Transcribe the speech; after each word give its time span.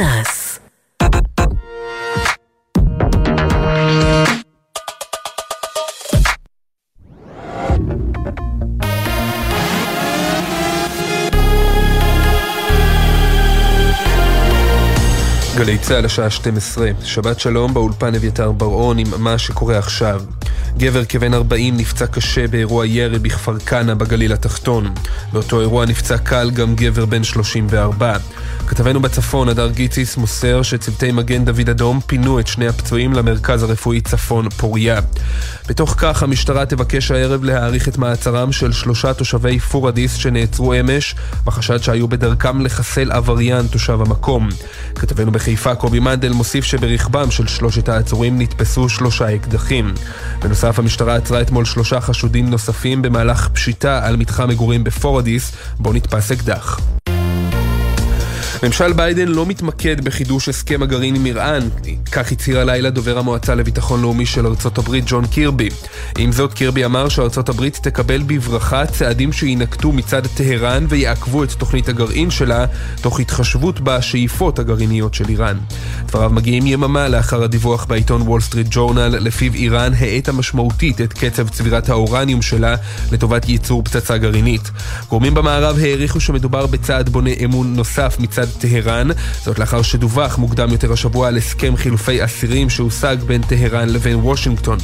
פרנס. 0.00 0.58
גלי 15.56 15.78
צה"ל 15.78 16.04
השעה 16.04 16.30
12, 16.30 16.90
שבת 17.04 17.40
שלום 17.40 17.74
באולפן 17.74 18.14
אביתר 18.14 18.52
בר-און 18.52 18.98
עם 18.98 19.06
מה 19.18 19.38
שקורה 19.38 19.78
עכשיו. 19.78 20.22
גבר 20.76 21.04
כבן 21.04 21.34
40 21.34 21.76
נפצע 21.76 22.06
קשה 22.06 22.46
באירוע 22.46 22.86
ירי 22.86 23.18
בכפר 23.18 23.58
כנא 23.58 23.94
בגליל 23.94 24.32
התחתון. 24.32 24.94
באותו 25.32 25.60
אירוע 25.60 25.86
נפצע 25.86 26.18
קל 26.18 26.50
גם 26.50 26.74
גבר 26.74 27.06
בן 27.06 27.24
34. 27.24 28.16
כתבנו 28.70 29.00
בצפון, 29.00 29.48
הדר 29.48 29.70
גיציס, 29.70 30.16
מוסר 30.16 30.62
שצוותי 30.62 31.12
מגן 31.12 31.44
דוד 31.44 31.68
אדום 31.70 32.00
פינו 32.06 32.40
את 32.40 32.46
שני 32.46 32.68
הפצועים 32.68 33.12
למרכז 33.12 33.62
הרפואי 33.62 34.00
צפון 34.00 34.48
פוריה. 34.50 35.00
בתוך 35.68 35.94
כך 35.98 36.22
המשטרה 36.22 36.66
תבקש 36.66 37.10
הערב 37.10 37.44
להאריך 37.44 37.88
את 37.88 37.98
מעצרם 37.98 38.52
של 38.52 38.72
שלושה 38.72 39.14
תושבי 39.14 39.58
פורדיס 39.58 40.14
שנעצרו 40.14 40.74
אמש, 40.74 41.14
בחשד 41.44 41.82
שהיו 41.82 42.08
בדרכם 42.08 42.60
לחסל 42.60 43.12
עבריין 43.12 43.66
תושב 43.66 44.00
המקום. 44.00 44.48
כתבנו 44.94 45.32
בחיפה 45.32 45.74
קובי 45.74 46.00
מנדל 46.00 46.32
מוסיף 46.32 46.64
שברכבם 46.64 47.30
של 47.30 47.46
שלושת 47.46 47.88
העצורים 47.88 48.38
נתפסו 48.38 48.88
שלושה 48.88 49.34
אקדחים. 49.34 49.94
בנוסף, 50.42 50.78
המשטרה 50.78 51.16
עצרה 51.16 51.40
אתמול 51.40 51.64
שלושה 51.64 52.00
חשודים 52.00 52.50
נוספים 52.50 53.02
במהלך 53.02 53.48
פשיטה 53.48 54.06
על 54.06 54.16
מתחם 54.16 54.48
מגורים 54.48 54.84
בפורדיס, 54.84 55.52
בו 55.78 55.92
נתפס 55.92 56.32
אקדח. 56.32 56.99
ממשל 58.62 58.92
ביידן 58.92 59.28
לא 59.28 59.46
מתמקד 59.46 60.04
בחידוש 60.04 60.48
הסכם 60.48 60.82
הגרעין 60.82 61.14
עם 61.14 61.26
איראן, 61.26 61.68
כך 62.12 62.32
הצהיר 62.32 62.60
הלילה 62.60 62.90
דובר 62.90 63.18
המועצה 63.18 63.54
לביטחון 63.54 64.02
לאומי 64.02 64.26
של 64.26 64.46
ארצות 64.46 64.78
הברית 64.78 65.04
ג'ון 65.06 65.26
קירבי. 65.26 65.68
עם 66.18 66.32
זאת, 66.32 66.54
קירבי 66.54 66.84
אמר 66.84 67.08
שארצות 67.08 67.48
הברית 67.48 67.78
תקבל 67.82 68.22
בברכה 68.26 68.86
צעדים 68.86 69.32
שיינקטו 69.32 69.92
מצד 69.92 70.26
טהרן 70.26 70.86
ויעכבו 70.88 71.44
את 71.44 71.52
תוכנית 71.52 71.88
הגרעין 71.88 72.30
שלה, 72.30 72.66
תוך 73.00 73.20
התחשבות 73.20 73.80
בשאיפות 73.80 74.58
הגרעיניות 74.58 75.14
של 75.14 75.28
איראן. 75.28 75.58
דבריו 76.06 76.30
מגיעים 76.30 76.66
יממה 76.66 77.08
לאחר 77.08 77.42
הדיווח 77.42 77.84
בעיתון 77.84 78.22
וול 78.22 78.40
סטריט 78.40 78.66
ג'ורנל, 78.70 79.08
לפיו 79.08 79.54
איראן 79.54 79.92
האטה 79.98 80.32
משמעותית 80.32 81.00
את 81.00 81.12
קצב 81.12 81.48
צבירת 81.48 81.88
האורניום 81.88 82.42
שלה 82.42 82.76
לטובת 83.12 83.48
ייצור 83.48 83.82
פצצה 83.84 84.18
גרעינית. 84.18 84.70
גורמים 85.08 85.34
במערב 85.34 85.78
העריכו 85.78 86.20
שמדובר 86.20 86.66
בצעד 86.66 87.08
בונה 87.08 87.30
אמון 87.44 87.74
נוסף 87.74 88.16
מצד 88.18 88.49
טהרן, 88.58 89.08
זאת 89.44 89.58
לאחר 89.58 89.82
שדווח 89.82 90.38
מוקדם 90.38 90.72
יותר 90.72 90.92
השבוע 90.92 91.28
על 91.28 91.36
הסכם 91.36 91.76
חילופי 91.76 92.24
אסירים 92.24 92.70
שהושג 92.70 93.16
בין 93.26 93.42
טהרן 93.42 93.88
לבין 93.88 94.16
וושינגטון. 94.16 94.78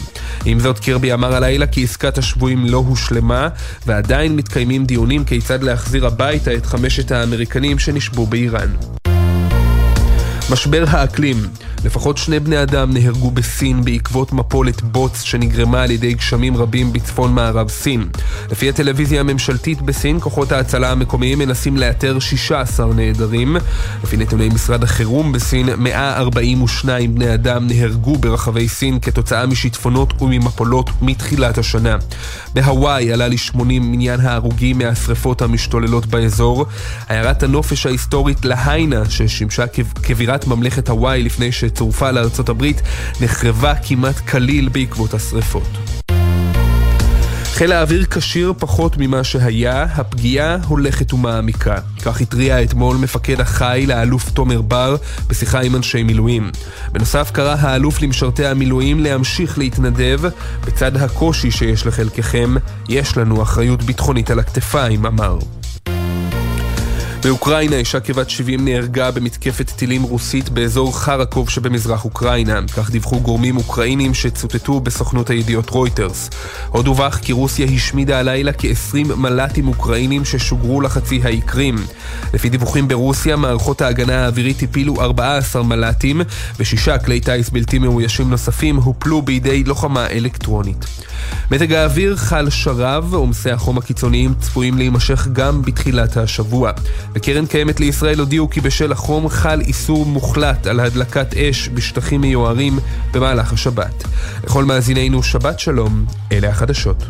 עם 0.45 0.61
זאת, 0.61 0.79
קירבי 0.79 1.13
אמר 1.13 1.35
הלילה 1.35 1.67
כי 1.67 1.85
עסקת 1.85 2.19
השבויים 2.19 2.67
לא 2.67 2.77
הושלמה, 2.77 3.49
ועדיין 3.87 4.37
מתקיימים 4.37 4.85
דיונים 4.85 5.25
כיצד 5.25 5.63
להחזיר 5.63 6.07
הביתה 6.07 6.55
את 6.55 6.67
חמשת 6.67 7.11
האמריקנים 7.11 7.79
שנשבו 7.79 8.27
באיראן. 8.27 8.69
משבר 10.51 10.85
האקלים 10.89 11.37
לפחות 11.85 12.19
שני 12.19 12.41
בני 12.41 12.63
אדם 12.63 12.93
נהרגו 12.93 13.31
בסין 13.31 13.85
בעקבות 13.85 14.33
מפולת 14.33 14.83
בוץ 14.83 15.23
שנגרמה 15.23 15.83
על 15.83 15.91
ידי 15.91 16.15
גשמים 16.15 16.57
רבים 16.57 16.93
בצפון 16.93 17.33
מערב 17.33 17.69
סין. 17.69 18.09
לפי 18.51 18.69
הטלוויזיה 18.69 19.21
הממשלתית 19.21 19.83
בסין, 19.83 20.21
כוחות 20.21 20.53
ההצלה 20.53 20.93
המקומיים 20.93 21.39
מנסים 21.39 21.77
לאתר 21.77 22.19
16 22.19 22.95
נעדרים. 22.95 23.57
לפי 24.05 24.17
נתוני 24.17 24.49
משרד 24.49 24.85
החירום 24.85 25.33
בסין, 25.33 25.69
142 25.79 27.15
בני 27.15 27.35
אדם 27.35 27.67
נהרגו 27.67 28.19
ברחבי 28.19 28.69
סין 28.69 29.01
כתוצאה 29.01 29.47
משיטפונות 29.47 30.23
וממפולות 30.23 30.91
מתחילת 31.03 31.59
השנה. 31.59 31.97
בהוואי 32.55 33.13
עלה 33.13 33.29
ל-80 33.29 33.63
מניין 33.65 34.21
ההרוגים 34.21 34.79
מהשרפות 34.79 35.43
המשתוללות 35.43 36.07
באזור. 36.07 36.67
עיירת 37.09 37.43
הנופש 37.43 37.87
ההיסטורית 37.87 38.45
להיינה, 38.45 39.11
ששימשה 39.11 39.65
כבירת 40.03 40.36
ממלכת 40.45 40.89
הוואי 40.89 41.23
לפני. 41.23 41.47
שצורפה 41.53 42.11
לארצות 42.11 42.49
הברית 42.49 42.83
נחרבה 43.21 43.75
כמעט 43.75 44.19
כליל 44.19 44.69
בעקבות 44.69 45.15
השרפות. 45.15 45.69
חיל 47.45 47.73
האוויר 47.73 48.05
כשיר 48.05 48.53
פחות 48.59 48.97
ממה 48.99 49.25
שהיה, 49.25 49.83
הפגיעה 49.83 50.57
הולכת 50.69 51.13
ומעמיקה. 51.13 51.79
כך 52.03 52.21
התריע 52.21 52.63
אתמול 52.63 52.97
מפקד 52.97 53.41
החיל, 53.41 53.93
האלוף 53.93 54.31
תומר 54.31 54.63
בר, 54.63 54.97
בשיחה 55.27 55.61
עם 55.61 55.77
אנשי 55.77 56.03
מילואים. 56.03 56.51
בנוסף 56.93 57.31
קרא 57.31 57.57
האלוף 57.59 58.03
למשרתי 58.03 58.47
המילואים 58.47 59.01
להמשיך 59.01 59.59
להתנדב. 59.59 60.21
בצד 60.67 60.97
הקושי 60.97 61.51
שיש 61.51 61.87
לחלקכם, 61.87 62.55
יש 62.89 63.17
לנו 63.17 63.43
אחריות 63.43 63.83
ביטחונית 63.83 64.31
על 64.31 64.39
הכתפיים, 64.39 65.07
אמר. 65.07 65.39
באוקראינה 67.23 67.77
אישה 67.77 68.01
כבת 68.01 68.31
70 68.31 68.65
נהרגה 68.65 69.11
במתקפת 69.11 69.71
טילים 69.71 70.03
רוסית 70.03 70.49
באזור 70.49 70.99
חרקוב 70.99 71.51
שבמזרח 71.51 72.05
אוקראינה, 72.05 72.61
כך 72.77 72.91
דיווחו 72.91 73.21
גורמים 73.21 73.57
אוקראינים 73.57 74.15
שצוטטו 74.15 74.81
בסוכנות 74.81 75.31
הידיעות 75.31 75.71
רויטרס. 75.71 76.31
עוד 76.71 76.85
דווח 76.85 77.19
כי 77.19 77.33
רוסיה 77.33 77.67
השמידה 77.67 78.19
הלילה 78.19 78.53
כ-20 78.53 79.15
מל"טים 79.17 79.69
אוקראינים 79.69 80.25
ששוגרו 80.25 80.81
לחצי 80.81 81.21
האי 81.25 81.41
קרים. 81.41 81.77
לפי 82.35 82.49
דיווחים 82.49 82.89
ברוסיה, 82.89 83.37
מערכות 83.37 83.83
ההגנה 83.83 84.25
האווירית 84.25 84.63
הפילו 84.63 85.01
14 85.01 85.63
מל"טים, 85.63 86.21
ושישה 86.59 86.99
כלי 86.99 87.21
טיס 87.21 87.51
בלתי 87.51 87.79
מאוישים 87.79 88.31
נוספים 88.31 88.77
הופלו 88.77 89.23
בידי 89.23 89.65
לוחמה 89.65 90.07
אלקטרונית. 90.07 90.87
מזג 91.51 91.73
האוויר 91.73 92.17
חל 92.17 92.51
שרב, 92.51 93.15
עומסי 93.15 93.51
החום 93.51 93.79
הקיצוניים 93.79 94.35
צפויים 94.41 94.79
להימשך 94.79 95.29
גם 95.33 95.63
בתחילת 95.63 96.17
השבוע. 96.17 96.73
בקרן 97.13 97.47
קיימת 97.47 97.81
לישראל 97.81 98.19
הודיעו 98.19 98.51
כי 98.51 98.61
בשל 98.61 98.93
החום 98.93 99.29
חל 99.29 99.61
איסור 99.61 100.07
מוחלט 100.07 100.67
על 100.67 100.81
הדלקת 100.81 101.35
אש 101.35 101.69
בשטחים 101.75 102.21
מיוערים 102.21 102.79
במהלך 103.13 103.53
השבת. 103.53 104.05
לכל 104.45 104.65
מאזינינו 104.65 105.23
שבת 105.23 105.61
שלום, 105.61 106.05
אלה 106.33 106.49
החדשות. 106.49 107.05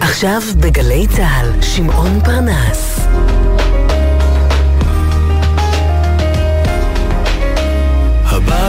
עכשיו 0.00 0.40
בגלי 0.60 1.06
צה"ל, 1.06 1.62
שמעון 1.62 2.20
פרנס. 2.24 2.99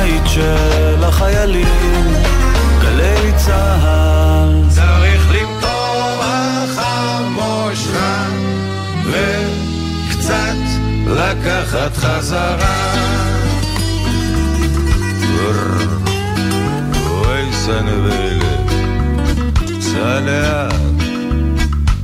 הבית 0.01 0.23
של 0.25 1.03
החיילים, 1.03 2.13
גלי 2.81 3.31
צה"ל. 3.35 4.69
צריך 4.69 5.31
למטור 5.31 6.23
החמושה 6.23 8.25
וקצת 9.05 10.55
לקחת 11.07 11.97
חזרה. 11.97 12.93
אוי 17.09 17.53
סנבלת, 17.53 18.71
סע 19.81 20.19
לאט, 20.19 20.73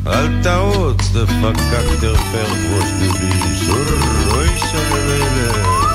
אל 0.08 0.44
תעוץ, 0.44 1.10
דפקקטר 1.14 2.16
פרפוס 2.16 2.92
בביס, 3.02 3.70
אוי 4.32 4.50
סנבלת. 4.60 5.87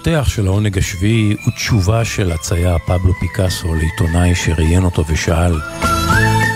הפותח 0.00 0.28
של 0.28 0.46
העונג 0.46 0.78
השביעי 0.78 1.36
הוא 1.44 1.52
תשובה 1.54 2.04
של 2.04 2.32
הצייר 2.32 2.78
פבלו 2.78 3.14
פיקאסו 3.14 3.74
לעיתונאי 3.74 4.34
שראיין 4.34 4.84
אותו 4.84 5.04
ושאל 5.08 5.60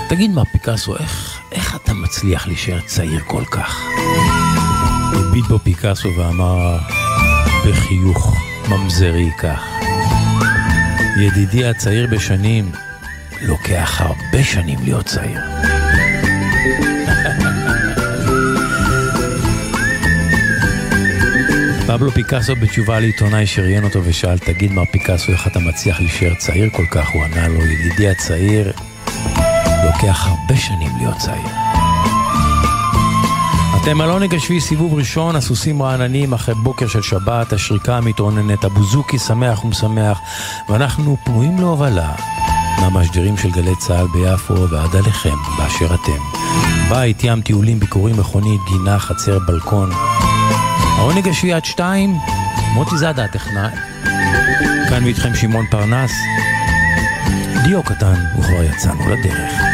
תגיד 0.08 0.30
מה 0.30 0.44
פיקאסו, 0.44 0.96
איך, 0.96 1.40
איך 1.52 1.76
אתה 1.76 1.92
מצליח 1.94 2.46
להישאר 2.46 2.80
צעיר 2.86 3.20
כל 3.26 3.44
כך? 3.44 3.82
הביט 5.12 5.44
בו 5.48 5.58
פיקאסו 5.58 6.08
ואמר 6.18 6.78
בחיוך 7.66 8.36
ממזרי 8.68 9.30
כך 9.38 9.64
ידידי 11.20 11.64
הצעיר 11.64 12.06
בשנים, 12.10 12.72
לוקח 13.42 14.00
הרבה 14.00 14.44
שנים 14.44 14.78
להיות 14.84 15.06
צעיר. 15.06 15.40
פבלו 21.86 22.10
פיקאסו 22.10 22.56
בתשובה 22.56 23.00
לעיתונאי 23.00 23.46
שראיין 23.46 23.84
אותו 23.84 24.00
ושאל, 24.04 24.38
תגיד 24.38 24.72
מר 24.72 24.84
פיקאסו, 24.84 25.32
איך 25.32 25.46
אתה 25.46 25.58
מצליח 25.58 26.00
להישאר 26.00 26.34
צעיר 26.34 26.70
כל 26.72 26.86
כך? 26.90 27.08
הוא 27.14 27.24
ענה 27.24 27.48
לו, 27.48 27.60
ידידי 27.64 28.08
הצעיר, 28.08 28.72
לוקח 29.84 30.26
הרבה 30.26 30.56
שנים 30.56 30.90
להיות 30.98 31.16
צעיר. 31.16 31.48
אתם 33.82 34.00
על 34.00 34.10
עונג 34.10 34.34
השביעי 34.34 34.60
סיבוב 34.60 34.94
ראשון, 34.94 35.36
הסוסים 35.36 35.82
רעננים 35.82 36.32
אחרי 36.32 36.54
בוקר 36.54 36.88
של 36.88 37.02
שבת, 37.02 37.52
השריקה 37.52 37.96
המתרוננת, 37.96 38.64
הבוזוקי 38.64 39.18
שמח 39.18 39.64
ומשמח, 39.64 40.18
ואנחנו 40.68 41.16
פנויים 41.24 41.58
להובלה 41.58 42.12
מהמשדרים 42.80 43.36
של 43.36 43.50
גלי 43.50 43.76
צה"ל 43.76 44.06
ביפו 44.12 44.68
ועד 44.70 44.96
עליכם, 44.96 45.36
באשר 45.58 45.94
אתם. 45.94 46.38
בית, 46.88 47.24
ים, 47.24 47.40
טיולים, 47.40 47.80
ביקורים, 47.80 48.16
מכונית, 48.16 48.60
גינה, 48.68 48.98
חצר, 48.98 49.38
בלקון. 49.38 49.90
העונג 50.98 51.28
השביעי 51.28 51.54
עד 51.54 51.64
שתיים, 51.64 52.18
מוטי 52.74 52.96
זאדה 52.96 53.24
הטכנאי. 53.24 53.74
כאן 54.88 55.04
ואיתכם 55.04 55.34
שמעון 55.34 55.66
פרנס. 55.70 56.12
דיו 57.64 57.82
קטן, 57.82 58.14
וכבר 58.38 58.62
יצאנו 58.62 59.08
לדרך. 59.08 59.73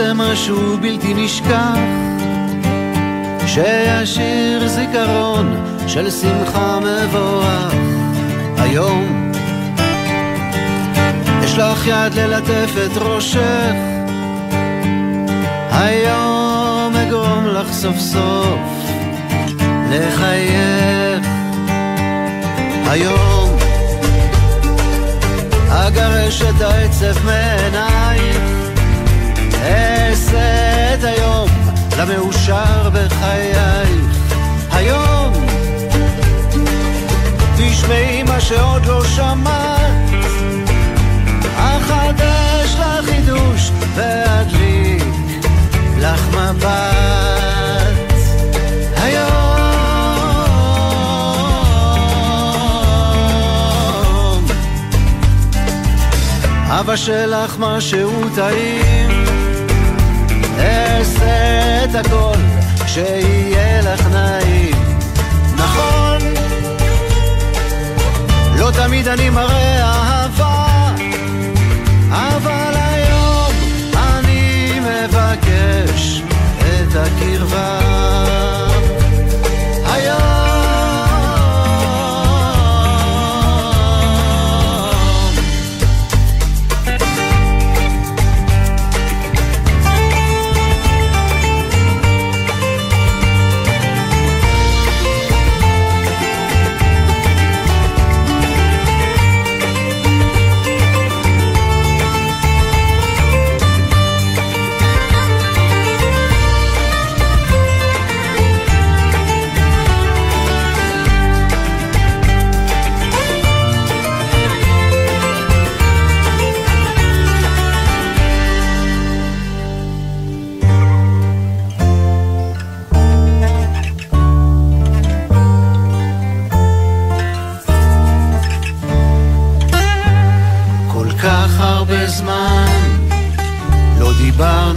נעשה 0.00 0.14
משהו 0.14 0.78
בלתי 0.80 1.14
נשכח. 1.14 1.76
שישיר 3.46 4.68
זיכרון 4.68 5.64
של 5.86 6.10
שמחה 6.10 6.78
מבורך. 6.80 7.74
היום 8.58 9.32
אשלח 11.44 11.86
יד 11.86 12.14
ללטף 12.14 12.70
את 12.86 12.96
ראשך. 12.96 13.74
היום 15.72 16.96
אגרום 16.96 17.46
לך 17.46 17.72
סוף 17.72 17.98
סוף 17.98 18.58
לחייך. 19.90 21.26
היום 22.86 23.56
אגרש 25.68 26.42
את 26.42 26.60
העצב 26.60 27.24
מעינייך, 27.24 28.69
אעשה 30.10 31.08
היום 31.08 31.48
למאושר 31.98 32.90
בחייך. 32.92 33.90
היום 34.72 35.32
תשמעי 37.56 38.22
מה 38.22 38.40
שעוד 38.40 38.86
לא 38.86 39.04
שמעת, 39.04 40.10
אחדש 41.56 42.74
לך 42.78 43.04
חידוש 43.04 43.70
ואדליק 43.94 45.04
לך 45.98 46.28
מבט. 46.28 47.00
אבשל 56.80 57.26
לך 57.26 57.56
משהו 57.58 58.10
טעים, 58.34 58.99
אעשה 61.00 61.84
את 61.84 61.94
הכל 61.94 62.38
שיהיה 62.86 63.80
לך 63.82 64.06
נעים. 64.06 64.76
נכון, 65.56 66.18
לא 68.58 68.70
תמיד 68.70 69.08
אני 69.08 69.30
מראה 69.30 69.82
אהבה, 69.82 70.94
אבל 72.10 72.72
היום 72.74 73.52
אני 73.96 74.80
מבקש 74.80 76.22
את 76.58 76.96
הקרבה. 76.96 77.49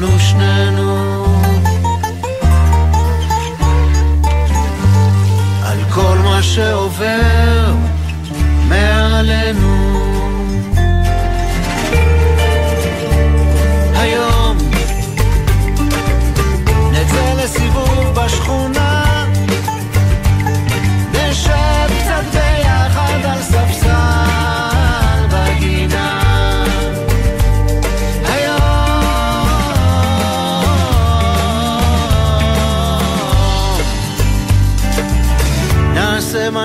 חלמנו 0.03 0.19
שנינו. 0.19 1.25
על 5.63 5.77
כל 5.93 6.17
מה 6.23 6.43
שעובר 6.43 7.73
מעלינו. 8.69 9.62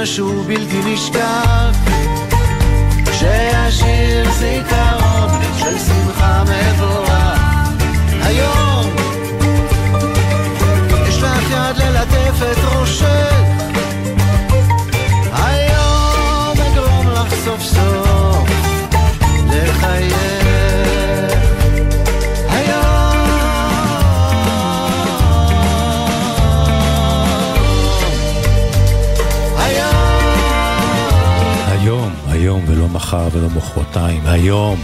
משהו 0.02 0.42
בלתי 0.42 0.80
נשכח 0.84 1.70
שישאיר 3.12 4.32
זיכרון 4.32 5.42
של 5.58 5.78
שמחה 5.78 6.42
מבורך. 6.44 7.38
היום 8.22 8.90
יש 11.08 11.22
לך 11.22 11.50
יד 11.50 11.76
ללטף 11.76 12.42
את 12.52 12.58
ראשך 12.76 13.47
מחר 33.08 33.28
ולא 33.32 33.48
מחרתיים, 33.50 34.22
היום. 34.26 34.80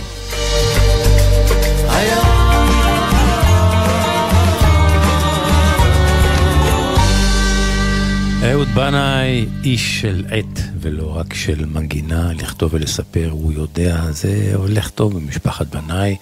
אהוד 8.42 8.68
בנאי, 8.74 9.46
איש 9.64 10.00
של 10.00 10.24
עת 10.30 10.60
ולא 10.80 11.16
רק 11.16 11.34
של 11.34 11.64
מנגינה, 11.64 12.32
לכתוב 12.32 12.74
ולספר, 12.74 13.28
הוא 13.30 13.52
יודע, 13.52 14.10
זה 14.10 14.52
הולך 14.54 14.90
טוב 14.90 15.16
במשפחת 15.16 15.66
בנאי, 15.66 16.16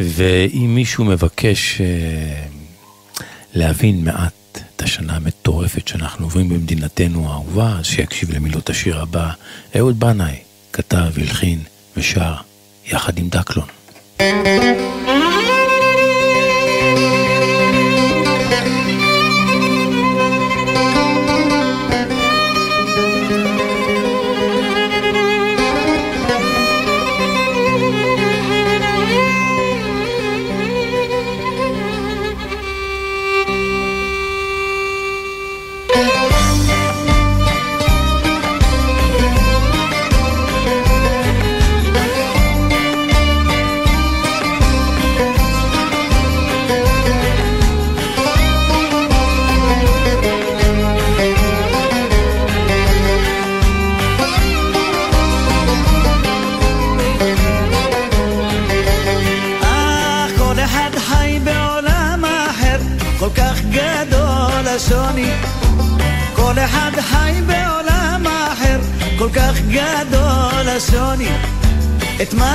ואם 0.00 0.72
מישהו 0.74 1.04
מבקש 1.04 1.80
אה, 1.80 2.46
להבין 3.54 4.04
מעט 4.04 4.58
את 4.76 4.82
השנה 4.82 5.16
המטורפת 5.16 5.88
שאנחנו 5.88 6.26
עוברים 6.26 6.48
במדינתנו 6.48 7.30
האהובה, 7.30 7.76
אז 7.78 7.86
שיקשיב 7.86 8.30
למילות 8.30 8.70
השיר 8.70 9.00
הבא. 9.00 9.30
אהוד 9.76 10.00
בנאי 10.00 10.36
כתב, 10.74 11.18
הלחין 11.20 11.58
ושר 11.96 12.34
יחד 12.86 13.18
עם 13.18 13.28
דקלון. 13.28 13.66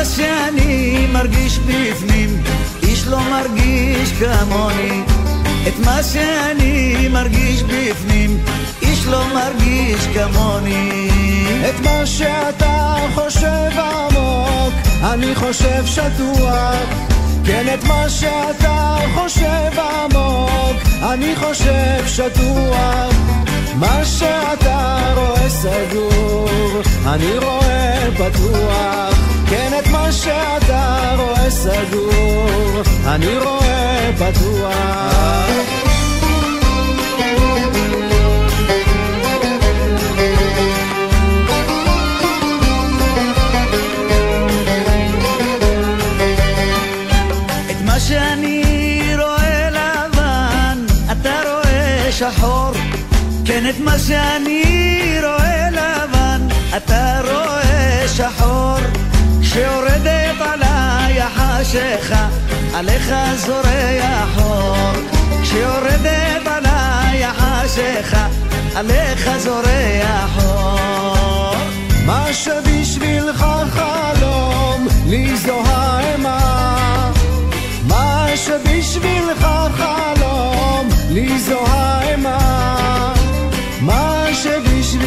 שאני 0.06 1.08
מרגיש 1.14 1.60
בפנים, 1.60 2.44
איש 2.84 3.08
לא 3.08 3.20
מרגיש 3.20 4.12
כמוני. 4.20 5.02
את 5.68 5.86
מה 5.86 6.04
שאני 6.04 7.08
מרגיש 7.08 7.64
בפנים, 7.64 8.40
איש 8.82 9.06
לא 9.06 9.24
מרגיש 9.34 10.08
כמוני. 10.14 11.10
את 11.70 11.80
מה 11.80 12.06
שאתה 12.06 12.96
חושב 13.14 13.72
עמוק, 13.78 14.74
אני 15.04 15.36
חושב 15.36 15.86
שטוח. 15.86 17.10
כן, 17.46 17.74
את 17.74 17.84
מה 17.84 18.10
שאתה 18.10 18.98
חושב 19.16 19.80
עמוק, 19.80 20.78
אני 21.04 21.36
חושב 21.36 22.08
שטוח. 22.08 23.49
מה 23.76 24.06
שאתה 24.06 25.14
רואה 25.16 25.50
סגור, 25.50 26.82
אני 27.06 27.38
רואה 27.38 28.08
פתוח. 28.14 29.20
כן, 29.50 29.72
את 29.80 29.88
מה 29.88 30.12
שאתה 30.12 31.16
רואה 31.18 31.50
סגור, 31.50 32.82
אני 33.06 33.38
רואה 33.38 34.12
פתוח. 34.18 35.40
שחור, 52.20 52.72
כן 53.60 53.70
את 53.70 53.80
מה 53.80 54.00
שאני 54.00 54.64
רואה 55.24 55.70
לבן, 55.72 56.48
אתה 56.78 57.22
רואה 57.24 58.06
שחור. 58.08 58.78
כשיורדת 59.42 60.42
עליי 60.42 61.22
החשיכה, 61.22 62.28
עליך 62.74 63.14
זורח 63.36 64.38
אור. 64.38 64.92
כשיורדת 65.44 66.48
עליי 66.48 67.26
החשיכה, 67.26 68.28
עליך 68.76 69.30
זורח 69.38 70.44
אור. 70.46 71.56
מה 72.06 72.34
שבשבילך 72.34 73.46
חלום, 73.70 74.88
לי 75.06 75.38
זו 75.38 75.62
האימה. 75.66 77.12
מה 77.88 78.28
שבשבילך 78.36 79.48
חלום, 79.78 80.90
לי 81.10 81.40
זו 81.40 81.60
האימה. 81.68 83.19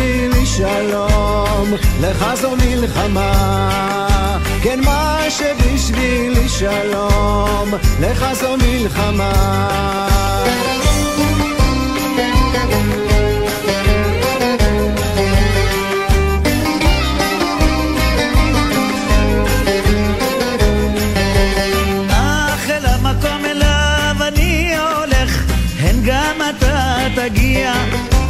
שבשבילי 0.02 0.47
שלום, 0.47 1.75
לך 2.00 2.26
זו 2.35 2.50
מלחמה. 2.56 4.38
כן 4.62 4.80
מה 4.85 5.25
שבשבילי 5.30 6.49
שלום, 6.49 7.75
לך 8.00 8.26
זו 8.32 8.56
מלחמה. 8.56 9.32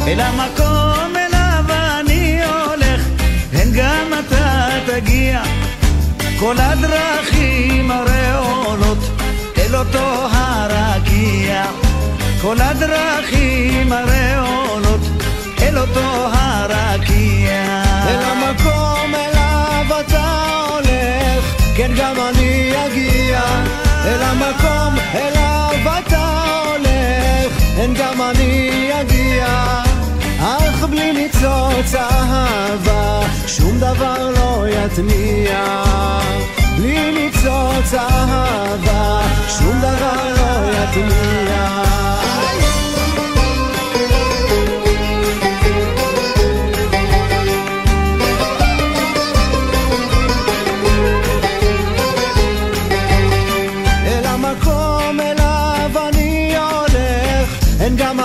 אל 0.07 0.19
המקום 0.19 1.22
תגיע 4.95 5.41
כל 6.39 6.55
הדרכים 6.59 7.91
הרי 7.91 8.31
עולות 8.31 8.97
אל 9.57 9.75
אותו 9.75 10.27
הרקיע. 10.31 11.65
כל 12.41 12.55
הדרכים 12.61 13.91
הרי 13.91 14.35
עולות 14.35 14.99
אל 15.61 15.77
אותו 15.77 16.27
הרקיע. 16.33 17.83
אל 18.07 18.23
המקום 18.23 19.15
אליו 19.15 19.99
אתה 19.99 20.65
הולך 20.69 21.55
כן 21.77 21.91
גם 21.97 22.15
אני 22.29 22.73
אגיע. 22.85 23.41
אל 24.05 24.21
המקום 24.21 24.95
אליו 25.15 25.99
אתה 25.99 26.61
הולך 26.65 27.53
כן 27.75 27.93
גם 27.93 28.21
אני 28.21 28.91
אגיע 29.01 29.92
אך 30.43 30.83
בלי 30.83 31.13
ניצוץ 31.13 31.95
אהבה 31.95 33.21
שום 33.47 33.79
דבר 33.79 34.29
לא 34.29 34.65
יתניע. 34.67 35.83
בלי 36.77 37.11
ניצוץ 37.11 37.93
אהבה 37.93 39.21
שום 39.47 39.79
דבר 39.79 40.33
לא 40.37 40.71
יתניע 40.71 41.83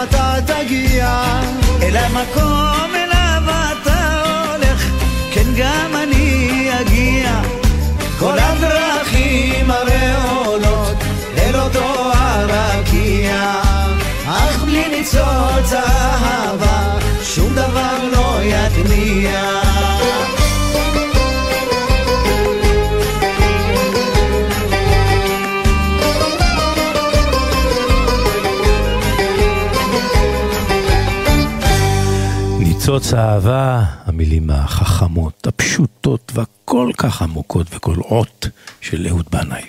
אתה 0.02 0.35
תגיע 0.47 1.40
אל 1.83 1.97
המקום 1.97 2.90
אליו 2.95 3.43
אתה 3.47 4.23
הולך, 4.52 4.90
כן 5.33 5.47
גם 5.57 5.97
אני 6.02 6.71
אגיע. 6.81 7.40
כל 8.19 8.38
הדרכים 8.38 9.71
הרי 9.71 10.12
עולות 10.28 10.97
אל 11.38 11.57
אותו 11.61 12.12
הרקיע, 12.14 13.52
אך 14.26 14.62
בלי 14.64 14.88
ניצוץ 14.88 15.73
אהבה 15.73 16.99
שום 17.23 17.55
דבר 17.55 17.97
לא 18.12 18.38
יתניע. 18.43 19.68
ניצוץ 32.99 33.14
האהבה, 33.14 33.85
המילים 34.05 34.50
החכמות, 34.50 35.47
הפשוטות 35.47 36.33
והכל 36.35 36.90
כך 36.97 37.23
עמוקות 37.23 37.67
וקולעות 37.75 38.49
של 38.81 39.07
אהוד 39.07 39.26
בנאי. 39.31 39.62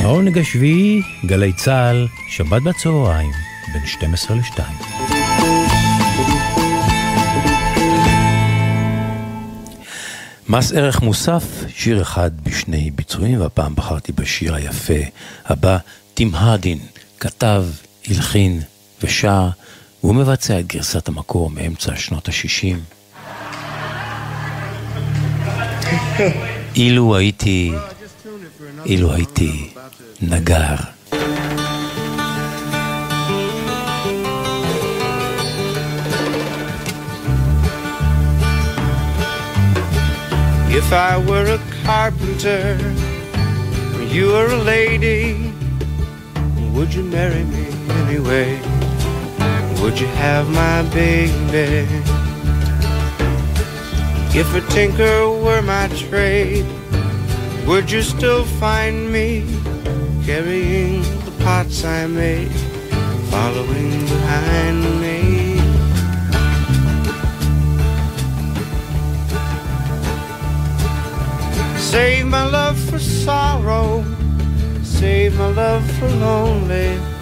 העונג 0.00 0.38
השביעי, 0.38 1.02
גלי 1.26 1.52
צה"ל, 1.52 2.06
שבת 2.30 2.62
בצהריים, 2.62 3.30
בין 3.72 3.86
12 3.86 4.36
ל-2. 4.36 4.60
מס 10.48 10.72
ערך 10.72 11.02
מוסף, 11.02 11.44
שיר 11.68 12.02
אחד 12.02 12.30
בשני 12.42 12.90
ביצועים, 12.90 13.40
והפעם 13.40 13.74
בחרתי 13.74 14.12
בשיר 14.12 14.54
היפה 14.54 15.00
הבא, 15.46 15.78
תמהדין, 16.14 16.78
כתב, 17.20 17.64
הלחין 18.10 18.60
ושר, 19.02 19.48
והוא 20.02 20.14
מבצע 20.14 20.60
את 20.60 20.66
גרסת 20.66 21.08
המקור 21.08 21.50
מאמצע 21.50 21.96
שנות 21.96 22.28
ה-60. 22.28 22.76
אילו 26.76 27.16
הייתי, 27.16 27.72
אילו 28.86 29.12
הייתי 29.12 29.70
נגר. 30.22 30.74
If 40.70 40.92
I 40.92 41.16
were 41.28 41.48
a 41.58 41.60
carpenter, 41.84 42.78
you 44.14 44.24
were 44.32 44.50
a 44.58 44.62
lady, 44.74 45.20
would 46.74 46.94
you 46.94 47.02
marry 47.02 47.44
me 47.52 47.77
anyway? 48.08 48.58
Would 49.80 50.00
you 50.00 50.06
have 50.06 50.48
my 50.48 50.82
baby? 50.94 51.86
If 54.38 54.54
a 54.54 54.60
tinker 54.72 55.28
were 55.28 55.62
my 55.62 55.88
trade, 55.88 56.66
would 57.66 57.90
you 57.90 58.02
still 58.02 58.44
find 58.44 59.12
me 59.12 59.44
carrying 60.24 61.02
the 61.24 61.32
pots 61.44 61.84
I 61.84 62.06
made, 62.06 62.52
following 63.30 64.00
behind 64.14 64.80
me? 65.02 65.18
Save 71.78 72.26
my 72.26 72.46
love 72.46 72.78
for 72.88 72.98
sorrow, 72.98 74.04
save 74.82 75.36
my 75.38 75.48
love 75.48 75.84
for 75.98 76.08
lonely. 76.08 77.17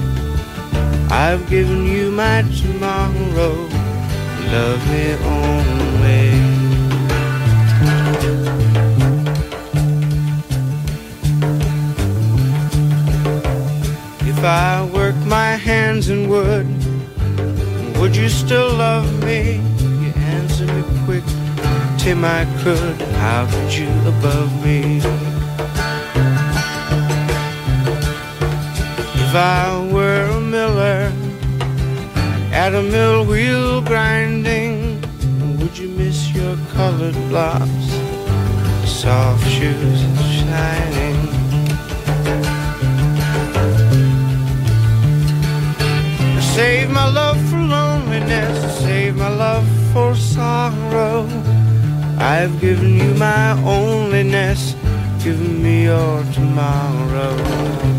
I've 1.11 1.49
given 1.49 1.87
you 1.87 2.11
my 2.11 2.43
tomorrow, 2.43 3.55
love 4.53 4.83
me 4.91 5.15
only. 5.25 6.27
If 14.29 14.45
I 14.45 14.89
work 14.93 15.17
my 15.27 15.57
hands 15.57 16.09
in 16.09 16.29
wood, 16.29 16.67
would 17.99 18.15
you 18.15 18.29
still 18.29 18.73
love 18.75 19.25
me? 19.25 19.61
You 19.81 20.13
answer 20.17 20.67
me 20.67 20.83
quick 21.05 21.25
Tim, 22.07 22.25
I 22.25 22.45
could. 22.63 23.03
How 23.19 23.51
could 23.51 23.75
you 23.75 23.89
above 24.07 24.65
me? 24.65 24.99
If 29.25 29.35
I 29.35 29.89
were 29.93 30.26
at 32.57 32.75
a 32.75 32.83
mill 32.83 33.27
wheel 33.27 33.83
grinding, 33.83 34.99
would 35.59 35.77
you 35.77 35.89
miss 35.89 36.35
your 36.35 36.57
colored 36.73 37.15
blocks, 37.29 37.87
soft 38.89 39.47
shoes 39.47 40.01
shining? 40.37 41.19
Save 46.55 46.89
my 46.91 47.07
love 47.11 47.39
for 47.51 47.59
loneliness, 47.59 48.79
save 48.79 49.17
my 49.17 49.29
love 49.29 49.69
for 49.93 50.15
sorrow. 50.15 51.29
I've 52.19 52.59
given 52.59 52.97
you 52.97 53.13
my 53.17 53.55
onlyness, 53.77 54.63
given 55.23 55.63
me 55.63 55.85
your 55.85 56.25
tomorrow. 56.33 57.96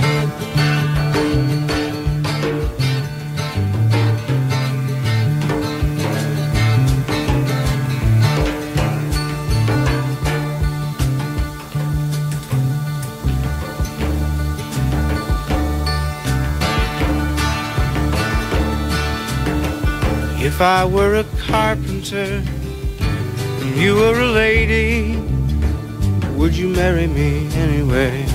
If 20.58 20.64
I 20.64 20.86
were 20.86 21.14
a 21.24 21.26
carpenter 21.48 22.42
you 23.76 23.94
were 23.94 24.20
a 24.20 24.32
lady, 24.44 25.16
would 26.38 26.58
you 26.58 26.70
marry 26.70 27.06
me 27.06 27.30
anyway? 27.66 28.26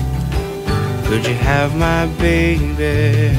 Could 1.07 1.23
you 1.27 1.37
have 1.49 1.75
my 1.75 2.05
baby? 2.23 3.35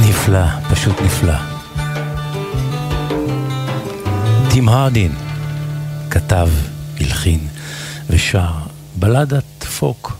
נפלא, 0.00 0.46
פשוט 0.70 1.00
נפלא. 1.02 1.38
טים 4.50 4.68
הרדין 4.68 5.12
כתב, 6.10 6.48
הלחין 7.00 7.40
ושר 8.10 8.52
בלדת 8.96 9.64
פוק, 9.78 10.19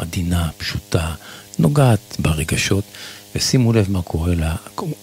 עדינה, 0.00 0.48
פשוטה, 0.58 1.12
נוגעת 1.58 2.16
ברגשות. 2.18 2.84
ושימו 3.34 3.72
לב 3.72 3.90
מה 3.90 4.02
קורה 4.02 4.34
לה. 4.34 4.54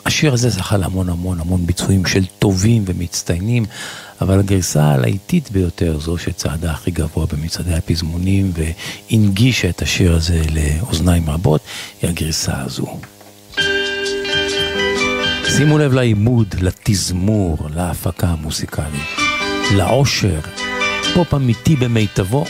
השיר 0.05 0.33
הזה 0.33 0.49
זכה 0.49 0.77
להמון 0.77 1.09
המון 1.09 1.39
המון 1.39 1.65
ביצועים 1.65 2.05
של 2.05 2.25
טובים 2.39 2.83
ומצטיינים, 2.85 3.65
אבל 4.21 4.39
הגרסה 4.39 4.83
הלהיטית 4.83 5.51
ביותר, 5.51 5.99
זו 5.99 6.17
שצעדה 6.17 6.71
הכי 6.71 6.91
גבוה 6.91 7.25
במצעדי 7.25 7.73
הפזמונים 7.73 8.51
והנגישה 8.53 9.69
את 9.69 9.81
השיר 9.81 10.15
הזה 10.15 10.41
לאוזניים 10.51 11.29
רבות, 11.29 11.61
היא 12.01 12.09
הגרסה 12.09 12.61
הזו. 12.61 12.99
שימו 15.57 15.77
לב 15.77 15.93
לעימוד, 15.93 16.55
לתזמור, 16.61 17.57
להפקה 17.75 18.27
המוסיקלית, 18.27 19.17
לעושר, 19.75 20.39
פופ 21.13 21.33
אמיתי 21.33 21.75
במיטבו, 21.75 22.45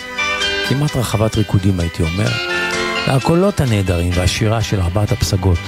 כמעט 0.69 0.95
רחבת 0.95 1.35
ריקודים 1.35 1.79
הייתי 1.79 2.03
אומר. 2.03 2.29
והקולות 3.07 3.61
הנהדרים 3.61 4.11
והשירה 4.15 4.61
של 4.61 4.81
ארבעת 4.81 5.11
הפסגות. 5.11 5.59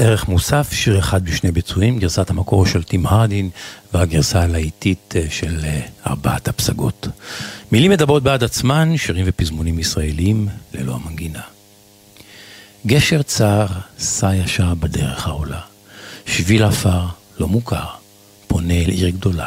ערך 0.00 0.28
מוסף, 0.28 0.72
שיר 0.72 0.98
אחד 0.98 1.24
בשני 1.24 1.52
ביצועים, 1.52 1.98
גרסת 1.98 2.30
המקור 2.30 2.66
של 2.66 2.82
טים 2.82 3.06
הרדין 3.06 3.50
והגרסה 3.94 4.42
הלהיטית 4.42 5.14
אה, 5.16 5.24
של 5.30 5.60
אה, 5.64 5.80
ארבעת 6.06 6.48
הפסגות. 6.48 7.08
מילים 7.72 7.90
מדברות 7.90 8.22
בעד 8.22 8.44
עצמן, 8.44 8.96
שירים 8.96 9.24
ופזמונים 9.28 9.78
ישראלים 9.78 10.48
ללא 10.74 10.94
המנגינה. 10.94 11.40
גשר 12.86 13.22
צר, 13.22 13.66
סע 13.98 14.34
ישר 14.34 14.74
בדרך 14.74 15.26
העולה. 15.26 15.60
שביל 16.26 16.62
עפר, 16.62 17.06
לא 17.38 17.48
מוכר, 17.48 17.86
פונה 18.46 18.74
אל 18.74 18.90
עיר 18.90 19.08
גדולה. 19.08 19.46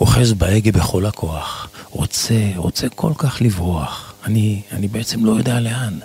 אוחז 0.00 0.32
בהגה 0.32 0.72
בכל 0.72 1.06
הכוח, 1.06 1.68
רוצה, 1.90 2.50
רוצה 2.56 2.88
כל 2.88 3.12
כך 3.18 3.42
לברוח. 3.42 4.14
אני, 4.24 4.62
אני 4.72 4.88
בעצם 4.88 5.24
לא 5.24 5.32
יודע 5.32 5.60
לאן, 5.60 5.98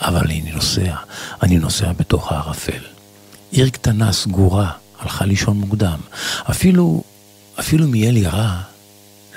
אבל 0.00 0.20
אני 0.20 0.52
נוסע, 0.54 0.94
אני 1.42 1.58
נוסע 1.58 1.92
בתוך 1.92 2.32
הערפל. 2.32 2.95
עיר 3.50 3.68
קטנה, 3.68 4.12
סגורה, 4.12 4.70
הלכה 4.98 5.24
לישון 5.24 5.56
מוקדם. 5.56 5.98
אפילו, 6.50 7.02
אפילו 7.60 7.88
מי 7.88 8.12
לי 8.12 8.26
רע, 8.26 8.60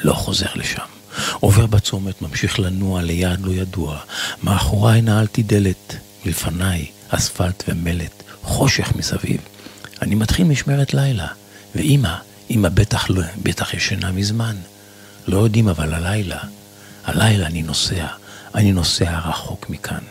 לא 0.04 0.14
חוזר 0.14 0.48
לשם. 0.56 0.86
עובר 1.40 1.66
בצומת, 1.66 2.22
ממשיך 2.22 2.60
לנוע 2.60 3.02
ליעד 3.02 3.42
לא 3.42 3.52
ידוע. 3.52 3.98
מאחוריי 4.44 5.02
נעלתי 5.02 5.44
דלת, 5.44 5.96
מלפניי 6.26 6.86
אספלט 7.10 7.64
ומלט, 7.68 8.24
חושך 8.44 8.94
מסביב. 8.96 9.42
אני 10.02 10.16
מתחיל 10.16 10.48
משמרת 10.48 10.94
לילה, 10.94 11.28
ואימא, 11.76 12.16
אימא 12.50 12.70
בטח, 12.70 13.10
לא, 13.10 13.22
בטח 13.44 13.74
ישנה 13.74 14.12
מזמן. 14.12 14.56
לא 15.28 15.38
יודעים 15.38 15.68
אבל 15.68 15.94
הלילה, 15.94 16.40
הלילה 17.06 17.46
אני 17.46 17.62
נוסע, 17.62 18.08
אני 18.56 18.72
נוסע 18.72 19.20
רחוק 19.20 19.70
מכאן. 19.70 20.04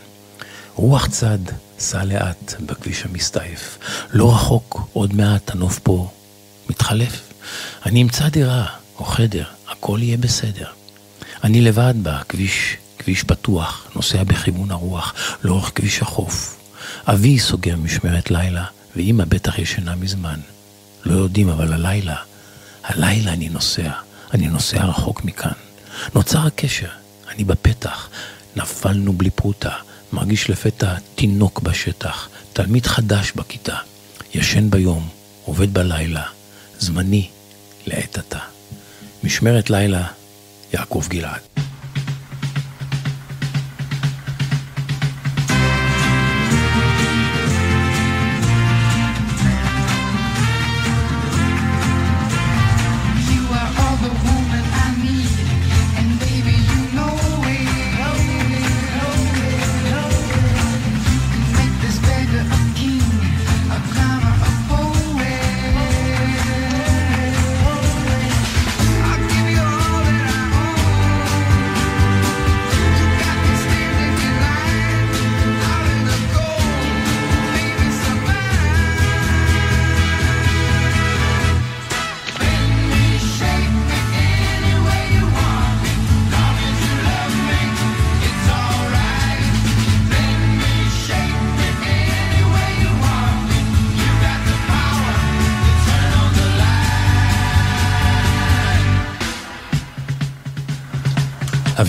רוח 0.75 1.07
צד, 1.07 1.39
סע 1.79 2.03
לאט 2.03 2.53
בכביש 2.65 3.03
המסתעף. 3.05 3.77
לא 4.13 4.33
רחוק, 4.33 4.81
עוד 4.93 5.13
מעט 5.13 5.51
הנוף 5.51 5.79
פה 5.79 6.11
מתחלף. 6.69 7.21
אני 7.85 8.01
אמצא 8.01 8.29
דירה 8.29 8.65
או 8.99 9.05
חדר, 9.05 9.43
הכל 9.67 9.99
יהיה 10.01 10.17
בסדר. 10.17 10.67
אני 11.43 11.61
לבד 11.61 11.93
בכביש, 12.03 12.77
כביש 12.99 13.23
פתוח, 13.23 13.87
נוסע 13.95 14.23
בכיוון 14.23 14.71
הרוח, 14.71 15.13
לאורך 15.43 15.71
כביש 15.75 16.01
החוף. 16.01 16.57
אבי 17.07 17.39
סוגר 17.39 17.75
משמרת 17.75 18.31
לילה, 18.31 18.65
ואמא 18.95 19.25
בטח 19.25 19.59
ישנה 19.59 19.95
מזמן. 19.95 20.39
לא 21.05 21.13
יודעים, 21.13 21.49
אבל 21.49 21.73
הלילה, 21.73 22.15
הלילה 22.83 23.33
אני 23.33 23.49
נוסע, 23.49 23.91
אני 24.33 24.47
נוסע 24.47 24.85
רחוק 24.85 25.25
מכאן. 25.25 25.51
נוצר 26.15 26.47
הקשר, 26.47 26.89
אני 27.29 27.43
בפתח, 27.43 28.09
נפלנו 28.55 29.13
בלי 29.13 29.29
פרוטה, 29.29 29.71
מרגיש 30.13 30.49
לפתע 30.49 30.95
תינוק 31.15 31.59
בשטח, 31.59 32.29
תלמיד 32.53 32.85
חדש 32.85 33.31
בכיתה, 33.35 33.75
ישן 34.33 34.69
ביום, 34.69 35.09
עובד 35.45 35.73
בלילה, 35.73 36.23
זמני 36.79 37.29
לעת 37.85 38.17
עתה. 38.17 38.39
משמרת 39.23 39.69
לילה, 39.69 40.07
יעקב 40.73 41.05
גלעד. 41.09 41.41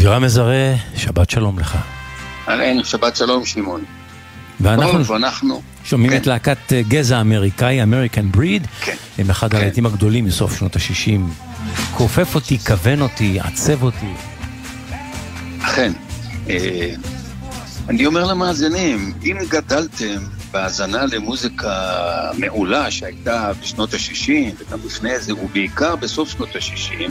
אבירם 0.00 0.22
מזרה, 0.22 0.74
שבת 0.96 1.30
שלום 1.30 1.58
לך. 1.58 1.78
אהלן, 2.48 2.84
שבת 2.84 3.16
שלום 3.16 3.46
שמעון. 3.46 3.84
ואנחנו 4.60 5.16
אנחנו... 5.16 5.62
שומעים 5.84 6.10
כן. 6.10 6.16
את 6.16 6.26
להקת 6.26 6.72
אה, 6.72 6.82
גזע 6.88 7.20
אמריקאי, 7.20 7.82
American 7.82 8.36
Breed, 8.36 8.66
כן. 8.80 8.96
הם 9.18 9.30
אחד 9.30 9.50
כן. 9.50 9.56
הלהיטים 9.56 9.86
הגדולים 9.86 10.24
מסוף 10.24 10.58
שנות 10.58 10.76
ה-60. 10.76 11.20
כופף 11.94 12.34
אותי, 12.34 12.58
כוון 12.58 13.00
אותי, 13.02 13.40
עצב 13.40 13.82
אותי. 13.82 14.12
אכן. 15.62 15.92
אה, 16.50 16.94
אני 17.88 18.06
אומר 18.06 18.24
למאזינים, 18.24 19.12
אם 19.24 19.36
גדלתם 19.48 20.20
בהאזנה 20.50 21.06
למוזיקה 21.06 21.72
מעולה 22.38 22.90
שהייתה 22.90 23.52
בשנות 23.62 23.94
ה-60 23.94 24.30
וגם 24.58 24.78
לפני 24.86 25.18
זה, 25.20 25.34
ובעיקר 25.34 25.96
בסוף 25.96 26.30
שנות 26.30 26.56
ה-60, 26.56 27.10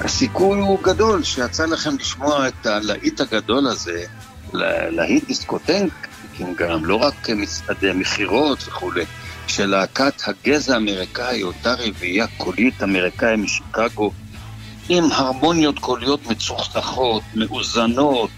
הסיכוי 0.00 0.58
הוא 0.60 0.78
גדול 0.82 1.22
שיצא 1.22 1.64
לכם 1.66 1.96
לשמוע 2.00 2.48
את 2.48 2.66
הלהיט 2.66 3.20
הגדול 3.20 3.66
הזה, 3.66 4.04
לה- 4.52 4.90
להיט 4.90 5.26
דיסקוטנקים 5.26 6.54
גם, 6.56 6.84
לא 6.84 6.96
רק 6.96 7.30
מצעדי 7.30 7.92
מכירות 7.94 8.58
וכולי, 8.68 9.04
של 9.46 9.66
להקת 9.66 10.14
הגזע 10.26 10.74
האמריקאי, 10.74 11.42
אותה 11.42 11.74
רביעייה 11.78 12.26
קולית 12.36 12.82
אמריקאי 12.82 13.36
משיקגו, 13.36 14.12
עם 14.88 15.04
הרמוניות 15.12 15.78
קוליות 15.78 16.26
מצוחצחות, 16.26 17.22
מאוזנות, 17.34 18.30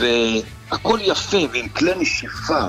והכל 0.00 0.98
יפה 1.02 1.38
ועם 1.52 1.68
כלי 1.68 1.92
נשיפה. 1.96 2.60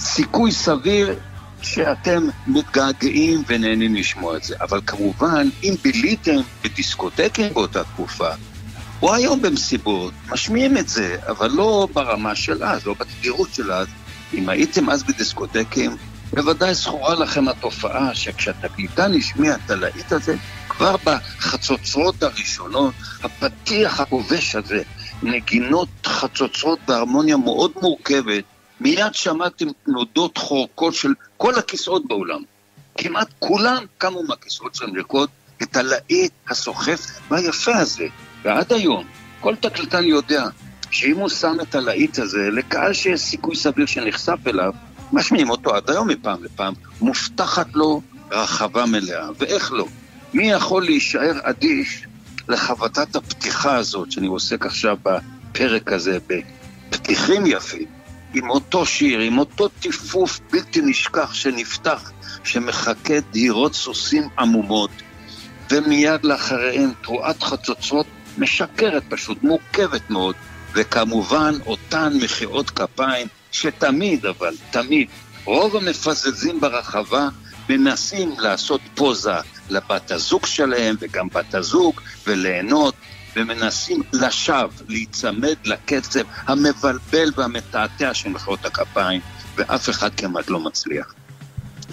סיכוי 0.00 0.52
סביר 0.52 1.18
שאתם 1.62 2.28
מתגעגעים 2.46 3.42
ונהנים 3.46 3.94
לשמוע 3.94 4.36
את 4.36 4.44
זה. 4.44 4.54
אבל 4.60 4.80
כמובן, 4.86 5.48
אם 5.62 5.74
ביליתם 5.82 6.36
בדיסקוטקים 6.64 7.54
באותה 7.54 7.84
תקופה, 7.84 8.28
או 9.02 9.14
היום 9.14 9.42
במסיבות, 9.42 10.12
משמיעים 10.28 10.76
את 10.76 10.88
זה, 10.88 11.16
אבל 11.28 11.50
לא 11.50 11.88
ברמה 11.92 12.34
של 12.34 12.64
אז, 12.64 12.86
לא 12.86 12.94
בתדירות 12.94 13.54
של 13.54 13.72
אז. 13.72 13.86
אם 14.34 14.48
הייתם 14.48 14.90
אז 14.90 15.02
בדיסקוטקים, 15.02 15.96
בוודאי 16.32 16.74
זכורה 16.74 17.14
לכם 17.14 17.48
התופעה 17.48 18.14
שכשהתקליטן 18.14 19.12
השמיע 19.14 19.54
את 19.54 19.70
הלהיט 19.70 20.12
הזה, 20.12 20.34
כבר 20.68 20.96
בחצוצרות 21.04 22.22
הראשונות, 22.22 22.94
הפתיח 23.22 24.00
הכובש 24.00 24.56
הזה, 24.56 24.82
נגינות 25.22 25.88
חצוצרות 26.06 26.78
בהרמוניה 26.88 27.36
מאוד 27.36 27.72
מורכבת, 27.82 28.44
מיד 28.80 29.14
שמעתם 29.14 29.66
תנודות 29.84 30.38
חורקות 30.38 30.94
של 30.94 31.14
כל 31.36 31.54
הכיסאות 31.54 32.06
באולם. 32.06 32.42
כמעט 32.98 33.28
כולם 33.38 33.84
קמו 33.98 34.22
מהכיסאות 34.22 34.74
שלהם 34.74 34.96
לרקוד 34.96 35.28
את 35.62 35.76
הלהיט 35.76 36.32
הסוחף 36.48 37.00
והיפה 37.30 37.76
הזה. 37.76 38.06
ועד 38.42 38.72
היום, 38.72 39.04
כל 39.40 39.56
תקליטן 39.56 40.04
יודע 40.04 40.44
שאם 40.90 41.16
הוא 41.16 41.28
שם 41.28 41.56
את 41.62 41.74
הלהיט 41.74 42.18
הזה 42.18 42.50
לקהל 42.52 42.92
שיש 42.92 43.20
סיכוי 43.20 43.56
סביר 43.56 43.86
שנחשף 43.86 44.38
אליו, 44.46 44.72
משמיעים 45.12 45.50
אותו 45.50 45.74
עד 45.74 45.90
היום 45.90 46.08
מפעם 46.08 46.44
לפעם, 46.44 46.74
מובטחת 47.00 47.66
לו 47.74 48.02
רחבה 48.30 48.86
מלאה. 48.86 49.28
ואיך 49.38 49.72
לא? 49.72 49.86
מי 50.34 50.50
יכול 50.50 50.84
להישאר 50.84 51.38
אדיש 51.42 52.06
לחבטת 52.48 53.16
הפתיחה 53.16 53.76
הזאת 53.76 54.12
שאני 54.12 54.26
עוסק 54.26 54.66
עכשיו 54.66 54.96
בפרק 55.02 55.92
הזה 55.92 56.18
בפתיחים 56.26 57.46
יפים, 57.46 57.86
עם 58.34 58.50
אותו 58.50 58.86
שיר, 58.86 59.20
עם 59.20 59.38
אותו 59.38 59.68
טיפוף 59.68 60.40
בלתי 60.52 60.80
נשכח 60.80 61.34
שנפתח, 61.34 62.10
שמחכה 62.44 63.20
דהירות 63.32 63.74
סוסים 63.74 64.28
עמומות, 64.38 64.90
ומיד 65.70 66.24
לאחריהם 66.24 66.90
תרועת 67.02 67.42
חצוצרות 67.42 68.06
משקרת 68.38 69.02
פשוט, 69.08 69.42
מורכבת 69.42 70.10
מאוד, 70.10 70.34
וכמובן 70.74 71.54
אותן 71.66 72.12
מחיאות 72.22 72.70
כפיים 72.70 73.26
שתמיד, 73.52 74.26
אבל 74.26 74.54
תמיד, 74.70 75.08
רוב 75.44 75.76
המפזזים 75.76 76.60
ברחבה 76.60 77.28
מנסים 77.68 78.34
לעשות 78.38 78.80
פוזה 78.94 79.34
לבת 79.70 80.10
הזוג 80.10 80.46
שלהם 80.46 80.96
וגם 81.00 81.28
בת 81.28 81.54
הזוג 81.54 82.00
וליהנות 82.26 82.94
ומנסים 83.36 84.02
לשווא 84.12 84.68
להיצמד 84.88 85.56
לקצב 85.64 86.20
המבלבל 86.46 87.28
והמתעתע 87.36 88.14
של 88.14 88.28
מחיאות 88.28 88.64
הכפיים 88.64 89.20
ואף 89.56 89.90
אחד 89.90 90.10
כמעט 90.14 90.50
לא 90.50 90.60
מצליח. 90.60 91.14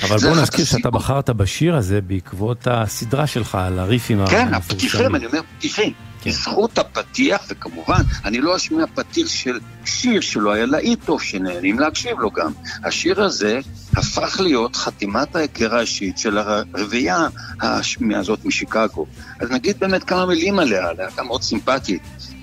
אבל 0.03 0.17
בוא 0.17 0.41
נזכיר 0.41 0.65
שאתה 0.65 0.89
בחרת 0.89 1.29
בשיר 1.29 1.75
הזה 1.75 2.01
בעקבות 2.01 2.67
הסדרה 2.71 3.27
שלך 3.27 3.55
על 3.55 3.79
הריפים 3.79 4.19
המפורסמים. 4.19 4.47
כן, 4.47 4.53
הפתיחים, 4.53 5.15
אני 5.15 5.25
אומר 5.25 5.41
פתיחים. 5.57 5.93
כן. 6.21 6.29
בזכות 6.29 6.77
הפתיח, 6.77 7.41
וכמובן, 7.49 8.01
אני 8.25 8.41
לא 8.41 8.55
אשמיע 8.55 8.85
פתיח 8.95 9.27
של 9.27 9.59
שיר 9.85 10.21
שלא 10.21 10.51
היה 10.51 10.65
להיט 10.65 10.99
טוב, 11.05 11.21
שנהנים 11.21 11.79
להקשיב 11.79 12.19
לו 12.19 12.31
גם. 12.31 12.51
השיר 12.83 13.23
הזה 13.23 13.59
הפך 13.97 14.39
להיות 14.39 14.75
חתימת 14.75 15.35
ההיכר 15.35 15.75
האישית 15.75 16.17
של 16.17 16.37
הרביעייה 16.37 17.27
הזאת 18.15 18.45
משיקגו. 18.45 19.05
אז 19.39 19.51
נגיד 19.51 19.79
באמת 19.79 20.03
כמה 20.03 20.25
מילים 20.25 20.59
עליה, 20.59 20.93
להקה 20.93 21.23
מאוד 21.23 21.43
סימפטית. 21.43 22.01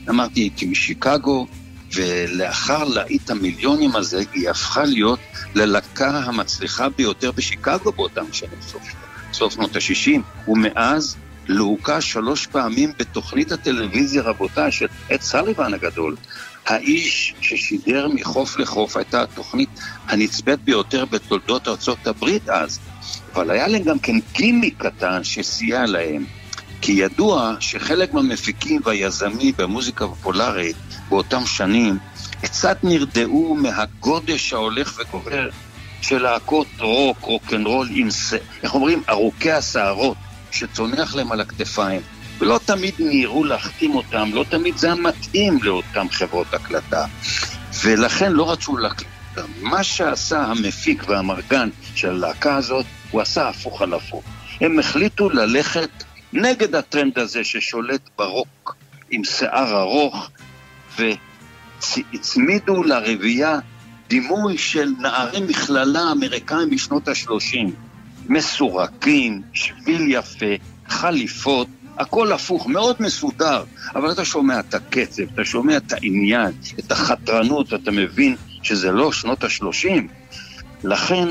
אמרתי, 0.08 0.40
הייתי 0.40 0.66
משיקגו, 0.66 1.46
ולאחר 1.94 2.84
להיט 2.84 3.30
המיליונים 3.30 3.96
הזה, 3.96 4.22
היא 4.32 4.50
הפכה 4.50 4.84
להיות 4.84 5.20
ללהקה 5.54 6.18
המצליחה 6.18 6.88
ביותר 6.88 7.32
בשיקגו 7.32 7.92
באותם 7.92 8.24
שנים, 8.32 8.60
סוף, 8.60 8.82
סוף 9.32 9.54
שנות 9.54 9.76
ה-60, 9.76 10.50
ומאז 10.50 11.16
לוהקה 11.48 12.00
שלוש 12.00 12.46
פעמים 12.46 12.92
בתוכנית 12.98 13.52
הטלוויזיה, 13.52 14.22
רבותיי, 14.22 14.72
של 14.72 14.86
עת 15.10 15.22
סליבן 15.22 15.74
הגדול. 15.74 16.16
האיש 16.66 17.34
ששידר 17.40 18.08
מחוף 18.08 18.58
לחוף 18.58 18.96
הייתה 18.96 19.22
התוכנית 19.22 19.68
הנצפית 20.08 20.60
ביותר 20.64 21.04
בתולדות 21.04 21.68
ארצות 21.68 22.06
הברית 22.06 22.48
אז, 22.48 22.78
אבל 23.34 23.50
היה 23.50 23.68
להם 23.68 23.82
גם 23.82 23.98
כן 23.98 24.16
גימיק 24.32 24.74
קטן 24.78 25.24
שסייע 25.24 25.86
להם. 25.86 26.24
כי 26.80 26.92
ידוע 26.92 27.54
שחלק 27.60 28.14
מהמפיקים 28.14 28.80
והיזמים 28.84 29.54
במוזיקה 29.56 30.04
הפופולרית 30.04 30.76
באותם 31.08 31.46
שנים 31.46 31.98
קצת 32.42 32.78
נרדעו 32.82 33.54
מהגודש 33.54 34.52
ההולך 34.52 34.98
וגובר 34.98 35.48
של 36.00 36.22
להקות 36.22 36.66
רוק, 36.78 37.18
רוקנרול 37.20 37.88
עם, 37.90 38.08
איך 38.62 38.74
אומרים, 38.74 39.02
ארוכי 39.08 39.52
השערות 39.52 40.16
שצונח 40.50 41.14
להם 41.14 41.32
על 41.32 41.40
הכתפיים. 41.40 42.00
ולא 42.38 42.60
תמיד 42.64 42.94
נראו 42.98 43.44
להחתים 43.44 43.94
אותם, 43.94 44.30
לא 44.32 44.44
תמיד 44.48 44.76
זה 44.76 44.86
היה 44.86 44.96
מתאים 44.96 45.58
לאותן 45.62 46.08
חברות 46.08 46.54
הקלטה. 46.54 47.06
ולכן 47.84 48.32
לא 48.32 48.52
רצו 48.52 48.76
להקליט 48.76 49.08
אותם. 49.36 49.50
מה 49.60 49.84
שעשה 49.84 50.42
המפיק 50.42 51.04
והמרגן 51.08 51.68
של 51.94 52.10
הלהקה 52.10 52.56
הזאת, 52.56 52.86
הוא 53.10 53.20
עשה 53.20 53.48
הפוך 53.48 53.82
על 53.82 53.94
הפוך. 53.94 54.24
הם 54.60 54.78
החליטו 54.78 55.30
ללכת 55.30 56.04
נגד 56.32 56.74
הטרנד 56.74 57.18
הזה 57.18 57.44
ששולט 57.44 58.00
ברוק 58.18 58.76
עם 59.10 59.24
שיער 59.24 59.80
ארוך, 59.80 60.30
והצמידו 60.98 62.82
לרבייה 62.82 63.58
דימוי 64.08 64.58
של 64.58 64.92
נערי 64.98 65.40
מכללה 65.40 66.12
אמריקאים 66.12 66.70
בשנות 66.70 67.08
ה-30. 67.08 67.70
מסורקים, 68.28 69.42
שביל 69.52 70.06
יפה, 70.08 70.54
חליפות, 70.88 71.68
הכל 71.98 72.32
הפוך, 72.32 72.66
מאוד 72.66 72.96
מסודר, 73.00 73.64
אבל 73.94 74.12
אתה 74.12 74.24
שומע 74.24 74.60
את 74.60 74.74
הקצב, 74.74 75.22
אתה 75.34 75.44
שומע 75.44 75.76
את 75.76 75.92
העניין, 75.92 76.52
את 76.78 76.92
החתרנות, 76.92 77.74
אתה 77.74 77.90
מבין 77.90 78.36
שזה 78.62 78.92
לא 78.92 79.12
שנות 79.12 79.44
ה-30. 79.44 80.02
לכן 80.84 81.28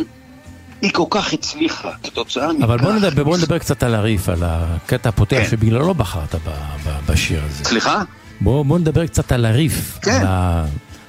היא 0.82 0.92
כל 0.94 1.06
כך 1.10 1.34
הצליחה, 1.34 1.92
כתוצאה 2.04 2.54
מכך... 2.54 2.64
אבל 2.64 2.78
בוא 2.78 2.94
נדבר, 2.94 3.24
בוא 3.24 3.38
נדבר 3.38 3.58
קצת 3.58 3.84
על 3.84 3.96
הריף, 3.96 4.30
על 4.30 4.40
הקטע 4.42 5.10
הפותח 5.10 5.38
כן. 5.38 5.50
שבגללו 5.50 5.94
בחרת 5.94 6.36
ב, 6.36 6.50
ב, 6.84 7.12
בשיר 7.12 7.42
הזה. 7.46 7.66
סליחה? 7.66 8.04
בוא, 8.44 8.66
בוא 8.66 8.80
נדבר 8.80 9.08
קצת 9.08 9.32
על 9.32 9.46
הריף, 9.46 10.00
כן. 10.02 10.12
על 10.12 10.28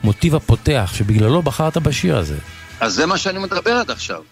המוטיב 0.02 0.34
הפותח 0.34 0.92
שבגללו 0.94 1.42
בחרת 1.42 1.76
בשיר 1.76 2.16
הזה. 2.16 2.36
אז 2.80 2.94
זה 2.94 3.06
מה 3.06 3.18
שאני 3.18 3.38
מדבר 3.38 3.70
עד 3.70 3.90
עכשיו. 3.90 4.22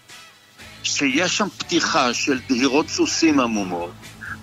שיש 0.83 1.37
שם 1.37 1.47
פתיחה 1.57 2.13
של 2.13 2.39
דהירות 2.49 2.89
סוסים 2.89 3.39
עמומות, 3.39 3.91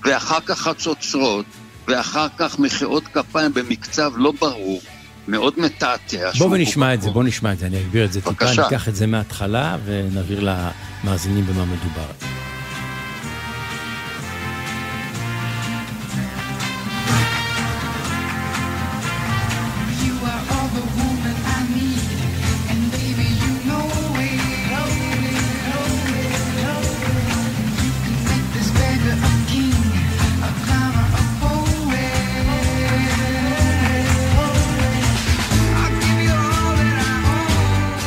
ואחר 0.05 0.41
כך 0.41 0.59
חצוצרות, 0.59 1.47
ואחר 1.89 2.27
כך 2.39 2.59
מחיאות 2.59 3.05
כפיים 3.09 3.55
במקצב 3.55 4.13
לא 4.17 4.33
ברור, 4.41 4.81
מאוד 5.29 5.55
מתעתע. 5.57 6.31
בוא 6.39 6.49
ונשמע 6.53 6.95
את 6.95 7.03
זה, 7.03 7.11
בוא 7.11 7.25
נשמע 7.25 7.53
את 7.53 7.59
זה, 7.59 7.67
אני 7.67 7.81
אגביר 7.81 8.05
את 8.05 8.13
זה 8.13 8.21
טיפה, 8.21 8.51
ניקח 8.63 8.89
את 8.89 8.97
זה 8.97 9.07
מההתחלה 9.07 9.77
ונעביר 9.85 10.41
למאזינים 11.05 11.47
במה 11.47 11.65
מדובר. 11.65 12.31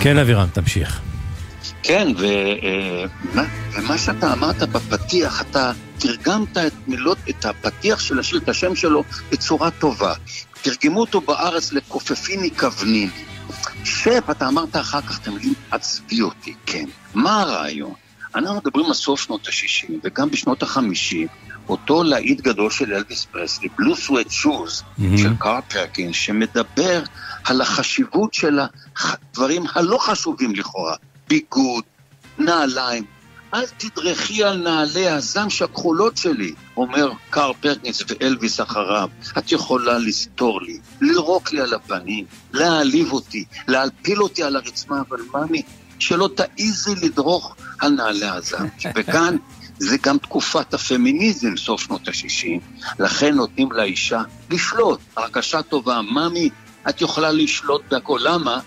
כן, 0.04 0.18
אבירם, 0.18 0.48
תמשיך. 0.54 1.02
כן, 1.84 2.08
ומה, 2.18 3.44
ומה 3.74 3.98
שאתה 3.98 4.34
אמרת 4.34 4.64
בפתיח, 4.64 5.42
אתה 5.42 5.72
תרגמת 5.98 6.58
את 6.58 6.74
מילות, 6.88 7.18
את 7.30 7.46
הפתיח 7.46 8.00
של 8.00 8.20
השיר, 8.20 8.40
את 8.40 8.50
השם 8.50 8.76
שלו, 8.76 9.04
בצורה 9.32 9.72
טובה. 9.72 10.14
תרגמו 10.62 11.00
אותו 11.00 11.22
בארץ 11.22 11.74
לכופפים 11.74 12.42
מכוונים. 12.44 13.10
שפ, 13.84 14.30
אתה 14.32 14.48
אמרת 14.48 14.76
אחר 14.76 15.02
כך 15.02 15.20
את 15.22 15.28
המילים, 15.28 15.54
עצבי 15.72 16.22
אותי, 16.22 16.54
כן. 16.66 16.86
מה 17.14 17.42
הרעיון? 17.42 17.94
אנחנו 18.36 18.58
מדברים 18.58 18.86
על 18.86 18.94
סוף 18.94 19.22
שנות 19.22 19.48
ה-60, 19.48 19.92
וגם 20.04 20.30
בשנות 20.30 20.64
ה-50, 20.64 21.28
אותו 21.70 22.04
להיט 22.04 22.42
גדול 22.42 22.72
של 22.72 22.94
אלוויס 22.94 23.26
פרסלי, 23.26 23.70
בלו 23.78 23.96
סוואט 23.96 24.32
שוז, 24.32 24.84
של 25.18 25.36
קארל 25.40 25.62
פרקינס, 25.62 26.16
שמדבר 26.16 27.04
על 27.44 27.62
החשיבות 27.62 28.34
של 28.34 28.60
הדברים 29.04 29.64
הלא 29.76 29.98
חשובים 29.98 30.56
לכאורה, 30.56 30.96
ביגוד, 31.28 31.84
נעליים. 32.38 33.04
אל 33.54 33.66
תדרכי 33.78 34.44
על 34.44 34.58
נעלי 34.58 35.10
הזמש 35.10 35.62
הכחולות 35.62 36.18
שלי, 36.18 36.54
אומר 36.78 37.12
קארל 37.30 37.54
פרקינס 37.62 38.04
ואלוויס 38.08 38.62
אחריו. 38.62 39.10
את 39.38 39.52
יכולה 39.52 39.98
לסתור 39.98 40.62
לי, 40.62 40.80
לירוק 41.02 41.52
לי 41.52 41.62
על 41.62 41.74
הפנים, 41.74 42.26
להעליב 42.54 43.12
אותי, 43.12 43.46
להלפיל 43.68 44.22
אותי 44.22 44.44
על 44.44 44.56
הרצמה, 44.56 45.02
אבל 45.10 45.20
ממי, 45.34 45.62
שלא 46.00 46.30
תעיזי 46.36 46.96
לדרוך 46.96 47.56
על 47.80 47.92
נעלי 47.92 48.26
הזמש. 48.26 48.86
וכאן 48.96 49.38
זה 49.84 49.98
גם 50.02 50.18
תקופת 50.18 50.74
הפמיניזם, 50.74 51.58
סוף 51.58 51.82
שנות 51.82 52.08
ה-60, 52.08 52.82
לכן 53.00 53.36
נותנים 53.36 53.72
לאישה 53.72 54.22
לשלוט. 54.50 55.00
הרגשה 55.18 55.62
טובה, 55.62 56.02
ממי, 56.02 56.50
את 56.90 57.02
יכולה 57.02 57.32
לשלוט 57.32 57.82
בהכל. 57.92 58.20
למה? 58.24 58.60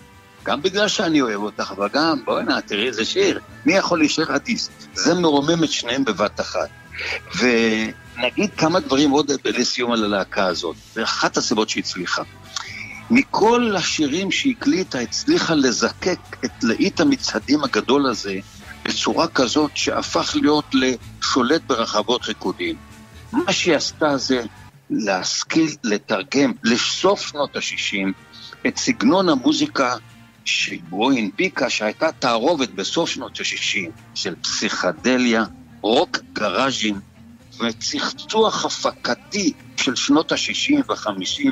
גם 0.44 0.62
בגלל 0.62 0.88
שאני 0.88 1.20
אוהב 1.20 1.42
אותך, 1.42 1.72
אבל 1.76 1.88
גם, 1.92 2.18
נא, 2.46 2.61
תראי 2.61 2.87
איזה 2.87 3.05
שיר, 3.05 3.40
מי 3.66 3.72
יכול 3.72 3.98
להישאר 3.98 4.37
אדיס? 4.37 4.70
זה 4.94 5.14
מרומם 5.14 5.64
את 5.64 5.70
שניהם 5.70 6.05
בבת 6.05 6.40
אחת. 6.40 6.68
ונגיד 7.38 8.50
כמה 8.57 8.81
דברים 8.81 9.11
עוד 9.11 9.31
לסיום 9.44 9.92
על 9.92 10.05
הלהקה 10.05 10.46
הזאת, 10.46 10.76
זה 10.94 11.02
אחת 11.02 11.37
הסיבות 11.37 11.68
שהצליחה. 11.68 12.22
מכל 13.11 13.74
השירים 13.76 14.31
שהקליטה, 14.31 14.98
הצליחה 14.98 15.55
לזקק 15.55 16.18
את 16.44 16.50
לאית 16.62 17.00
המצעדים 17.00 17.64
הגדול 17.64 18.07
הזה 18.07 18.38
בצורה 18.88 19.29
כזאת 19.29 19.70
שהפך 19.77 20.37
להיות 20.37 20.75
לשולט 20.75 21.62
ברחבות 21.66 22.25
ריקודים. 22.25 22.77
מה 23.33 23.53
שהיא 23.53 23.77
עשתה 23.77 24.16
זה 24.16 24.42
להשכיל 24.90 25.70
לתרגם 25.85 26.53
לסוף 26.64 27.20
שנות 27.20 27.57
ה-60 27.57 28.09
את 28.66 28.77
סגנון 28.77 29.29
המוזיקה 29.29 29.94
שבו 30.44 31.11
הנפיקה, 31.11 31.70
שהייתה 31.70 32.12
תערובת 32.12 32.68
בסוף 32.68 33.11
שנות 33.11 33.40
ה-60 33.40 33.90
של 34.14 34.35
פסיכדליה, 34.35 35.44
רוק 35.81 36.18
גראז'ים 36.33 37.01
וצחצוח 37.61 38.64
הפקתי 38.64 39.53
של 39.77 39.96
שנות 39.96 40.33
ה-60 40.33 40.75
וה-50, 40.88 41.49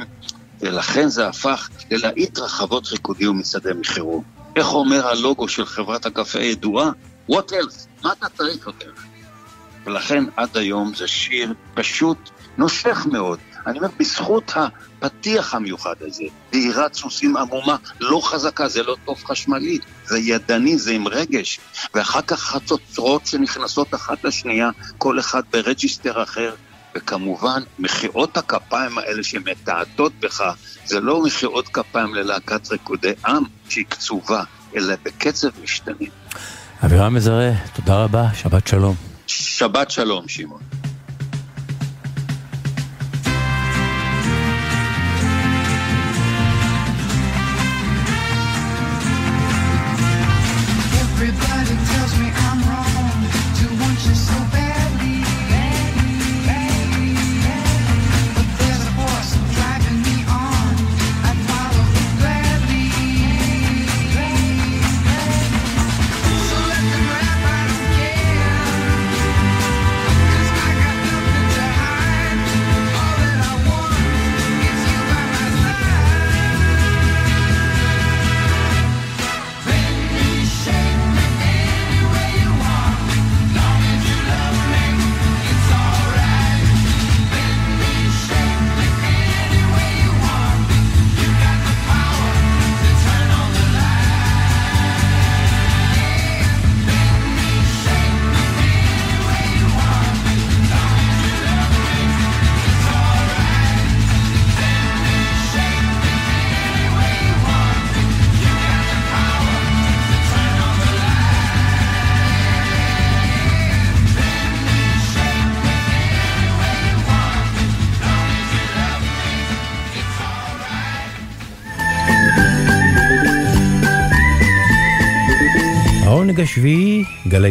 ולכן 0.61 1.09
זה 1.09 1.29
הפך 1.29 1.69
ללהיט 1.91 2.39
רחבות 2.39 2.87
ריקודי 2.87 3.27
ומצעדי 3.27 3.73
מחירום. 3.81 4.25
איך 4.57 4.75
אומר 4.75 5.07
הלוגו 5.07 5.49
של 5.49 5.67
חברת 5.67 6.07
הקפה 6.07 6.39
הידועה? 6.39 6.91
What 7.31 7.53
else? 7.53 8.03
מה 8.03 8.13
אתה 8.13 8.27
צריך 8.29 8.67
יותר? 8.67 8.91
ולכן 9.85 10.25
עד 10.37 10.57
היום 10.57 10.95
זה 10.95 11.09
שיר 11.09 11.55
פשוט 11.75 12.19
נושך 12.59 13.07
מאוד. 13.13 13.39
אני 13.67 13.79
אומר, 13.79 13.89
בזכות 13.99 14.53
הפתיח 14.57 15.55
המיוחד 15.55 15.95
הזה, 16.01 16.25
דהירת 16.53 16.95
סוסים 16.95 17.37
עמומה, 17.37 17.77
לא 18.01 18.21
חזקה, 18.25 18.69
זה 18.69 18.83
לא 18.83 18.97
תוף 19.05 19.25
חשמלי, 19.25 19.79
זה 20.05 20.19
ידני, 20.19 20.79
זה 20.79 20.93
עם 20.93 21.09
רגש. 21.09 21.61
ואחר 21.95 22.23
כך 22.23 22.41
חצוצרות 22.41 23.27
שנכנסות 23.27 23.95
אחת 23.95 24.25
לשנייה, 24.25 24.71
כל 24.99 25.21
אחד 25.21 25.43
ב 25.51 25.59
register 25.59 26.23
אחר. 26.23 26.55
וכמובן, 26.97 27.63
מחיאות 27.79 28.37
הכפיים 28.37 28.99
האלה 28.99 29.23
שמתעתעות 29.23 30.13
בך, 30.21 30.43
זה 30.85 31.01
לא 31.01 31.23
מחיאות 31.23 31.69
כפיים 31.69 32.15
ללהקת 32.15 32.73
ריקודי 32.73 33.13
עם 33.27 33.45
שהיא 33.69 33.85
קצובה, 33.89 34.43
אלא 34.77 34.95
בקצב 35.03 35.49
משתנה. 35.63 36.07
אבירם 36.85 37.15
מזרה, 37.15 37.51
תודה 37.73 38.05
רבה, 38.05 38.29
שבת 38.35 38.67
שלום. 38.67 38.95
שבת 39.27 39.91
שלום, 39.91 40.29
שמעון. 40.29 40.61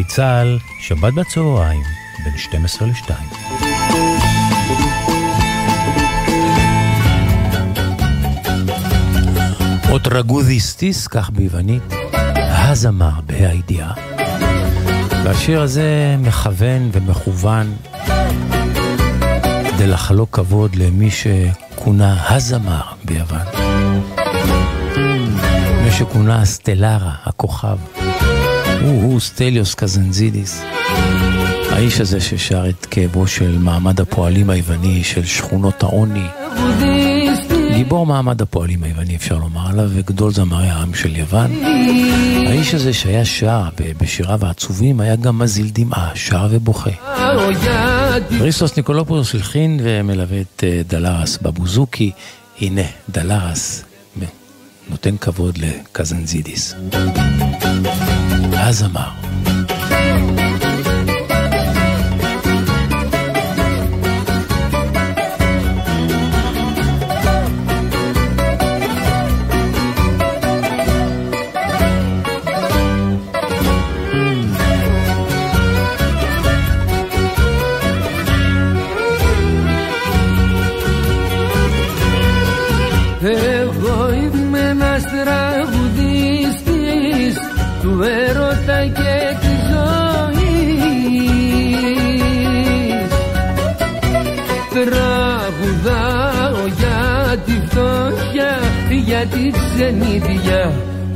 גלי 0.03 0.15
צה"ל, 0.15 0.59
שבת 0.79 1.13
בצהריים, 1.13 1.83
בין 2.23 2.37
12 2.37 2.87
ל-2. 2.87 3.11
Ο 9.89 9.98
τραγουδιστής, 9.98 11.07
כך 11.07 11.29
ביוונית, 11.29 11.83
הזמר 12.35 13.21
בה' 13.25 13.46
הידיעה. 13.46 13.93
והשיר 15.23 15.61
הזה 15.61 16.15
מכוון 16.19 16.89
ומכוון 16.91 17.75
כדי 19.71 19.87
לחלוק 19.87 20.35
כבוד 20.35 20.75
למי 20.75 21.09
שכונה 21.11 22.35
הזמר 22.35 22.83
ביוון. 23.05 23.45
מי 25.83 25.91
שכונה 25.91 26.45
סטלרה, 26.45 27.15
הכוכב. 27.23 27.77
הוא-הוא 28.83 29.19
סטליוס 29.19 29.75
קזנזידיס. 29.75 30.63
האיש 31.71 32.01
הזה 32.01 32.21
ששר 32.21 32.69
את 32.69 32.85
כאבו 32.85 33.27
של 33.27 33.57
מעמד 33.57 33.99
הפועלים 34.01 34.49
היווני, 34.49 35.03
של 35.03 35.25
שכונות 35.25 35.83
העוני. 35.83 36.27
גיבור 37.73 38.05
מעמד 38.05 38.41
הפועלים 38.41 38.83
היווני 38.83 39.15
אפשר 39.15 39.37
לומר 39.37 39.69
עליו, 39.69 39.89
וגדול 39.93 40.31
זמרי 40.31 40.67
העם 40.67 40.93
של 40.93 41.15
יוון. 41.15 41.51
האיש 42.47 42.73
הזה 42.73 42.93
שהיה 42.93 43.25
שר 43.25 43.63
בשיריו 43.97 44.45
העצובים, 44.45 44.99
היה 44.99 45.15
גם 45.15 45.39
מזיל 45.39 45.69
דמעה, 45.73 46.11
שר 46.15 46.47
ובוכה. 46.49 46.91
כריסטוס 48.39 48.77
ניקולופולוס 48.77 49.35
הלחין 49.35 49.79
ומלווה 49.83 50.41
את 50.41 50.63
אה, 50.63 50.81
דלרס 50.87 51.37
בבוזוקי. 51.41 52.11
הנה, 52.61 52.81
דלרס 53.09 53.83
נותן 54.89 55.17
כבוד 55.17 55.57
לקזנזידיס. 55.57 56.75
אז 58.65 58.83
אמר. 58.83 59.09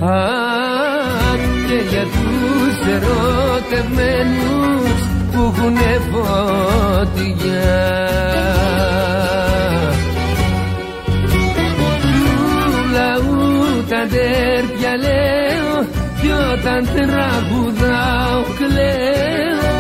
Αχ, 0.10 1.42
και 1.68 1.78
για 1.90 2.04
τους 2.04 2.78
ερωτευμένους 2.94 5.00
που 5.32 5.42
έχουνε 5.56 5.94
φωτιά. 6.12 7.82
Του 12.02 12.16
λαού 12.94 13.42
τα 13.90 14.02
τέρπια 14.12 14.94
λέω 14.98 15.72
κι 16.22 16.32
όταν 16.54 16.82
τραγουδάω 16.96 18.42
κλαίω. 18.58 19.76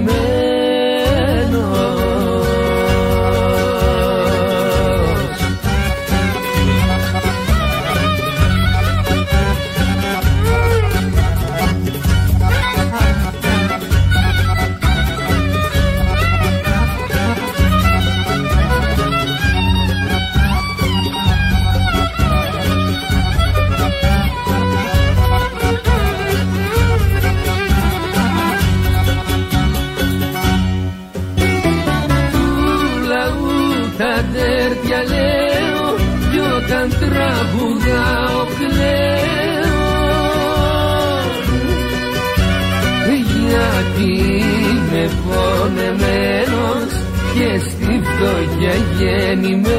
στη 48.20 48.20
φτώχεια 48.20 48.74
γεννημένος 48.98 49.76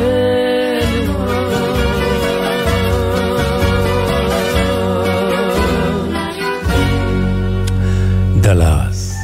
דלס. 8.40 9.16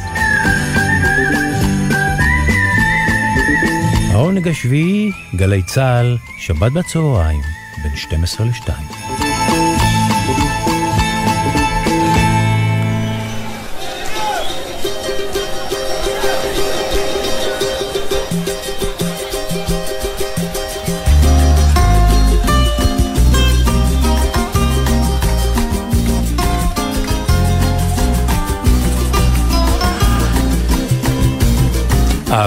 העונג 4.11 4.47
השביעי, 4.47 5.11
גלי 5.35 5.63
צה"ל, 5.63 6.17
שבת 6.39 6.71
בצהריים, 6.71 7.41
בין 7.83 7.95
12 7.95 8.45
ל-2. 8.47 9.26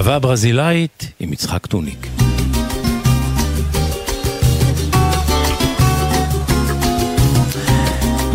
אהבה 0.01 0.19
ברזילאית 0.19 1.11
עם 1.19 1.33
יצחק 1.33 1.65
טוניק. 1.65 2.07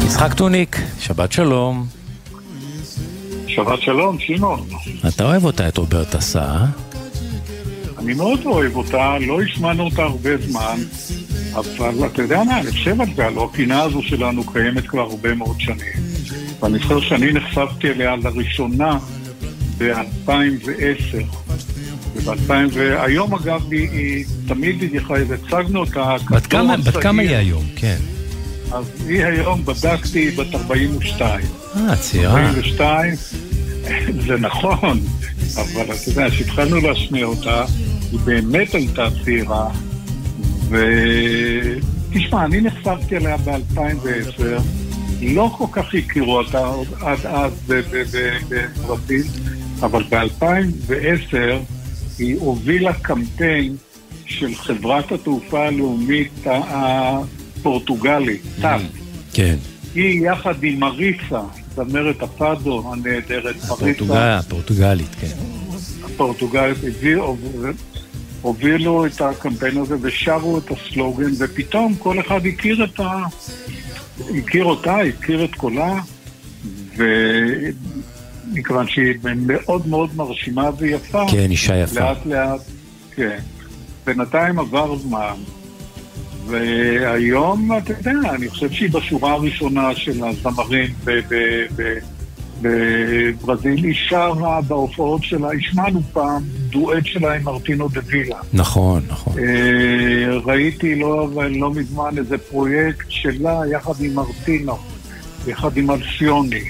יצחק 0.05 0.35
טוניק, 0.35 0.77
שבת 1.01 1.33
שלום. 1.33 1.87
שבת 3.47 3.83
שלום, 3.83 4.19
שמעון. 4.19 4.69
אתה 5.09 5.25
אוהב 5.25 5.45
אותה, 5.45 5.69
את 5.69 5.77
רוברטה 5.77 6.21
סאה? 6.21 6.65
אני 7.99 8.15
מאוד 8.15 8.41
אוהב 8.45 8.77
אותה, 8.77 9.19
לא 9.19 9.43
השמענו 9.43 9.85
אותה 9.85 10.03
הרבה 10.03 10.37
זמן, 10.37 10.77
אבל 11.55 12.07
אתה 12.07 12.23
יודע 12.23 12.43
מה, 12.45 12.61
אני 12.61 12.71
חושב 12.71 13.01
על 13.01 13.09
זה, 13.17 13.27
הלא 13.27 13.49
הפינה 13.53 13.83
הזו 13.83 14.03
שלנו 14.03 14.53
קיימת 14.53 14.87
כבר 14.87 15.01
הרבה 15.01 15.35
מאוד 15.35 15.61
שנים. 15.61 15.95
ואני 16.63 16.79
זוכר 16.79 17.01
שאני 17.01 17.33
נחשפתי 17.33 17.91
אליה 17.91 18.17
לראשונה 18.17 18.99
ב-2010. 19.79 21.46
והיום 22.73 23.35
אגב, 23.35 23.73
היא, 23.73 24.25
תמיד 24.49 24.77
הצגנו 25.35 25.81
אותה 25.81 26.17
בת 26.31 26.47
כמה, 26.47 26.77
בת 26.77 26.97
כמה 26.97 27.23
היא 27.23 27.37
היום? 27.37 27.65
כן. 27.77 27.97
אז 28.73 28.85
היא 29.09 29.25
היום, 29.25 29.65
בדקתי, 29.65 30.31
בת 30.31 30.55
42. 30.55 31.45
אה, 31.77 31.97
צעירה. 31.97 32.49
42, 32.49 33.15
זה 34.27 34.37
נכון, 34.37 35.01
אבל 35.55 35.85
אתה 35.85 36.11
יודע, 36.11 36.31
כשהתחלנו 36.31 36.77
להשמיע 36.81 37.25
אותה, 37.25 37.65
היא 38.13 38.21
באמת 38.25 38.75
הייתה 38.75 39.09
צעירה, 39.25 39.69
ותשמע, 40.69 42.45
אני 42.45 42.61
נחשפתי 42.61 43.17
עליה 43.17 43.37
ב-2010, 43.37 44.43
לא 45.23 45.55
כל 45.59 45.67
כך 45.73 45.95
הכירו 45.95 46.39
אותה 46.39 46.71
עד 47.01 47.27
אז 47.27 47.53
בפרטים, 47.69 49.23
אבל 49.81 50.03
ב-2010 50.03 51.76
היא 52.19 52.37
הובילה 52.39 52.93
קמפיין 52.93 53.77
של 54.27 54.55
חברת 54.55 55.13
התעופה 55.13 55.67
הלאומית 55.67 56.33
הפורטוגלית, 56.47 58.43
Mm. 58.59 58.63
טאפ. 58.63 58.81
כן. 59.33 59.57
היא 59.95 60.27
יחד 60.31 60.65
עם 60.65 60.81
מריסה, 60.81 61.41
זמרת 61.77 62.23
הפאדו 62.23 62.93
הנהדרת, 62.93 63.57
פורטוגל, 63.57 64.41
פורטוגלית, 64.49 65.15
כן. 65.21 65.27
הפורטוגלית, 66.05 66.77
הובילו 68.43 69.07
את 69.07 69.21
הקמפיין 69.21 69.77
הזה 69.79 69.95
ושרו 70.03 70.59
את 70.59 70.71
הסלוגן, 70.71 71.31
ופתאום 71.39 71.95
כל 71.99 72.21
אחד 72.21 72.47
הכיר 72.47 72.85
את 72.85 73.01
ה... 73.01 73.23
הכיר 74.39 74.65
אותה, 74.65 74.97
הכיר 75.01 75.45
את 75.45 75.55
קולה, 75.55 76.01
ומכיוון 78.53 78.89
שהיא 78.89 79.15
מאוד 79.37 79.89
מאוד 79.89 80.11
מרשימה 80.17 80.71
ויפה, 80.79 81.25
כן, 81.31 81.51
אישה 81.51 81.77
יפה. 81.77 82.01
לאט 82.01 82.27
לאט, 82.27 82.61
כן. 83.15 83.39
בינתיים 84.07 84.59
עבר 84.59 84.97
זמן, 84.97 85.35
והיום, 86.47 87.71
אתה 87.79 87.93
יודע, 88.11 88.31
אני 88.35 88.49
חושב 88.49 88.71
שהיא 88.71 88.91
בשורה 88.91 89.33
הראשונה 89.33 89.95
של 89.95 90.25
הזמרים 90.25 90.91
בברזיל. 92.63 93.85
היא 93.85 93.95
שרה 94.09 94.61
בהופעות 94.61 95.25
שלה, 95.25 95.49
השמענו 95.59 96.01
פעם 96.13 96.43
דואט 96.71 97.07
שלה 97.07 97.35
עם 97.35 97.43
מרטינו 97.43 97.89
דה 97.89 98.01
וילה. 98.07 98.39
נכון, 98.53 99.03
נכון. 99.09 99.35
אה, 99.39 100.39
ראיתי 100.45 100.95
לא, 100.95 101.29
לא 101.51 101.71
מזמן 101.71 102.19
איזה 102.19 102.39
פרויקט 102.39 103.07
שלה 103.09 103.61
יחד 103.73 104.01
עם 104.01 104.15
מרטינו, 104.15 104.79
יחד 105.47 105.77
עם 105.77 105.91
אלסיוני, 105.91 106.65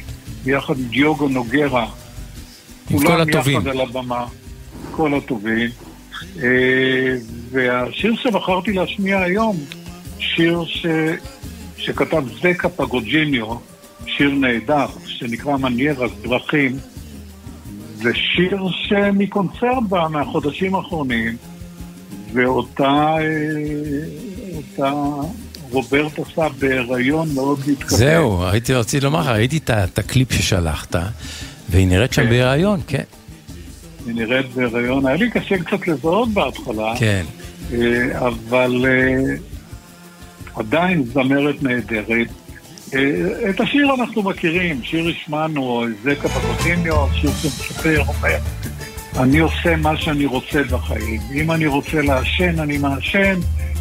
יחד 0.49 0.79
עם 0.79 0.85
דיוגו 0.85 1.29
נוגרה. 1.29 1.87
עם 2.91 2.99
כל 2.99 3.21
הטובים. 3.21 3.61
יחד 3.61 3.69
על 3.69 3.81
הבמה, 3.81 4.27
כל 4.91 5.15
הטובים. 5.15 5.71
אה, 6.43 7.17
והשיר 7.51 8.17
שבחרתי 8.17 8.73
להשמיע 8.73 9.21
היום, 9.21 9.57
שיר 10.19 10.65
ש... 10.67 10.87
שכתב 11.77 12.25
זקה 12.43 12.69
פגוג'יניו, 12.69 13.55
שיר 14.07 14.31
נהדר, 14.31 14.87
שנקרא 15.07 15.57
מניירס, 15.57 16.11
דרכים. 16.23 16.77
זה 17.95 18.11
שיר 18.15 18.59
שמקונצרט 18.71 19.83
בה 19.89 20.09
מהחודשים 20.09 20.75
האחרונים, 20.75 21.37
ואותה 22.33 23.17
אה, 23.19 23.27
אותה 24.57 24.93
רוברט 25.77 26.19
עשה 26.19 26.49
בהיריון 26.59 27.29
מאוד 27.35 27.61
מתקדם. 27.67 27.99
זהו, 27.99 28.47
הייתי 28.47 28.75
רציתי 28.75 29.05
לומר 29.05 29.21
לך, 29.21 29.27
ראיתי 29.27 29.57
את 29.73 29.99
הקליפ 29.99 30.33
ששלחת, 30.33 30.97
והיא 31.71 31.87
נראית 31.87 32.13
שם 32.13 32.23
כן. 32.23 32.29
בהיריון, 32.29 32.81
כן. 32.87 33.03
היא 34.07 34.15
נראית 34.15 34.47
בהיריון. 34.55 35.07
היה 35.07 35.17
לי 35.17 35.31
קשה 35.31 35.59
קצת 35.59 35.89
לזהות 35.89 36.29
בהתחלה, 36.29 36.95
כן. 36.99 37.25
אה, 37.73 38.19
אבל 38.19 38.87
אה, 38.89 39.35
עדיין 40.55 41.05
זמרת 41.05 41.63
נהדרת. 41.63 42.29
אה, 42.95 43.51
את 43.51 43.61
השיר 43.61 43.95
אנחנו 43.95 44.23
מכירים, 44.23 44.81
שיר 44.83 45.09
השמענו, 45.09 45.85
זקה 46.03 46.29
בקוטיניו, 46.29 47.07
שיר 47.15 47.31
שמספר, 47.31 48.03
אומר, 48.09 48.39
אני 49.17 49.39
עושה 49.39 49.77
מה 49.77 49.97
שאני 49.97 50.27
רוצה 50.27 50.63
בחיים. 50.63 51.21
אם 51.35 51.51
אני 51.51 51.67
רוצה 51.67 52.03
לעשן, 52.03 52.61
אני 52.61 52.79
מעשן, 52.79 53.41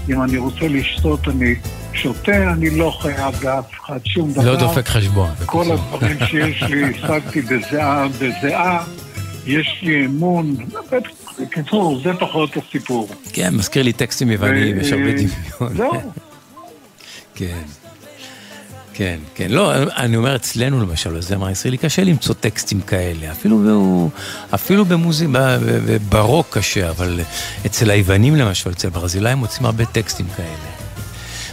אם 0.10 0.22
אני 0.22 0.38
רוצה 0.38 0.68
לשתות, 0.68 1.28
אני 1.28 1.56
שותה, 1.94 2.52
אני 2.54 2.70
לא 2.70 2.98
חייב 3.02 3.44
לאף 3.44 3.66
אחד 3.86 4.00
שום 4.06 4.32
דבר. 4.34 4.52
לא 4.52 4.56
דופק 4.60 4.88
חשבון. 4.88 5.30
כל 5.46 5.66
הדברים 5.72 6.18
שיש 6.28 6.64
לי, 6.64 6.84
השגתי 6.90 7.42
בזיעה, 7.42 8.08
בזיעה, 8.08 8.84
יש 9.46 9.80
לי 9.82 10.06
אמון. 10.06 10.56
בקיצור, 11.42 12.00
זה 12.04 12.14
פחות 12.20 12.50
הסיפור. 12.58 13.08
כן, 13.34 13.56
מזכיר 13.56 13.84
לי 13.84 13.94
טקסטים 13.94 14.32
יווניים, 14.32 14.80
יש 14.80 14.92
הרבה 14.92 15.06
אה, 15.06 15.14
דמיון. 15.14 15.78
זהו. 15.78 15.92
כן. 17.36 17.62
כן, 18.98 19.20
כן. 19.36 19.52
לא, 19.52 19.74
אני 19.98 20.18
אומר, 20.18 20.36
אצלנו 20.36 20.82
למשל, 20.82 21.18
בזמר 21.18 21.48
הישראלי, 21.48 21.78
קשה 21.78 22.04
למצוא 22.04 22.36
טקסטים 22.40 22.82
כאלה. 22.82 23.32
אפילו, 23.32 24.10
אפילו 24.54 24.86
במוזיק, 24.86 25.30
ברוק 26.10 26.58
קשה, 26.58 26.90
אבל 26.90 27.20
אצל 27.66 27.90
היוונים 27.90 28.36
למשל, 28.36 28.70
אצל 28.70 28.90
ברזילאים 28.90 29.38
מוצאים 29.38 29.66
הרבה 29.66 29.86
טקסטים 29.86 30.26
כאלה. 30.38 30.48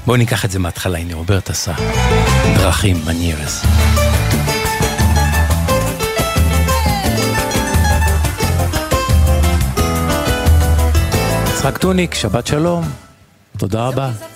בואו 0.07 0.16
ניקח 0.16 0.45
את 0.45 0.51
זה 0.51 0.59
מההתחלה, 0.59 0.99
הנה 0.99 1.14
רוברט 1.14 1.51
עשה. 1.51 1.72
דרכים, 2.57 2.97
מניירס. 3.07 3.64
יצחק 11.53 11.78
טוניק, 11.78 12.14
שבת 12.14 12.47
שלום. 12.47 12.84
תודה 13.59 13.86
רבה. 13.86 14.32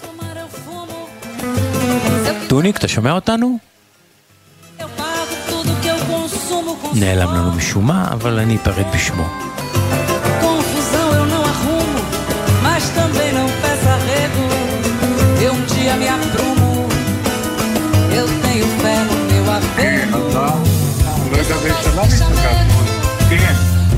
טוניק, 2.47 2.77
אתה 2.77 2.87
שומע 2.87 3.11
אותנו? 3.11 3.57
נעלם 6.93 7.33
לנו 7.33 7.51
משום 7.51 7.87
מה, 7.87 8.07
אבל 8.11 8.39
אני 8.39 8.55
אפרד 8.55 8.85
בשמו. 8.95 9.27
Confusão 10.41 11.07
eu 11.19 11.25
não 11.33 11.43
arrumo, 11.51 11.99
mas 12.65 12.83
também 12.97 13.29
não 13.37 13.47
peço 13.61 13.87
arrego. 13.95 14.45
Eu 15.45 15.53
um 15.53 15.61
dia 15.71 15.93
me 16.01 16.07
aprumo, 16.17 16.71
eu 18.19 18.25
tenho 18.43 18.67
fé 18.81 18.97
no 19.09 19.15
meu 19.29 19.45
apego. 19.57 20.17
לא 21.31 21.37
יודע 21.37 21.55
באיזה 21.57 21.83
שלב 21.83 21.99
התנגדנו. 21.99 22.77
כן. 23.29 23.55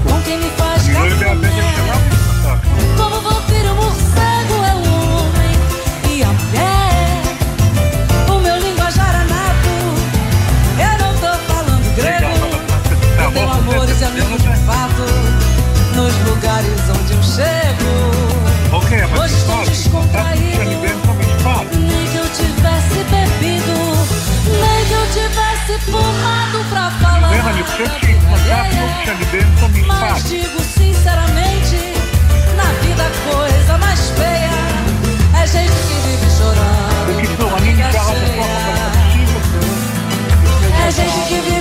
Com 0.07 0.19
quem 0.25 0.37
me 0.43 0.51
faz 0.59 0.85
אני 0.85 0.93
לא 0.93 0.99
יודע 0.99 1.33
באיזה 1.33 1.66
lugares 16.58 16.90
onde 16.90 17.12
eu 17.12 17.22
chego. 17.22 18.76
Okay, 18.76 19.04
Hoje 19.20 19.34
estou 19.34 19.64
descontraído. 19.64 20.58
Nem 21.74 22.06
que 22.06 22.16
eu 22.16 22.28
tivesse 22.30 23.04
bebido, 23.10 23.78
nem 24.44 24.84
que 24.86 24.92
eu 24.92 25.06
tivesse 25.12 25.78
fumado 25.90 26.64
pra 26.68 26.90
falar. 26.90 27.30
Mas 29.86 30.24
digo 30.24 30.60
sinceramente, 30.60 31.94
na 32.56 32.64
vida 32.82 33.04
a 33.04 33.10
coisa 33.32 33.78
mais 33.78 34.10
feia 34.10 34.50
é 35.40 35.46
gente 35.46 35.72
que 35.72 35.94
vive 36.06 36.28
chorando. 36.36 36.88
É 40.86 40.90
gente 40.90 41.28
que 41.28 41.40
vive 41.40 41.57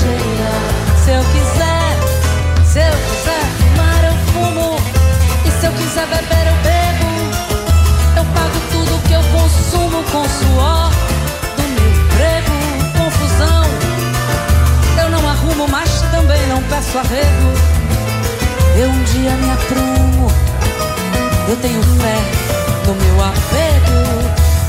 Se 0.00 1.10
eu 1.10 1.22
quiser, 1.24 1.96
se 2.64 2.78
eu 2.78 2.94
quiser 3.10 3.44
fumar, 3.58 4.02
eu 4.02 4.14
fumo. 4.32 4.76
E 5.44 5.50
se 5.50 5.66
eu 5.66 5.72
quiser 5.72 6.06
beber, 6.06 6.46
eu 6.46 6.56
bebo. 6.64 7.10
Eu 8.16 8.24
pago 8.32 8.60
tudo 8.70 9.02
que 9.06 9.12
eu 9.12 9.22
consumo 9.24 10.02
com 10.04 10.24
suor 10.26 10.90
do 11.54 11.62
meu 11.68 11.90
emprego. 11.90 12.54
Confusão. 12.96 13.64
Eu 15.02 15.10
não 15.10 15.28
arrumo, 15.28 15.68
mas 15.68 15.90
também 16.10 16.46
não 16.46 16.62
peço 16.62 16.96
arrego. 16.96 17.52
Eu 18.76 18.88
um 18.88 19.04
dia 19.04 19.32
me 19.32 19.50
aprumo. 19.50 20.28
Eu 21.46 21.56
tenho 21.56 21.82
fé 21.82 22.18
no 22.86 22.94
meu 22.94 23.22
apego. 23.22 24.00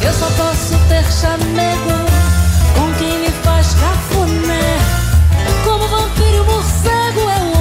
Eu 0.01 0.13
só 0.13 0.25
posso 0.25 0.77
ter 0.89 1.05
chamego 1.09 2.21
com 2.75 2.93
quem 2.99 3.19
me 3.19 3.31
faz 3.43 3.67
cafuné. 3.75 4.80
Como 5.71 5.87
vampiro 5.87 6.35
e 6.35 6.41
morcego 6.41 7.21
é 7.29 7.39
o 7.43 7.51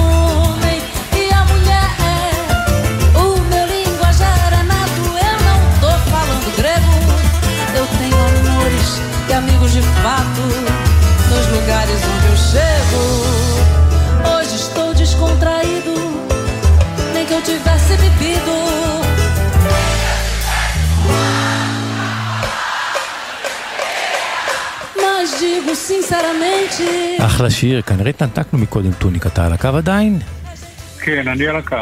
homem 0.43 0.81
e 1.15 1.33
a 1.33 1.45
mulher 1.45 1.89
é. 2.03 3.17
O 3.17 3.39
meu 3.39 3.65
linguajar 3.65 4.51
é 4.51 4.63
nato, 4.63 5.01
eu 5.07 5.37
não 5.47 5.59
tô 5.79 5.91
falando 6.09 6.55
grego. 6.57 6.91
Eu 7.73 7.87
tenho 7.97 8.17
amores 8.17 9.01
e 9.29 9.33
amigos 9.33 9.71
de 9.71 9.81
fato 9.81 10.41
nos 11.29 11.47
lugares 11.57 12.01
onde 12.03 12.27
eu 12.27 12.37
chego. 12.51 13.01
Hoje 14.35 14.55
estou 14.55 14.93
descontraído 14.93 15.93
nem 17.13 17.25
que 17.25 17.33
eu 17.33 17.41
tivesse 17.41 17.95
bebido. 17.95 18.70
Digo 25.41 25.75
sinceramente. 25.75 26.83
אחלה 27.25 27.49
שיר, 27.49 27.81
כנראה 27.81 28.09
התנתקנו 28.09 28.59
מקודם 28.59 28.91
טוניק, 28.93 29.27
אתה 29.27 29.45
על 29.45 29.53
הקו 29.53 29.67
עדיין? 29.67 30.19
כן, 31.01 31.27
אני 31.27 31.47
על 31.47 31.55
הקו. 31.55 31.75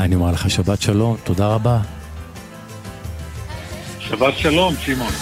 אני 0.00 0.14
אומר 0.14 0.32
לך 0.32 0.50
שבת 0.50 0.82
שלום, 0.82 1.16
תודה 1.24 1.46
רבה. 1.46 1.78
שבת 4.00 4.38
שלום, 4.38 4.74
שמעון. 4.80 5.12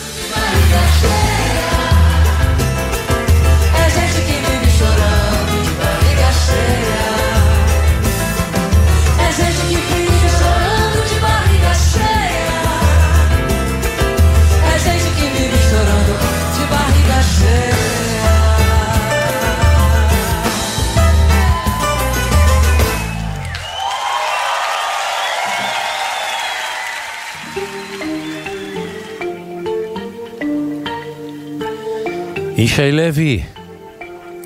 ישי 32.63 32.91
לוי, 32.91 33.43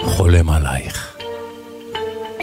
חולם 0.02 0.50
עלייך. 0.50 1.18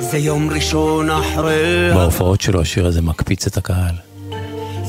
זה 0.01 0.19
יום 0.19 0.51
ראשון 0.51 1.11
אחרי... 1.11 1.91
בהופעות 1.95 2.41
שלו 2.41 2.61
השיר 2.61 2.87
הזה 2.87 3.03
מקפיץ 3.03 3.47
את 3.47 3.57
הקהל. 3.57 3.95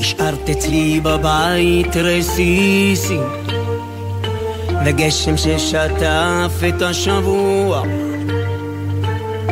השארת 0.00 0.48
אצלי 0.50 1.00
בבית 1.02 1.96
רסיסים 1.96 3.22
וגשם 4.84 5.36
ששטף 5.36 6.52
את 6.68 6.82
השבוע 6.82 7.82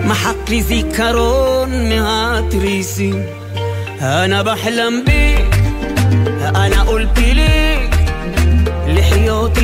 מחק 0.04 0.48
לי 0.48 0.62
זיכרון 0.62 1.70
מהתריסים 1.88 3.22
أنا 4.00 4.42
بحلم 4.42 5.04
بيك 5.04 5.62
أنا 6.56 6.82
قلت 6.82 7.18
ليك 7.18 7.94
לחיות 8.86 9.58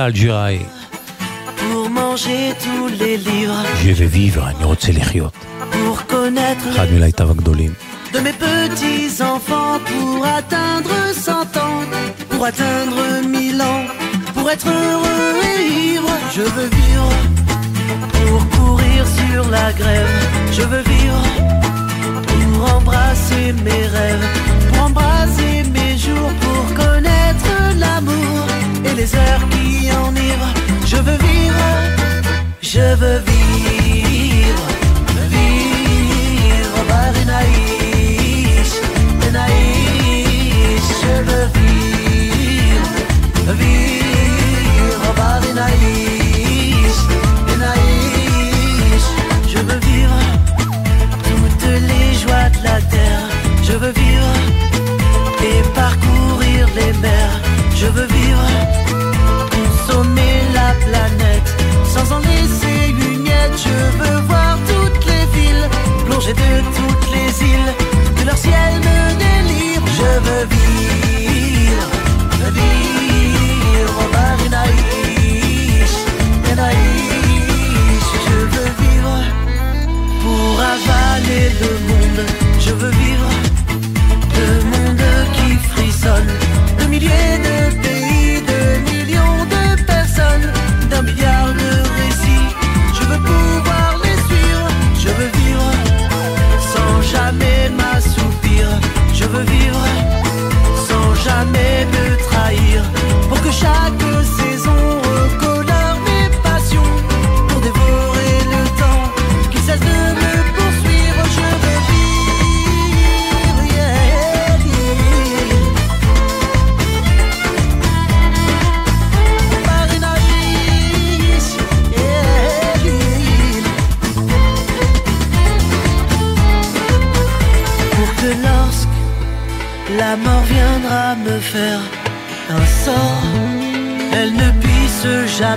Al 0.00 0.69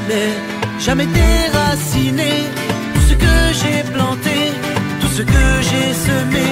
jamais, 0.03 0.33
jamais 0.79 1.05
déraciné 1.05 2.31
tout 2.93 3.01
ce 3.01 3.13
que 3.13 3.53
j'ai 3.53 3.83
planté, 3.91 4.53
tout 5.01 5.07
ce 5.07 5.21
que 5.21 5.61
j'ai 5.61 5.93
semé, 5.93 6.45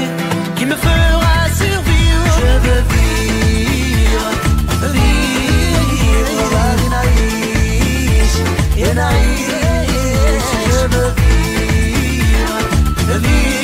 qui 0.56 0.66
me 0.66 0.76
fera 0.76 1.50
survivre. 1.56 2.26
Je 2.38 2.52
veux 2.66 2.84
vivre, 2.94 4.30
vivre. 4.94 5.32
Je 10.68 10.88
veux 10.88 11.12
vivre, 11.18 12.56
vivre 13.20 13.62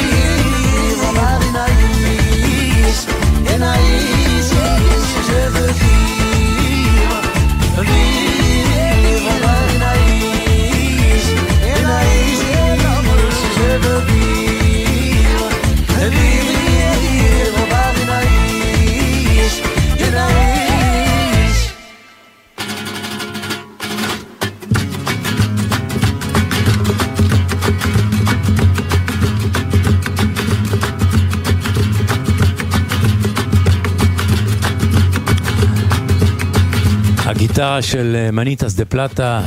הגיטרה 37.57 37.81
של 37.81 38.15
אה, 38.15 38.31
מניטס 38.31 38.73
דה 38.73 38.85
פלטה 38.85 39.41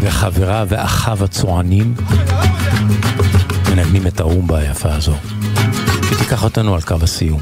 וחברה 0.00 0.64
ואחיו 0.68 1.24
הצוענים 1.24 1.94
מנגנים 3.70 4.06
את 4.06 4.20
הרומבה 4.20 4.58
היפה 4.58 4.94
הזו, 4.94 5.14
שתיקח 6.10 6.44
אותנו 6.44 6.74
על 6.74 6.80
קו 6.80 6.96
הסיום. 7.02 7.40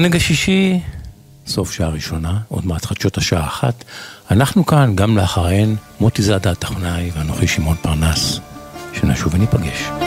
העונג 0.00 0.16
השישי, 0.16 0.80
סוף 1.46 1.72
שעה 1.72 1.88
ראשונה, 1.88 2.38
עוד 2.48 2.66
מעט 2.66 2.84
חדשות 2.84 3.18
השעה 3.18 3.46
אחת. 3.46 3.84
אנחנו 4.30 4.66
כאן 4.66 4.96
גם 4.96 5.16
לאחריהן, 5.16 5.76
מוטי 6.00 6.22
זאדה 6.22 6.50
הטכנאי 6.50 7.10
ואנוכי 7.14 7.46
שמעון 7.46 7.76
פרנס, 7.82 8.40
שנשוב 8.92 9.34
וניפגש. 9.34 9.99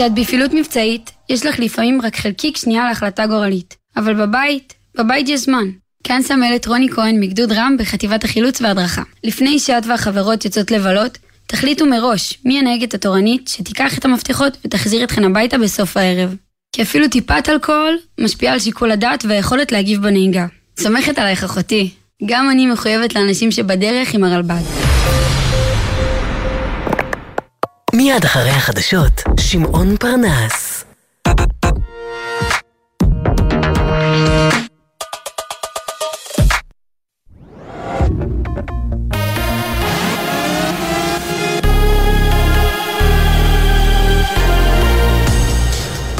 כשאת 0.00 0.14
בפעילות 0.14 0.52
מבצעית, 0.54 1.10
יש 1.28 1.46
לך 1.46 1.58
לפעמים 1.58 2.00
רק 2.02 2.16
חלקיק 2.16 2.56
שנייה 2.56 2.84
להחלטה 2.84 3.26
גורלית. 3.26 3.76
אבל 3.96 4.14
בבית, 4.14 4.74
בבית 4.98 5.28
יש 5.28 5.40
זמן. 5.40 5.64
כאן 6.04 6.22
סמלת 6.22 6.66
רוני 6.66 6.88
כהן 6.88 7.20
מגדוד 7.20 7.52
רם 7.52 7.76
בחטיבת 7.78 8.24
החילוץ 8.24 8.60
וההדרכה. 8.60 9.02
לפני 9.24 9.58
שאת 9.58 9.86
והחברות 9.86 10.44
יוצאות 10.44 10.70
לבלות, 10.70 11.18
תחליטו 11.46 11.86
מראש 11.86 12.38
מי 12.44 12.58
הנהגת 12.58 12.94
התורנית 12.94 13.48
שתיקח 13.48 13.98
את 13.98 14.04
המפתחות 14.04 14.56
ותחזיר 14.64 15.04
אתכן 15.04 15.24
הביתה 15.24 15.58
בסוף 15.58 15.96
הערב. 15.96 16.34
כי 16.72 16.82
אפילו 16.82 17.08
טיפת 17.08 17.48
אלכוהול 17.48 17.98
משפיעה 18.20 18.52
על 18.52 18.58
שיקול 18.58 18.90
הדעת 18.90 19.24
והיכולת 19.28 19.72
להגיב 19.72 20.02
בנהיגה. 20.02 20.46
סומכת 20.78 21.18
עלייך 21.18 21.44
אחותי. 21.44 21.90
גם 22.26 22.50
אני 22.50 22.66
מחויבת 22.66 23.14
לאנשים 23.14 23.50
שבדרך 23.50 24.14
עם 24.14 24.24
הרלב"ד. 24.24 24.62
מיד 27.94 28.24
אחרי 28.24 28.50
החדשות, 28.50 29.12
שמעון 29.50 29.96
פרנס. 29.96 30.84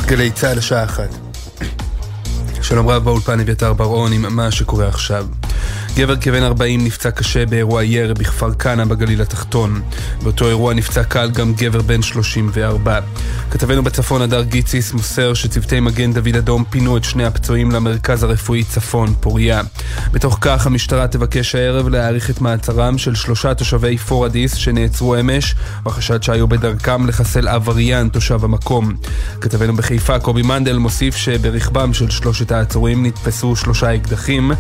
גלי 0.07 0.31
צה"ל 0.31 0.59
לשעה 0.59 0.85
אחת. 0.85 1.09
שלום 2.63 2.89
רב 2.89 3.05
באולפן 3.05 3.41
אביתר 3.41 3.73
בר-און 3.73 4.13
עם 4.13 4.37
מה 4.37 4.51
שקורה 4.51 4.89
עכשיו. 4.89 5.27
גבר 6.01 6.17
כבן 6.17 6.43
40 6.43 6.85
נפצע 6.85 7.11
קשה 7.11 7.47
באירוע 7.47 7.85
ירי 7.85 8.15
בכפר 8.15 8.55
כנא 8.55 8.85
בגליל 8.85 9.23
התחתון. 9.23 9.83
באותו 10.23 10.49
אירוע 10.49 10.75
נפצע 10.75 11.05
קל 11.05 11.31
גם 11.31 11.55
גבר 11.55 11.83
בן 11.83 12.03
34. 12.03 13.01
כתבנו 13.51 13.83
בצפון 13.83 14.23
הדר 14.23 14.43
גיציס 14.43 14.93
מוסר 14.93 15.35
שצוותי 15.35 15.81
מגן 15.81 16.13
דוד 16.13 16.37
אדום 16.37 16.65
פינו 16.65 16.97
את 16.97 17.05
שני 17.05 17.25
הפצועים 17.25 17.71
למרכז 17.71 18.23
הרפואי 18.23 18.65
צפון, 18.65 19.15
פוריה. 19.21 19.61
בתוך 20.13 20.39
כך 20.41 20.67
המשטרה 20.67 21.09
תבקש 21.09 21.55
הערב 21.55 21.89
להאריך 21.89 22.31
את 22.31 22.41
מעצרם 22.41 22.99
של 22.99 23.15
שלושה 23.15 23.55
תושבי 23.55 23.99
פורדיס 23.99 24.55
שנעצרו 24.55 25.21
אמש, 25.21 25.55
בחשד 25.83 26.23
שהיו 26.23 26.49
בדרכם 26.49 27.07
לחסל 27.07 27.49
עבריין 27.49 28.09
תושב 28.09 28.45
המקום. 28.45 28.95
כתבנו 29.41 29.77
בחיפה 29.77 30.19
קובי 30.19 30.43
מנדל 30.43 30.77
מוסיף 30.77 31.17
שברכבם 31.17 31.95
של 31.95 32.11
שלושת 32.11 32.53
העצורים 32.53 33.07
נתפסו 33.07 33.57
שלושה 33.57 33.95
אקדחים. 33.95 34.53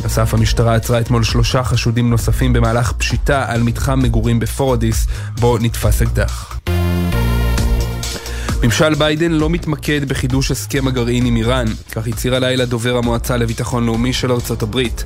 בנוסף 0.00 0.34
המשטרה 0.34 0.74
עצרה 0.74 1.00
אתמול 1.00 1.24
שלושה 1.24 1.64
חשודים 1.64 2.10
נוספים 2.10 2.52
במהלך 2.52 2.92
פשיטה 2.92 3.44
על 3.48 3.62
מתחם 3.62 3.98
מגורים 3.98 4.40
בפורדיס, 4.40 5.06
בו 5.40 5.58
נתפס 5.58 6.02
אקדח. 6.02 6.58
ממשל 8.64 8.94
ביידן 8.94 9.32
לא 9.32 9.50
מתמקד 9.50 10.04
בחידוש 10.08 10.50
הסכם 10.50 10.88
הגרעין 10.88 11.26
עם 11.26 11.36
איראן, 11.36 11.66
כך 11.92 12.06
הצהיר 12.06 12.34
הלילה 12.34 12.64
דובר 12.64 12.96
המועצה 12.96 13.36
לביטחון 13.36 13.86
לאומי 13.86 14.12
של 14.12 14.32
ארצות 14.32 14.62
הברית. 14.62 15.04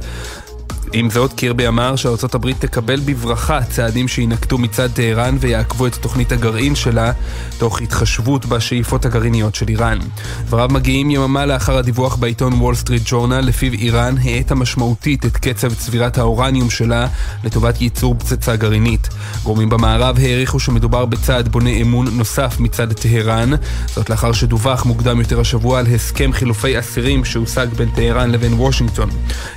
עם 0.93 1.11
זאת, 1.11 1.33
קירבי 1.33 1.69
אמר 1.69 1.97
שארצות 1.97 2.35
הברית 2.35 2.61
תקבל 2.61 3.01
בברכה 3.01 3.61
צעדים 3.65 4.09
שיינקטו 4.09 4.59
מצד 4.59 4.89
טהרן 4.93 5.37
ויעכבו 5.41 5.87
את 5.87 5.95
תוכנית 5.95 6.33
הגרעין 6.33 6.75
שלה, 6.75 7.13
תוך 7.59 7.81
התחשבות 7.81 8.47
בשאיפות 8.47 9.05
הגרעיניות 9.05 9.55
של 9.55 9.69
איראן. 9.69 9.99
דבריו 10.47 10.69
מגיעים 10.71 11.11
יממה 11.11 11.47
לאחר 11.47 11.79
הדיווח 11.79 12.17
בעיתון 12.17 12.53
וול 12.53 12.75
סטריט 12.75 13.03
ג'ורנל, 13.07 13.41
לפיו 13.41 13.73
איראן 13.73 14.15
האטה 14.23 14.55
משמעותית 14.55 15.27
את 15.27 15.37
קצב 15.37 15.75
צבירת 15.75 16.19
האורניום 16.19 16.71
שלה 16.71 17.07
לטובת 17.45 17.83
ייצור 17.83 18.15
פצצה 18.19 18.57
גרעינית. 18.57 19.09
גורמים 19.43 19.69
במערב 19.69 20.19
העריכו 20.19 20.61
שמדובר 20.61 21.05
בצעד 21.05 21.49
בונה 21.49 21.71
אמון 21.71 22.07
נוסף 22.17 22.61
מצד 22.61 22.93
טהרן, 22.93 23.51
זאת 23.87 24.11
לאחר 24.11 24.33
שדווח 24.33 24.87
מוקדם 24.87 25.21
יותר 25.21 25.41
השבוע 25.41 25.79
על 25.79 25.87
הסכם 25.87 26.33
חילופי 26.33 26.79
אסירים 26.79 27.25
שהושג 27.25 27.67
בין 27.77 27.89
טהרן 27.91 28.31
לבין 28.31 28.53
וושינגטון. 28.53 29.11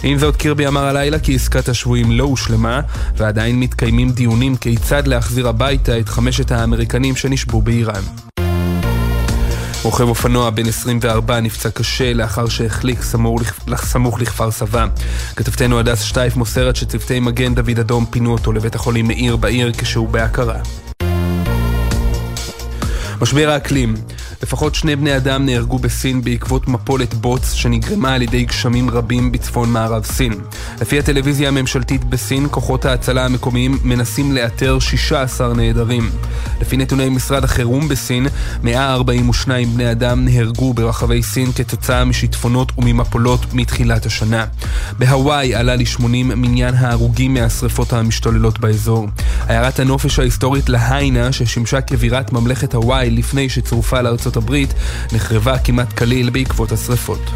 עם 0.04 0.18
זאת, 0.18 0.36
קירבי 0.36 0.68
אמר 0.68 0.86
הלילה 0.86 1.20
כי 1.24 1.36
עסקת 1.36 1.70
השבויים 1.70 2.12
לא 2.12 2.24
הושלמה, 2.24 2.82
ועדיין 3.18 3.60
מתקיימים 3.60 4.12
דיונים 4.12 4.56
כיצד 4.56 5.08
להחזיר 5.08 5.48
הביתה 5.48 6.00
את 6.00 6.10
חמשת 6.10 6.52
האמריקנים 6.52 7.16
שנשבו 7.16 7.62
באיראן. 7.62 8.02
רוכב 9.84 10.08
אופנוע 10.08 10.50
בן 10.50 10.68
24 10.68 11.40
נפצע 11.40 11.70
קשה 11.70 12.14
לאחר 12.14 12.48
שהחליק 12.48 13.02
סמוך, 13.02 13.42
סמוך 13.76 14.22
לכפר 14.22 14.52
סבא. 14.52 14.88
כתבתנו 15.36 15.80
הדס 15.80 16.02
שטייף 16.02 16.36
מוסרת 16.36 16.76
שצוותי 16.76 17.20
מגן 17.20 17.56
דוד 17.56 17.80
אדום 17.80 18.06
פינו 18.06 18.32
אותו 18.32 18.52
לבית 18.52 18.76
החולים 18.76 19.08
מאיר 19.08 19.36
בעיר 19.36 19.72
כשהוא 19.78 20.10
בהכרה. 20.10 20.58
משבר 23.22 23.50
האקלים 23.50 23.96
לפחות 24.44 24.76
שני 24.76 24.96
בני 24.96 25.18
אדם 25.18 25.46
נהרגו 25.46 25.80
בסין 25.80 26.22
בעקבות 26.22 26.68
מפולת 26.68 27.14
בוץ 27.14 27.54
שנגרמה 27.54 28.14
על 28.14 28.22
ידי 28.22 28.46
גשמים 28.46 28.90
רבים 28.90 29.32
בצפון 29.32 29.70
מערב 29.70 30.06
סין. 30.06 30.34
לפי 30.82 31.00
הטלוויזיה 31.00 31.48
הממשלתית 31.48 32.04
בסין, 32.04 32.48
כוחות 32.52 32.86
ההצלה 32.86 33.26
המקומיים 33.26 33.78
מנסים 33.84 34.32
לאתר 34.32 34.80
16 34.80 35.54
נעדרים. 35.54 36.10
לפי 36.62 36.78
נתוני 36.78 37.10
משרד 37.10 37.44
החירום 37.44 37.88
בסין, 37.88 38.28
142 38.64 39.74
בני 39.74 39.92
אדם 39.92 40.26
נהרגו 40.26 40.74
ברחבי 40.74 41.24
סין 41.24 41.52
כתוצאה 41.52 42.06
משיטפונות 42.06 42.72
וממפולות 42.78 43.54
מתחילת 43.54 44.06
השנה. 44.06 44.46
בהוואי 45.00 45.56
עלה 45.56 45.76
ל-80 45.76 46.06
מניין 46.24 46.76
ההרוגים 46.76 47.34
מהשרפות 47.34 47.94
המשתוללות 47.94 48.60
באזור. 48.60 49.08
עיירת 49.48 49.80
הנופש 49.80 50.20
ההיסטורית 50.20 50.70
להיינה, 50.70 51.32
ששימשה 51.32 51.82
כבירת 51.82 52.34
ממלכת 52.34 52.76
הוואי 52.76 53.10
לפני 53.10 53.50
שצורפה 53.50 54.02
לארצות 54.02 54.31
הברית, 54.38 54.74
נחרבה 55.14 55.58
כמעט 55.58 55.94
כליל 55.94 56.30
בעקבות 56.30 56.72
השרפות. 56.72 57.32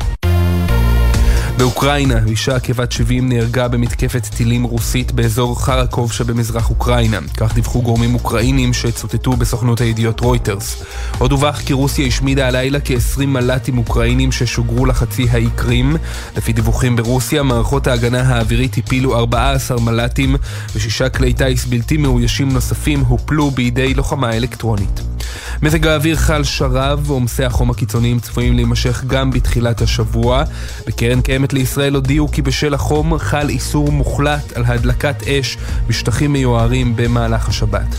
באוקראינה, 1.58 2.20
אישה 2.28 2.60
כבת 2.60 2.92
70 2.92 3.30
נהרגה 3.30 3.68
במתקפת 3.68 4.26
טילים 4.26 4.64
רוסית 4.64 5.12
באזור 5.12 5.62
חרקוב 5.66 6.12
שבמזרח 6.12 6.70
אוקראינה. 6.70 7.20
כך 7.38 7.54
דיווחו 7.54 7.82
גורמים 7.82 8.14
אוקראינים 8.14 8.74
שצוטטו 8.74 9.32
בסוכנות 9.32 9.82
הידיעות 9.82 10.20
רויטרס. 10.20 10.84
עוד 11.18 11.30
דווח 11.30 11.62
כי 11.62 11.74
רוסיה 11.74 12.08
השמידה 12.08 12.48
הלילה 12.48 12.80
כ-20 12.86 13.26
מל"טים 13.26 13.78
אוקראינים 13.78 14.32
ששוגרו 14.32 14.86
לחצי 14.86 15.28
האי 15.32 15.48
קרים. 15.56 15.96
לפי 16.38 16.54
דיווחים 16.54 16.96
ברוסיה, 16.96 17.44
מערכות 17.44 17.88
ההגנה 17.88 18.22
האווירית 18.22 18.78
הפילו 18.78 19.18
14 19.18 19.80
מל"טים 19.80 20.36
ושישה 20.76 21.10
כלי 21.10 21.34
טיס 21.34 21.66
בלתי 21.66 21.98
מאוישים 21.98 22.50
נוספים 22.50 23.00
הופלו 23.00 23.52
בידי 23.52 23.94
לוחמה 23.94 24.34
אלקטרונית. 24.38 25.15
מזג 25.62 25.88
האוויר 25.88 26.16
חל 26.16 26.44
שרב 26.44 27.10
ועומסי 27.10 27.44
החום 27.44 27.70
הקיצוניים 27.70 28.20
צפויים 28.20 28.56
להימשך 28.56 29.04
גם 29.08 29.32
בתחילת 29.32 29.82
השבוע. 29.82 30.44
בקרן 30.88 31.22
קיימת 31.22 31.54
לישראל 31.54 31.96
הודיעו 31.96 32.32
כי 32.32 32.42
בשל 32.42 32.74
החום 32.74 33.18
חל 33.18 33.50
איסור 33.50 33.92
מוחלט 33.92 34.58
על 34.58 34.64
הדלקת 34.66 35.16
אש 35.28 35.58
בשטחים 35.88 36.34
מיוערים 36.34 36.96
במהלך 36.96 37.50
השבת. 37.50 37.96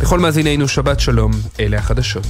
לכל 0.00 0.18
מאזינינו 0.18 0.68
שבת 0.68 1.00
שלום, 1.00 1.30
אלה 1.60 1.78
החדשות. 1.78 2.26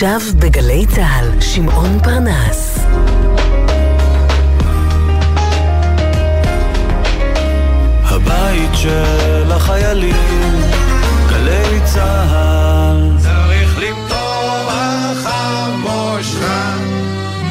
עכשיו 0.00 0.20
בגלי 0.38 0.86
צה"ל, 0.86 1.40
שמעון 1.40 1.98
פרנס. 2.02 2.78
של 8.82 9.52
החיילים, 9.52 10.60
גלי 11.28 11.80
צה"ל. 11.84 13.18
צריך 13.18 13.78
למטור 13.78 14.68
החמושך 14.70 16.40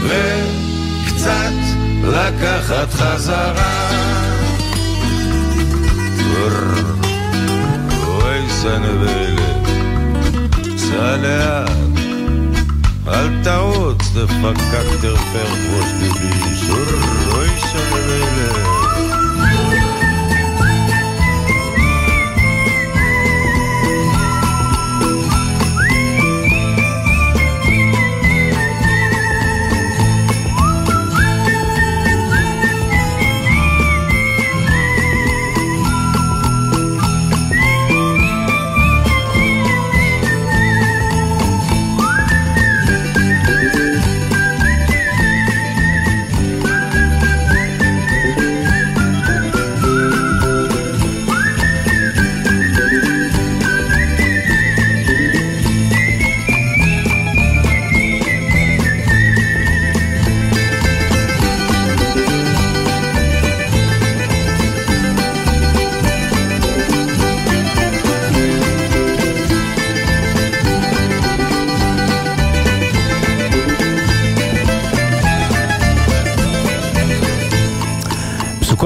וקצת 0.03 1.53
לקחת 2.03 2.93
חזרה. 2.93 3.89
אוי 8.07 8.49
סנבלת, 8.49 9.67
סע 10.77 11.15
אל 13.07 13.29
תעוץ, 13.43 14.01
דפקק 14.15 14.87
תרפר 15.01 15.49
ראש 15.73 15.89
אוי 17.33 17.49
סנבלת. 17.59 19.18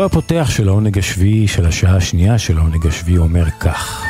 חלקו 0.04 0.18
הפותח 0.18 0.50
של 0.50 0.68
העונג 0.68 0.98
השביעי 0.98 1.48
של 1.48 1.66
השעה 1.66 1.96
השנייה 1.96 2.38
של 2.38 2.58
העונג 2.58 2.88
השביעי 2.88 3.18
אומר 3.18 3.50
כך: 3.60 4.04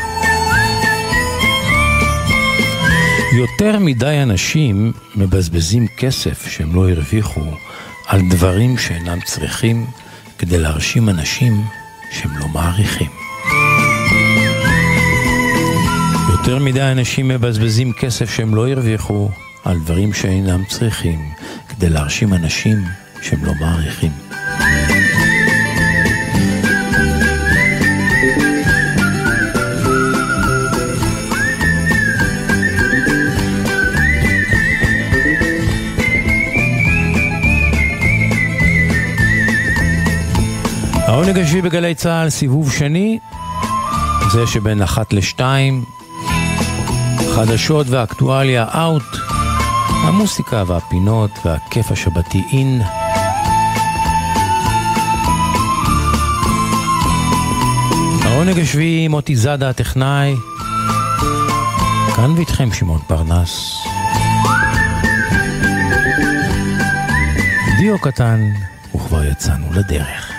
יותר 3.37 3.79
מדי 3.79 4.19
אנשים 4.23 4.91
מבזבזים 5.15 5.87
כסף 5.97 6.47
שהם 6.47 6.75
לא 6.75 6.89
הרוויחו 6.89 7.41
על 8.07 8.21
דברים 8.29 8.77
שאינם 8.77 9.19
צריכים 9.25 9.85
כדי 10.37 10.57
להרשים 10.57 11.09
אנשים 11.09 11.53
שהם 12.11 12.37
לא 12.37 12.47
מעריכים. 12.47 13.09
יותר 16.29 16.59
מדי 16.59 16.91
אנשים 16.91 17.27
מבזבזים 17.27 17.93
כסף 17.93 18.29
שהם 18.35 18.55
לא 18.55 18.69
הרוויחו 18.69 19.29
על 19.65 19.79
דברים 19.79 20.13
שאינם 20.13 20.63
צריכים 20.65 21.19
כדי 21.69 21.89
להרשים 21.89 22.33
אנשים 22.33 22.77
שהם 23.21 23.45
לא 23.45 23.53
מעריכים. 23.59 24.22
העונג 41.13 41.39
השביעי 41.39 41.61
בגלי 41.61 41.95
צה"ל, 41.95 42.29
סיבוב 42.29 42.71
שני, 42.71 43.19
זה 44.31 44.47
שבין 44.47 44.81
אחת 44.81 45.13
לשתיים, 45.13 45.83
חדשות 47.35 47.87
ואקטואליה 47.89 48.65
אאוט, 48.75 49.03
המוסיקה 49.89 50.63
והפינות 50.67 51.31
והכיף 51.45 51.91
השבתי 51.91 52.43
אין. 52.51 52.81
העונג 58.23 58.59
השביעי, 58.59 59.07
מוטי 59.07 59.35
זאדה 59.35 59.69
הטכנאי, 59.69 60.35
כאן 62.15 62.31
ואיתכם 62.31 62.73
שמעון 62.73 63.01
פרנס. 63.07 63.77
דיו 67.77 67.99
קטן, 67.99 68.39
וכבר 68.95 69.23
יצאנו 69.23 69.67
לדרך. 69.73 70.32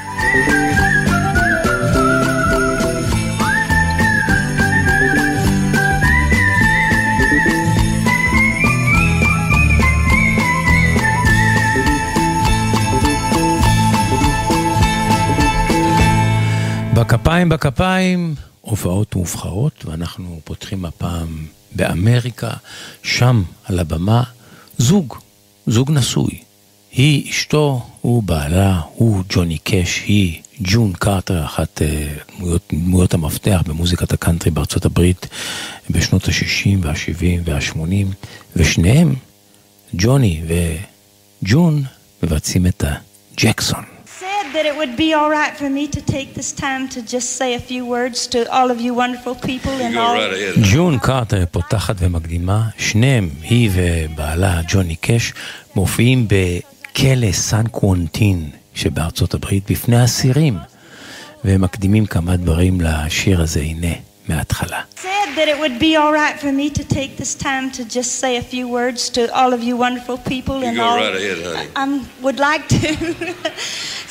בכפיים 16.95 17.49
בכפיים, 17.49 18.35
הופעות 18.61 19.15
מובחרות, 19.15 19.85
ואנחנו 19.85 20.41
פותחים 20.45 20.85
הפעם 20.85 21.47
באמריקה, 21.73 22.51
שם 23.03 23.43
על 23.65 23.79
הבמה, 23.79 24.23
זוג, 24.79 25.15
זוג 25.67 25.91
נשוי. 25.91 26.44
היא 26.97 27.31
אשתו, 27.31 27.83
הוא 28.01 28.23
בעלה, 28.23 28.81
הוא 28.95 29.23
ג'וני 29.29 29.59
קאש, 29.59 30.03
היא 30.07 30.41
ג'ון 30.61 30.93
קארטר, 30.93 31.45
אחת 31.45 31.83
uh, 31.83 32.33
דמויות, 32.37 32.63
דמויות 32.73 33.15
המפתח 33.15 33.63
במוזיקת 33.67 34.13
הקאנטרי 34.13 34.51
בארצות 34.51 34.85
הברית 34.85 35.27
בשנות 35.91 36.29
ה-60 36.29 36.69
וה-70 36.81 37.25
וה-80, 37.45 38.31
ושניהם, 38.57 39.15
ג'וני 39.95 40.43
וג'ון, 41.43 41.83
מבצעים 42.23 42.67
את 42.67 42.85
הג'קסון. 42.87 43.85
that 44.55 44.67
it 44.67 44.77
would 44.77 44.97
be 44.97 45.13
all 45.19 45.31
right 45.41 45.55
for 45.63 45.69
me 45.79 45.85
to 45.97 46.01
take 46.17 46.29
this 46.41 46.53
time 46.53 46.83
to 46.95 47.03
just 47.15 47.29
say 47.41 47.55
a 47.55 47.63
few 47.71 47.85
words 47.85 48.19
to 48.35 48.39
all 48.57 48.71
of 48.71 48.79
you 48.81 48.95
wonderful 48.95 49.35
people 49.35 49.75
and 49.87 49.99
all... 49.99 50.17
ג'ון 50.73 50.99
קארטר 50.99 51.45
פותחת 51.51 51.97
ומקדימה, 51.99 52.69
שניהם, 52.79 53.29
היא 53.43 53.71
ובעלה 53.75 54.61
ג'וני 54.69 54.97
קאש, 54.97 55.33
מופיעים 55.77 56.29
בכלא 56.95 57.33
סן 57.33 57.67
קוונטין 57.71 58.51
שבארצות 58.75 59.35
הברית 59.35 59.71
בפני 59.71 60.05
אסירים, 60.05 60.59
והם 61.45 61.61
מקדימים 61.61 62.07
כמה 62.07 62.37
דברים 62.37 62.81
לשיר 62.81 63.41
הזה, 63.41 63.61
הנה, 63.61 63.93
מההתחלה. 64.29 64.81
that 65.37 65.49
it 65.49 65.59
would 65.59 65.79
be 65.81 65.97
all 65.97 66.13
right 66.13 66.39
for 66.39 66.53
me 66.61 66.71
to 66.71 66.85
take 66.99 67.17
this 67.17 67.35
time 67.35 67.65
to 67.73 67.83
just 67.97 68.11
say 68.23 68.37
a 68.37 68.47
few 68.53 68.67
words 68.69 69.01
to 69.17 69.23
all 69.39 69.53
of 69.53 69.61
you 69.67 69.75
wonderful 69.77 70.19
people 70.33 70.57
you 70.61 70.69
and 70.69 70.77
go 70.77 70.85
all. 70.85 70.97
right 70.97 71.17
ahead, 71.17 71.39
honey. 71.45 71.69
I 71.75 71.83
um, 71.83 71.93
would 72.25 72.39
like 72.49 72.65
to. 72.75 72.79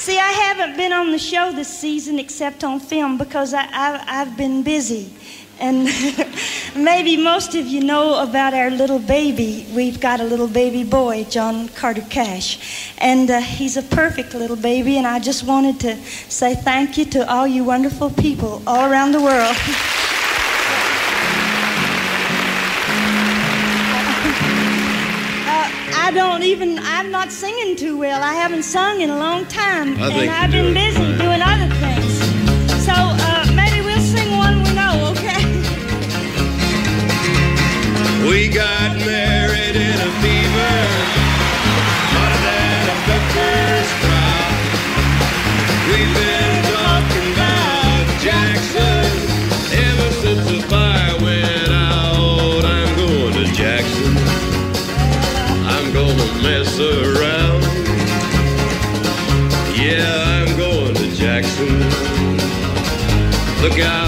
See, 0.05 0.19
I 0.29 0.33
haven't 0.45 0.75
been 0.81 0.93
on 1.01 1.07
the 1.15 1.23
show 1.31 1.45
this 1.61 1.71
season 1.85 2.15
except 2.25 2.59
on 2.69 2.81
film 2.91 3.11
because 3.17 3.49
I, 3.53 3.65
I, 3.85 3.87
I've 4.17 4.35
been 4.43 4.57
busy. 4.75 5.05
And 5.59 5.77
maybe 6.75 7.17
most 7.17 7.55
of 7.55 7.67
you 7.67 7.83
know 7.83 8.21
about 8.21 8.53
our 8.53 8.69
little 8.69 8.99
baby. 8.99 9.65
We've 9.73 9.99
got 9.99 10.19
a 10.19 10.23
little 10.23 10.47
baby 10.47 10.83
boy, 10.83 11.25
John 11.25 11.69
Carter 11.69 12.05
Cash. 12.09 12.93
And 12.97 13.29
uh, 13.29 13.39
he's 13.39 13.77
a 13.77 13.83
perfect 13.83 14.33
little 14.33 14.55
baby, 14.55 14.97
and 14.97 15.07
I 15.07 15.19
just 15.19 15.43
wanted 15.43 15.79
to 15.81 15.97
say 16.29 16.55
thank 16.55 16.97
you 16.97 17.05
to 17.05 17.29
all 17.31 17.47
you 17.47 17.63
wonderful 17.63 18.09
people 18.09 18.61
all 18.67 18.91
around 18.91 19.11
the 19.11 19.21
world. 19.21 19.55
I 26.05 26.11
don't 26.11 26.43
even, 26.43 26.79
I'm 26.79 27.11
not 27.11 27.31
singing 27.31 27.77
too 27.77 27.97
well. 27.97 28.21
I 28.21 28.33
haven't 28.33 28.63
sung 28.63 28.99
in 28.99 29.09
a 29.09 29.17
long 29.17 29.45
time. 29.45 29.97
I 29.99 30.09
and 30.09 30.29
I've 30.29 30.51
been 30.51 30.73
busy 30.73 31.22
We 38.33 38.49
got 38.49 38.97
married 38.97 39.75
in 39.75 39.93
a 39.93 40.11
fever, 40.23 40.73
hotter 42.13 42.41
than 42.49 42.83
a 42.89 42.97
pepper's 43.05 43.89
crowd. 44.01 44.53
We've 45.85 46.13
been 46.17 46.57
talking 46.73 47.27
about 47.37 48.05
Jackson 48.25 49.05
ever 49.85 50.09
since 50.23 50.43
the 50.49 50.59
fire 50.67 51.15
went 51.21 51.69
out. 51.69 52.65
I'm 52.65 52.89
going 52.97 53.33
to 53.33 53.45
Jackson. 53.53 54.17
I'm 55.69 55.93
gonna 55.93 56.29
mess 56.41 56.73
around. 56.79 57.61
Yeah, 59.77 60.09
I'm 60.41 60.57
going 60.57 60.95
to 60.95 61.07
Jackson. 61.15 61.77
Look 63.61 63.77
out, 63.77 64.02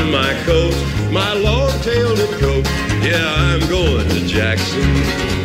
of 0.00 0.08
my 0.08 0.32
coat, 0.44 0.74
my 1.10 1.32
long-tailed 1.34 2.18
coat. 2.40 2.64
Yeah, 3.02 3.22
I'm 3.38 3.68
going 3.68 4.08
to 4.08 4.26
Jackson. 4.26 5.35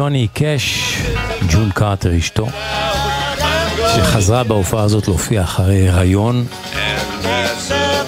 ג'וני 0.00 0.28
קאש, 0.34 0.96
ג'ון 1.52 1.70
קארטר 1.74 2.18
אשתו, 2.18 2.46
שחזרה 3.96 4.44
בהופעה 4.44 4.82
הזאת 4.82 5.08
להופיע 5.08 5.42
אחרי 5.42 5.88
הריון. 5.88 6.44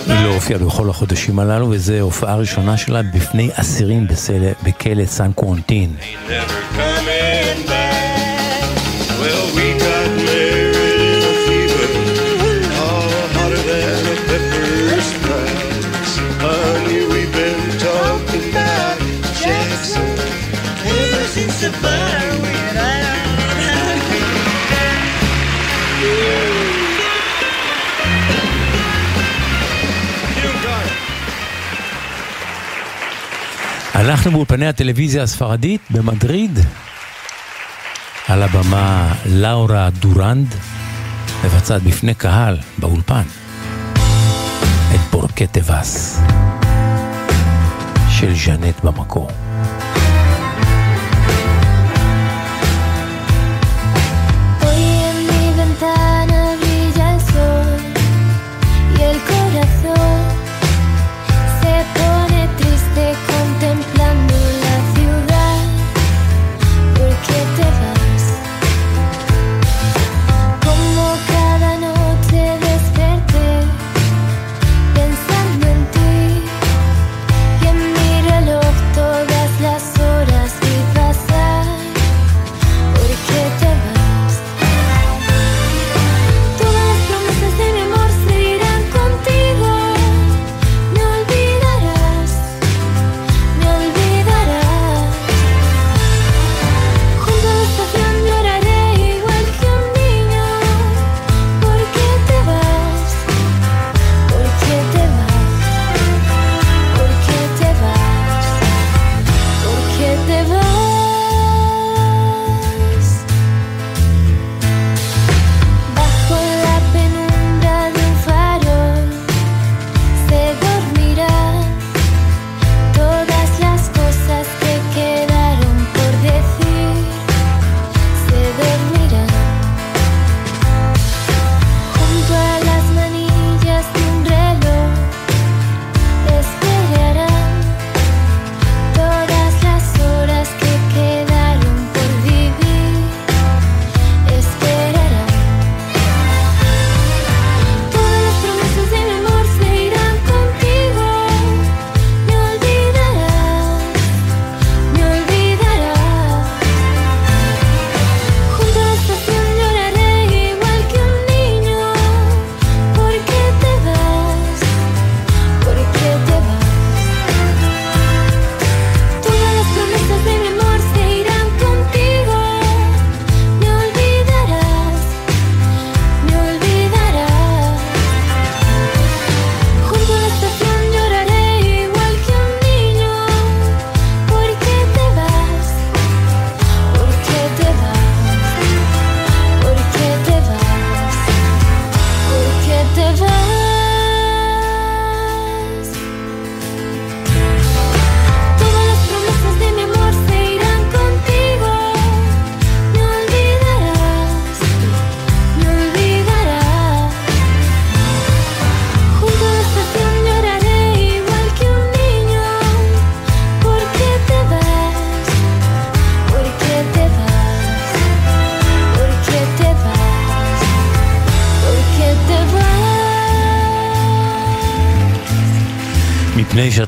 היא 0.07 0.25
לא 0.25 0.35
הופיעה 0.35 0.59
בכל 0.59 0.91
החודשים 0.91 1.39
הללו, 1.39 1.71
וזו 1.71 1.93
הופעה 2.01 2.37
ראשונה 2.37 2.77
שלה 2.77 3.03
בפני 3.03 3.51
אסירים 3.55 4.07
בכלא 4.63 5.07
סן 5.07 5.33
קוונטין. 5.33 5.97
אנחנו 34.13 34.31
באולפני 34.31 34.67
הטלוויזיה 34.67 35.23
הספרדית 35.23 35.81
במדריד. 35.91 36.59
על 38.29 38.43
הבמה 38.43 39.15
לאורה 39.27 39.91
דורנד 39.91 40.55
מבצעת 41.45 41.83
בפני 41.83 42.15
קהל 42.15 42.59
באולפן 42.79 43.23
את 44.95 45.01
פורקטה 45.11 45.61
וס 45.61 46.21
של 48.09 48.35
ז'נט 48.35 48.85
במקור. 48.85 49.31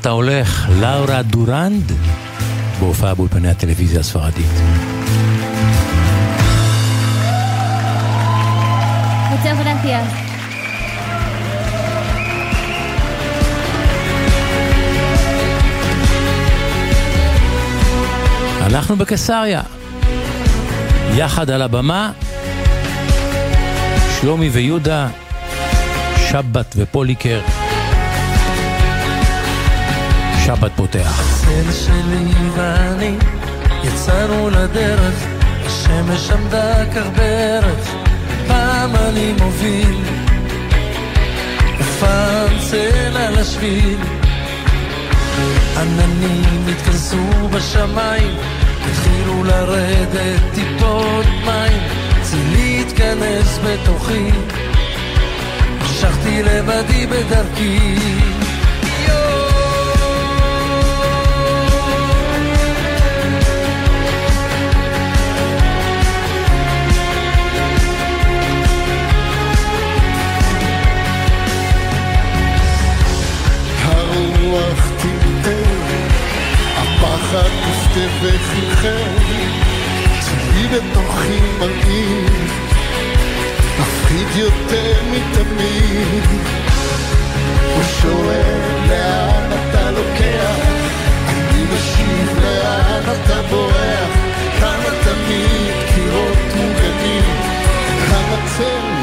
אתה 0.04 0.12
הולך, 0.12 0.68
לאורה 0.80 1.22
דורנד, 1.22 1.92
בהופעה 2.80 3.14
באולפני 3.14 3.48
הטלוויזיה 3.48 4.00
הספרדית. 4.00 4.46
אנחנו 18.60 18.96
בקיסריה. 18.96 19.62
יחד 21.14 21.50
על 21.50 21.62
הבמה, 21.62 22.12
שלומי 24.20 24.48
ויהודה, 24.48 25.08
שבת 26.30 26.74
ופוליקר. 26.76 27.63
שבת 30.46 30.72
פותח. 30.76 31.20
הצל 31.20 31.72
שלי 31.72 32.50
ואני 32.54 33.16
יצאנו 33.84 34.50
לדרך, 34.50 35.14
השמש 35.66 36.30
עמדה 36.30 36.86
כך 36.94 37.06
בערך, 37.16 37.94
פעם 38.46 38.96
אני 38.96 39.32
מוביל, 39.40 40.00
ופעם 41.80 42.58
צל 42.70 43.16
על 43.16 43.38
השביל. 43.38 43.98
עננים 45.76 46.66
התכנסו 46.68 47.48
בשמיים, 47.50 48.36
התחילו 48.90 49.44
לרדת 49.44 50.40
טיפות 50.54 51.26
מים, 51.44 51.82
צילי 52.22 52.84
התכנס 52.86 53.58
בתוכי, 53.64 54.30
המשכתי 55.80 56.42
לבדי 56.42 57.06
בדרכי. 57.06 58.33
כתבך 77.94 78.56
איתכם, 78.56 79.14
צבי 80.20 80.68
בתוכי 80.68 81.40
מרעיב, 81.58 82.52
מפחיד 83.80 84.26
יותר 84.36 85.02
מתמיד. 85.10 86.24
הוא 87.74 87.82
שואל 88.00 88.88
לאן 88.88 89.50
אתה 89.52 89.90
לוקח, 89.90 90.56
אני 91.28 91.64
משיב 91.74 92.38
לאן 92.42 93.02
אתה 93.02 93.42
בורח, 93.50 94.10
כמה 94.60 94.90
תמיד 95.04 95.74
קירות 95.94 96.38
מוגנים, 96.56 97.24
כמה 98.08 98.36
צל 98.56 98.93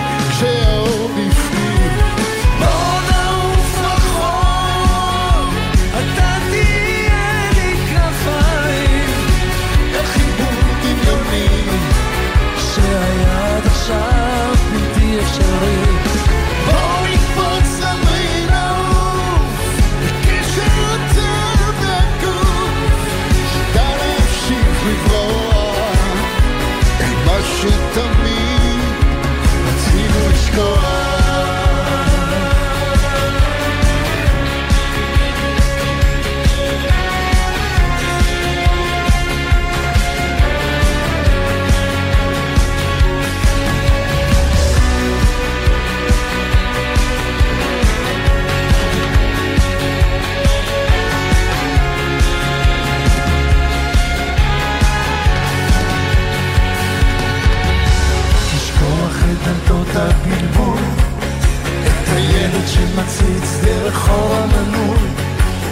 שמציץ 63.02 63.60
דרך 63.64 64.10
אור 64.10 64.36
המנעול. 64.36 64.98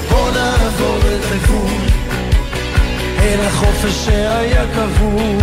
בוא 0.10 0.32
נעבור 0.32 0.98
את 0.98 1.32
הגבול, 1.32 1.82
אל 3.20 3.40
החופש 3.48 4.06
שהיה 4.06 4.66
כבול. 4.74 5.38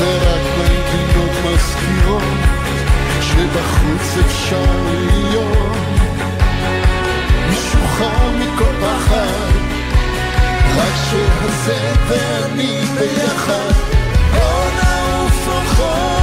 ורק 0.00 0.42
מנגינות 0.58 1.30
מזכירות, 1.44 2.22
שבחוץ 3.20 4.24
אפשר 4.26 4.64
להיות 5.06 5.76
משוחרר 7.50 8.30
מכל 8.38 8.74
פחד, 8.80 9.50
רק 10.76 10.94
שהזה 11.10 11.92
ואני 12.08 12.80
ביחד. 12.98 13.72
בוא 14.32 14.64
נעוף 14.82 15.48
רחוק, 15.48 16.13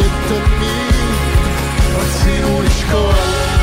מה 0.00 0.26
שתמיד 0.26 1.14
רצינו 1.94 2.62
לשכוח. 2.62 3.55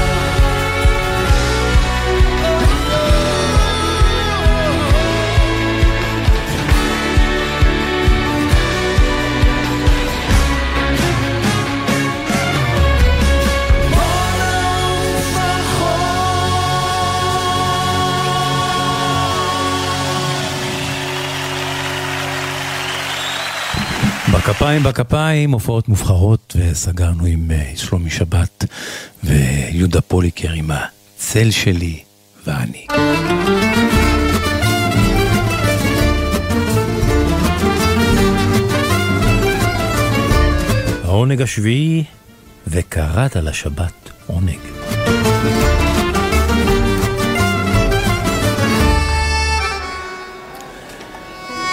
בכפיים 24.44 24.84
בכפיים, 24.84 25.52
הופעות 25.52 25.88
מובחרות, 25.88 26.56
וסגרנו 26.60 27.26
עם 27.26 27.52
אה, 27.52 27.72
שלומי 27.76 28.10
שבת 28.10 28.66
ויהודה 29.24 30.02
פוליקר 30.02 30.52
עם 30.52 30.72
הצל 30.72 31.52
שלי 31.52 32.00
ואני. 32.48 32.86
העונג 41.04 41.42
השביעי, 41.42 42.04
וקראת 42.68 43.36
לשבת 43.36 44.10
עונג. 44.28 44.60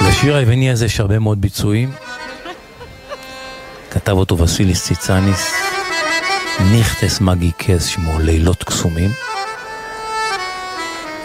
לשיר 0.08 0.36
היווני 0.36 0.70
הזה 0.70 0.84
יש 0.84 1.00
הרבה 1.00 1.18
מאוד 1.18 1.40
ביצועים. 1.40 1.90
כתב 4.10 4.18
אותו 4.18 4.38
וסיליס 4.38 4.84
ציצניס, 4.84 5.52
ניכטס 6.60 7.20
מגי 7.20 7.50
קס 7.58 7.86
שמו 7.86 8.18
לילות 8.18 8.64
קסומים. 8.64 9.10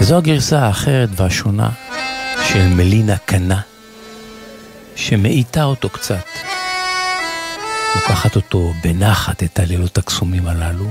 וזו 0.02 0.18
הגרסה 0.18 0.60
האחרת 0.60 1.10
והשונה 1.16 1.70
של 2.50 2.68
מלינה 2.68 3.18
קנה, 3.18 3.62
שמאיטה 4.96 5.64
אותו 5.64 5.90
קצת. 5.90 6.26
לוקחת 7.96 8.36
אותו 8.36 8.74
בנחת, 8.84 9.44
את 9.44 9.60
הלילות 9.60 9.98
הקסומים 9.98 10.48
הללו, 10.48 10.90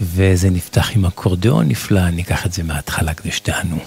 וזה 0.00 0.50
נפתח 0.50 0.90
עם 0.94 1.06
אקורדיאון 1.06 1.68
נפלא, 1.68 2.10
ניקח 2.10 2.46
את 2.46 2.52
זה 2.52 2.62
מההתחלה 2.62 3.14
כדי 3.14 3.32
שתענו. 3.32 3.78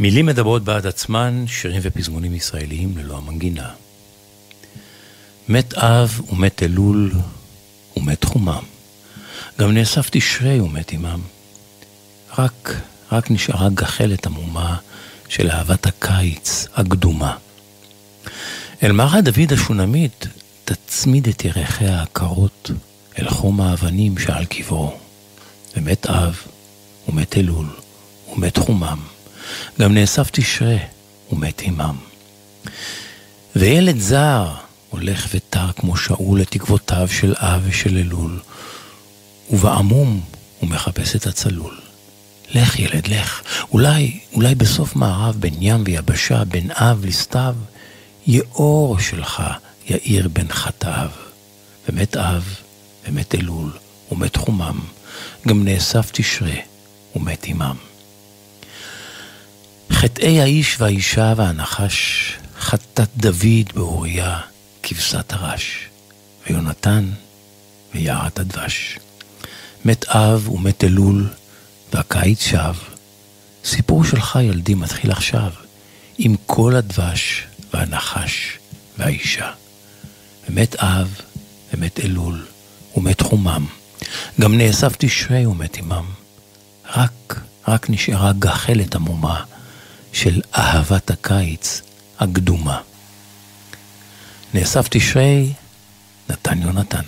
מילים 0.00 0.26
מדברות 0.26 0.64
בעד 0.64 0.86
עצמן, 0.86 1.44
שירים 1.46 1.80
ופזמונים 1.84 2.34
ישראליים 2.34 2.98
ללא 2.98 3.16
המנגינה. 3.16 3.70
מת 5.48 5.74
אב 5.74 6.20
ומת 6.32 6.62
אלול 6.62 7.12
ומת 7.96 8.24
חומם. 8.24 8.62
גם 9.60 9.74
נאסף 9.74 10.08
תשרי 10.10 10.60
ומת 10.60 10.92
עמם. 10.92 11.20
רק, 12.38 12.74
רק 13.12 13.30
נשארה 13.30 13.68
גחלת 13.68 14.26
עמומה 14.26 14.76
של 15.28 15.50
אהבת 15.50 15.86
הקיץ 15.86 16.66
הקדומה. 16.74 17.36
אל 18.82 18.92
מרה 18.92 19.20
דוד 19.20 19.52
השונמית 19.52 20.26
תצמיד 20.64 21.28
את 21.28 21.44
ירחיה 21.44 22.02
הקרות 22.02 22.70
אל 23.18 23.28
חום 23.28 23.60
האבנים 23.60 24.18
שעל 24.18 24.44
קברו. 24.44 24.96
ומת 25.76 26.06
אב 26.06 26.36
ומת 27.08 27.36
אלול 27.38 27.66
ומת 28.32 28.56
חומם. 28.56 29.17
גם 29.80 29.94
נאסף 29.94 30.28
תשרה 30.32 30.76
ומת 31.32 31.62
עמם. 31.64 31.96
וילד 33.56 33.98
זר 33.98 34.54
הולך 34.90 35.26
ותר 35.34 35.72
כמו 35.76 35.96
שאול 35.96 36.40
לתקוותיו 36.40 37.08
של 37.10 37.34
אב 37.36 37.62
ושל 37.64 37.96
אלול, 37.96 38.40
ובעמום 39.50 40.20
הוא 40.58 40.68
מחפש 40.68 41.16
את 41.16 41.26
הצלול. 41.26 41.78
לך 42.50 42.78
ילד, 42.78 43.06
לך. 43.06 43.42
אולי, 43.72 44.20
אולי 44.32 44.54
בסוף 44.54 44.96
מערב 44.96 45.36
בין 45.38 45.54
ים 45.60 45.82
ויבשה, 45.86 46.44
בין 46.44 46.70
אב 46.70 47.04
לסתיו, 47.04 47.54
יאור 48.26 48.98
שלך 48.98 49.42
יאיר 49.88 50.28
בין 50.28 50.48
חטאיו. 50.48 51.10
ומת 51.88 52.16
אב, 52.16 52.54
ומת 53.08 53.34
אלול, 53.34 53.70
ומת 54.12 54.36
חומם, 54.36 54.78
גם 55.48 55.64
נאסף 55.64 56.10
תשרה, 56.12 56.56
ומת 57.16 57.44
עמם. 57.44 57.87
חטאי 59.92 60.40
האיש 60.40 60.80
והאישה 60.80 61.34
והנחש, 61.36 62.32
חטאת 62.60 63.08
דוד 63.16 63.72
באוריה, 63.74 64.40
כבשת 64.82 65.32
הרש, 65.32 65.88
ויונתן 66.46 67.10
ויערת 67.94 68.38
הדבש. 68.38 68.98
מת 69.84 70.04
אב 70.08 70.48
ומת 70.48 70.84
אלול, 70.84 71.28
והקיץ 71.92 72.40
שב. 72.40 72.74
סיפור 73.64 74.04
שלך, 74.04 74.38
ילדי, 74.42 74.74
מתחיל 74.74 75.10
עכשיו, 75.10 75.50
עם 76.18 76.34
כל 76.46 76.76
הדבש 76.76 77.46
והנחש 77.74 78.58
והאישה. 78.98 79.50
ומת 80.48 80.76
אב 80.76 81.20
ומת 81.74 82.00
אלול 82.00 82.46
ומת 82.96 83.20
חומם, 83.20 83.66
גם 84.40 84.58
נאסף 84.58 84.94
תשרי 84.98 85.46
ומת 85.46 85.76
עמם. 85.76 86.04
רק, 86.96 87.40
רק 87.68 87.90
נשארה 87.90 88.32
גחלת 88.38 88.94
עמומה 88.94 89.44
של 90.12 90.40
אהבת 90.56 91.10
הקיץ 91.10 91.82
הקדומה. 92.18 92.80
נאסף 94.54 94.88
תשרי, 94.90 95.52
נתן 96.30 96.62
יונתן. 96.62 97.02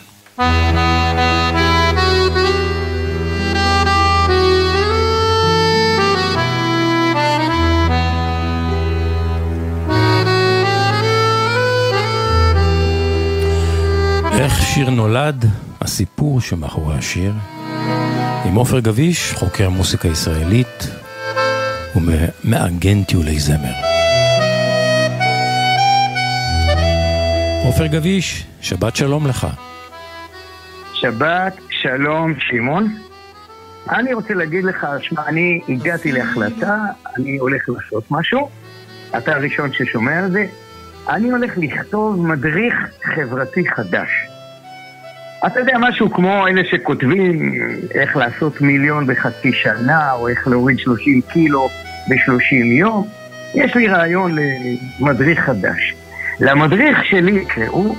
איך 14.33 14.63
שיר 14.63 14.91
נולד, 14.91 15.45
הסיפור 15.81 16.41
שמאחורי 16.41 16.95
השיר, 16.99 17.33
עם 18.45 18.55
עופר 18.55 18.81
גביש, 18.81 19.33
חוקר 19.33 19.69
מוסיקה 19.71 20.09
ישראלית 20.09 21.00
ומארגן 21.97 23.05
טיולי 23.05 23.39
זמר. 23.39 23.75
עופר 27.65 27.87
גביש, 27.87 28.47
שבת 28.61 28.97
שלום 28.97 29.27
לך. 29.27 29.47
שבת 30.95 31.57
שלום 31.71 32.35
שמעון. 32.39 32.97
אני 33.91 34.15
רוצה 34.15 34.35
להגיד 34.35 34.65
לך, 34.65 34.87
שמע, 35.03 35.27
אני 35.27 35.61
הגעתי 35.69 36.13
להחלטה, 36.13 36.77
אני 37.17 37.37
הולך 37.37 37.69
לעשות 37.69 38.05
משהו. 38.11 38.49
אתה 39.19 39.35
הראשון 39.35 39.73
ששומע 39.73 40.19
על 40.19 40.31
זה. 40.31 40.47
אני 41.09 41.31
הולך 41.31 41.53
לכתוב 41.57 42.27
מדריך 42.27 42.75
חברתי 43.03 43.69
חדש. 43.69 44.30
אתה 45.47 45.61
יודע, 45.61 45.77
משהו 45.81 46.11
כמו 46.11 46.47
אלה 46.47 46.63
שכותבים 46.71 47.53
איך 47.95 48.17
לעשות 48.17 48.61
מיליון 48.61 49.07
בחצי 49.07 49.53
שנה, 49.53 50.13
או 50.13 50.29
איך 50.29 50.49
להוריד 50.49 50.79
30 50.79 51.21
קילו 51.21 51.69
ב-30 52.09 52.55
יום. 52.55 53.09
יש 53.55 53.75
לי 53.75 53.89
רעיון 53.89 54.37
למדריך 55.01 55.41
חדש. 55.41 55.95
למדריך 56.41 57.05
שלי 57.05 57.31
יקראו 57.31 57.95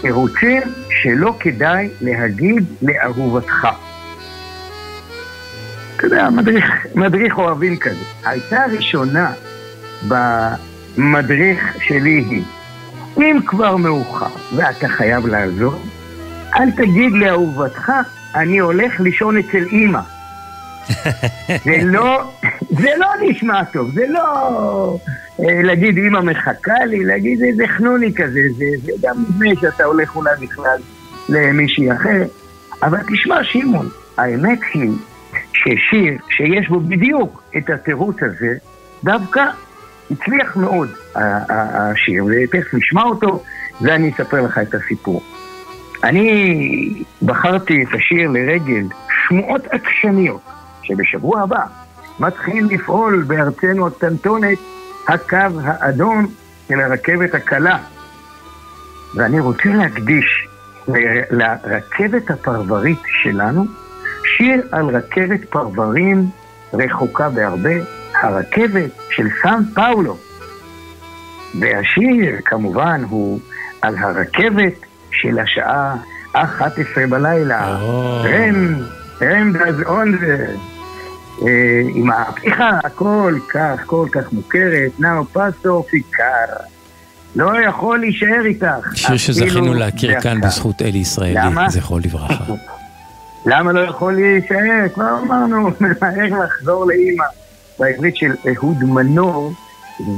תירוצים 0.00 0.62
שלא 0.90 1.34
כדאי 1.40 1.88
להגיד 2.00 2.64
לאהובתך. 2.82 3.68
אתה 5.96 6.06
יודע, 6.06 6.30
מדריך, 6.30 6.86
מדריך 6.94 7.38
אוהבים 7.38 7.76
כזה. 7.76 8.04
הייתה 8.24 8.64
ראשונה 8.76 9.32
במדריך 10.08 11.76
שלי 11.80 12.24
היא, 12.30 12.42
אם 13.16 13.38
כבר 13.46 13.76
מאוחר 13.76 14.56
ואתה 14.56 14.88
חייב 14.88 15.26
לעזוב, 15.26 15.95
אל 16.56 16.70
תגיד 16.70 17.12
לאהובתך, 17.12 17.92
אני 18.34 18.58
הולך 18.58 19.00
לישון 19.00 19.38
אצל 19.38 19.64
אימא. 19.72 20.00
זה 21.64 21.80
לא, 21.84 22.32
זה 22.70 22.90
לא 22.98 23.08
נשמע 23.20 23.64
טוב, 23.64 23.90
זה 23.90 24.06
לא 24.08 24.22
אה, 25.40 25.62
להגיד 25.62 25.96
אימא 25.96 26.20
מחכה 26.20 26.84
לי, 26.84 27.04
להגיד 27.04 27.42
איזה 27.42 27.64
חנוני 27.66 28.14
כזה, 28.14 28.40
זה, 28.56 28.64
זה 28.82 28.92
גם 29.02 29.24
לפני 29.28 29.54
שאתה 29.60 29.84
הולך 29.84 30.16
אולי 30.16 30.30
בכלל 30.40 30.78
למישהי 31.28 31.92
אחר. 31.92 32.22
אבל 32.82 32.98
תשמע, 33.12 33.44
שמעון, 33.44 33.88
האמת 34.16 34.58
היא 34.74 34.90
ששיר 35.52 36.18
שיש 36.30 36.68
בו 36.68 36.80
בדיוק 36.80 37.42
את 37.56 37.70
התירוץ 37.70 38.16
הזה, 38.22 38.54
דווקא 39.04 39.44
הצליח 40.10 40.56
מאוד 40.56 40.88
השיר, 41.14 42.24
ותכף 42.24 42.74
נשמע 42.74 43.02
אותו 43.02 43.42
ואני 43.80 44.10
אספר 44.10 44.42
לך 44.42 44.58
את 44.58 44.74
הסיפור. 44.74 45.22
אני 46.04 47.02
בחרתי 47.22 47.82
את 47.82 47.88
השיר 47.94 48.30
לרגל 48.30 48.84
שמועות 49.28 49.66
עקשניות, 49.70 50.40
שבשבוע 50.82 51.40
הבא 51.40 51.60
מתחיל 52.20 52.66
לפעול 52.70 53.22
בארצנו 53.26 53.86
הקטנטונת 53.86 54.58
הקו 55.08 55.60
האדום 55.62 56.26
של 56.68 56.80
הרכבת 56.80 57.34
הקלה. 57.34 57.78
ואני 59.14 59.40
רוצה 59.40 59.68
להקדיש 59.68 60.48
לרכבת 61.30 62.30
הפרברית 62.30 63.02
שלנו 63.22 63.64
שיר 64.36 64.62
על 64.72 64.96
רכבת 64.96 65.44
פרברים 65.50 66.26
רחוקה 66.72 67.28
בהרבה, 67.28 67.74
הרכבת 68.22 68.90
של 69.10 69.28
סן 69.42 69.62
פאולו. 69.74 70.16
והשיר 71.60 72.36
כמובן 72.44 73.02
הוא 73.08 73.40
על 73.82 73.96
הרכבת 73.98 74.85
של 75.22 75.38
השעה 75.38 75.96
11 76.32 77.06
בלילה. 77.06 77.78
רם, 78.24 78.74
רם 79.22 79.52
דאז 79.52 79.82
אונדר. 79.86 80.46
אה, 81.42 81.82
עם 81.94 82.10
הפתיחה 82.10 82.70
הכל 82.84 83.34
כך, 83.48 83.82
כל 83.86 84.06
כך 84.12 84.32
מוכרת, 84.32 85.00
נאו 85.00 85.24
פסו 85.24 85.82
פיקר. 85.82 86.56
לא 87.36 87.60
יכול 87.68 87.98
להישאר 87.98 88.44
איתך. 88.44 88.94
שיר 88.94 89.16
שזכינו 89.16 89.50
אפילו 89.50 89.74
להכיר 89.74 90.20
כאן. 90.20 90.40
בזכות 90.40 90.82
אלי 90.82 90.98
ישראלי? 90.98 91.40
זכרו 91.68 91.98
לברכה. 91.98 92.44
למה 93.46 93.72
לא 93.72 93.80
יכול 93.80 94.14
להישאר? 94.14 94.88
כבר 94.94 95.18
אמרנו, 95.22 95.68
איך 96.20 96.34
לחזור 96.44 96.86
לאימא. 96.86 97.24
בעברית 97.78 98.16
של 98.16 98.32
אהוד 98.48 98.84
מנור 98.84 99.52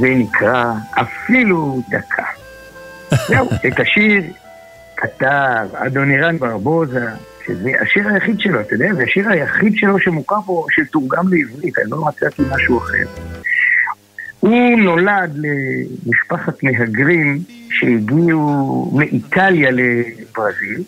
זה 0.00 0.08
נקרא 0.08 0.72
אפילו 0.94 1.80
דקה. 1.88 2.24
זהו, 3.28 3.48
את 3.66 3.80
השיר 3.80 4.22
כתב 4.98 5.68
אדונירן 5.74 6.38
ברבוזה, 6.38 7.06
שזה 7.46 7.70
השיר 7.80 8.08
היחיד 8.08 8.40
שלו, 8.40 8.60
אתה 8.60 8.74
יודע, 8.74 8.94
זה 8.94 9.02
השיר 9.02 9.28
היחיד 9.28 9.72
שלו 9.76 9.98
שמוכר 9.98 10.40
פה, 10.46 10.66
שתורגם 10.70 11.32
לעברית, 11.32 11.78
אני 11.78 11.90
לא 11.90 12.04
מצאתי 12.04 12.42
משהו 12.50 12.78
אחר. 12.78 13.04
הוא 14.40 14.78
נולד 14.78 15.36
למשפחת 16.06 16.62
מהגרים 16.62 17.38
שהגיעו 17.70 18.92
מאיטליה 18.94 19.70
לברזיל. 19.70 20.82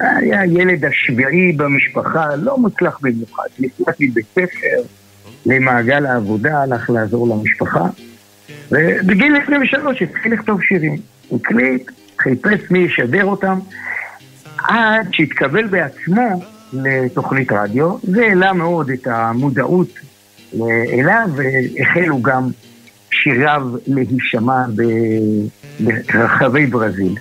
היה 0.00 0.40
הילד 0.40 0.84
השביעי 0.84 1.52
במשפחה, 1.52 2.36
לא 2.36 2.58
מוצלח 2.58 2.98
במיוחד. 3.02 3.48
נפלט 3.58 3.96
מבית 4.00 4.26
ספר 4.32 4.82
למעגל 5.46 6.06
העבודה, 6.06 6.62
הלך 6.62 6.90
לעזור 6.90 7.28
למשפחה. 7.28 7.84
ובגיל 8.70 9.36
23 9.42 10.02
התחיל 10.02 10.32
לכתוב 10.32 10.62
שירים. 10.62 10.96
הקליט, 11.32 11.90
חיפש 12.28 12.70
מי 12.70 12.78
ישדר 12.78 13.24
אותם, 13.24 13.58
עד 14.58 15.08
שהתקבל 15.12 15.66
בעצמו 15.66 16.42
לתוכנית 16.72 17.52
רדיו. 17.52 17.96
זה 18.02 18.22
העלה 18.22 18.52
מאוד 18.52 18.90
את 18.90 19.06
המודעות 19.06 19.88
אליו, 20.92 21.28
והחלו 21.34 22.22
גם 22.22 22.48
שיריו 23.10 23.62
להישמע 23.86 24.64
ברחבי 25.80 26.66
ברזיל. 26.66 27.14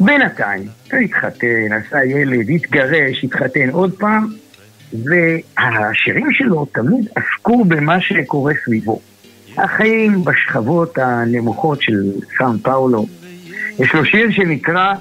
בינתיים, 0.00 0.66
הוא 0.92 1.00
התחתן, 1.00 1.72
עשה 1.72 2.04
ילד, 2.04 2.50
התגרש, 2.50 3.24
התחתן 3.24 3.70
עוד 3.70 3.92
פעם, 3.98 4.28
והשירים 4.92 6.32
שלו 6.32 6.66
תמיד 6.74 7.08
עסקו 7.14 7.64
במה 7.64 8.00
שקורה 8.00 8.52
סביבו. 8.64 9.00
החיים 9.56 10.24
בשכבות 10.24 10.98
הנמוכות 10.98 11.82
של 11.82 12.12
סאן 12.38 12.58
פאולו. 12.62 13.06
יש 13.78 13.94
לו 13.94 14.04
שיר 14.04 14.30
שנקרא 14.30 14.94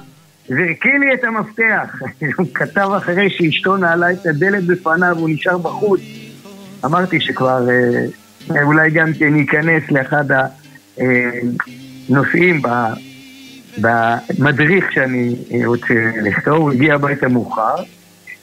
זרקי 0.48 0.98
לי 1.00 1.14
את 1.14 1.24
המפתח. 1.24 2.00
הוא 2.38 2.48
כתב 2.54 2.90
אחרי 2.98 3.30
שאשתו 3.30 3.78
נעלה 3.78 4.12
את 4.12 4.26
הדלת 4.26 4.64
בפניו, 4.64 5.18
הוא 5.20 5.30
נשאר 5.30 5.58
בחוץ. 5.58 6.02
אמרתי 6.86 7.22
שכבר 7.22 7.68
אה, 7.70 8.64
אולי 8.64 8.92
גם 8.92 9.14
כן 9.20 9.34
ניכנס 9.34 9.84
לאחד 9.92 10.26
הנושאים 10.98 12.62
ב- 12.62 12.94
במדריך 13.78 14.92
שאני 14.92 15.36
אה, 15.52 15.62
רוצה 15.66 15.94
לכתוב, 16.24 16.58
הוא 16.58 16.72
הגיע 16.72 16.96
הביתה 16.96 17.28
מאוחר, 17.28 17.76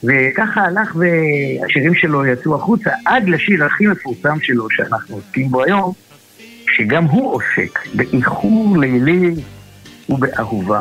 וככה 0.04 0.60
הלך 0.60 0.96
והשירים 0.96 1.94
שלו 1.94 2.26
יצאו 2.26 2.54
החוצה 2.54 2.90
עד 3.04 3.28
לשיר 3.28 3.64
הכי 3.64 3.86
מפורסם 3.86 4.40
שלו 4.40 4.70
שאנחנו 4.70 5.16
עוסקים 5.16 5.48
בו 5.48 5.64
היום, 5.64 5.92
שגם 6.76 7.04
הוא 7.04 7.34
עוסק 7.34 7.78
באיחור 7.94 8.78
לילי 8.78 9.34
ובאהובה. 10.08 10.80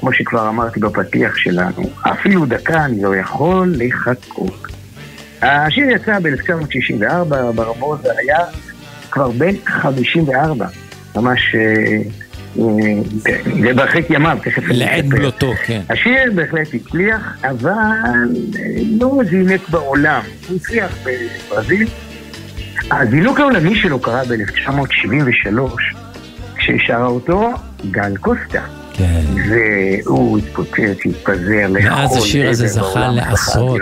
כמו 0.00 0.12
שכבר 0.12 0.48
אמרתי 0.48 0.80
בפתיח 0.80 1.36
שלנו, 1.36 1.90
אפילו 2.00 2.46
דקה 2.46 2.84
אני 2.84 3.02
לא 3.02 3.16
יכול 3.16 3.74
לחכות. 3.76 4.66
השיר 5.42 5.90
יצא 5.90 6.18
ב-1964, 6.18 7.52
ברבוזה 7.54 8.08
היה 8.18 8.38
כבר 9.10 9.30
בן 9.30 9.54
54, 9.66 10.66
ממש... 11.16 11.54
אה, 11.54 12.02
אה, 12.58 13.32
זה 13.62 13.74
בהרחק 13.74 14.10
ימיו, 14.10 14.38
תכף 14.42 14.62
אני 14.64 14.76
לעד 14.76 15.04
אספר. 15.04 15.18
מלותו, 15.18 15.52
כן. 15.64 15.80
השיר 15.88 16.32
בהחלט 16.34 16.74
הצליח, 16.74 17.36
אבל 17.44 17.72
אה, 18.58 18.64
לא 19.00 19.20
זינק 19.30 19.68
בעולם. 19.68 20.22
הוא 20.48 20.56
הצליח 20.56 20.98
בברזיל. 21.04 21.88
הזינוק 22.90 23.40
העולמי 23.40 23.74
שלו 23.74 23.98
קרה 24.00 24.22
ב-1973, 24.24 25.58
כששרה 26.56 27.06
אותו 27.06 27.52
גל 27.90 28.16
קוסטה. 28.16 28.62
כן. 28.92 29.24
והוא 29.50 30.38
התפוצץ, 30.38 30.98
התפזר 31.04 31.66
לכל 31.70 31.88
מאז 31.88 32.16
השיר 32.16 32.50
הזה 32.50 32.66
זכה 32.66 33.08
לעשרות. 33.08 33.80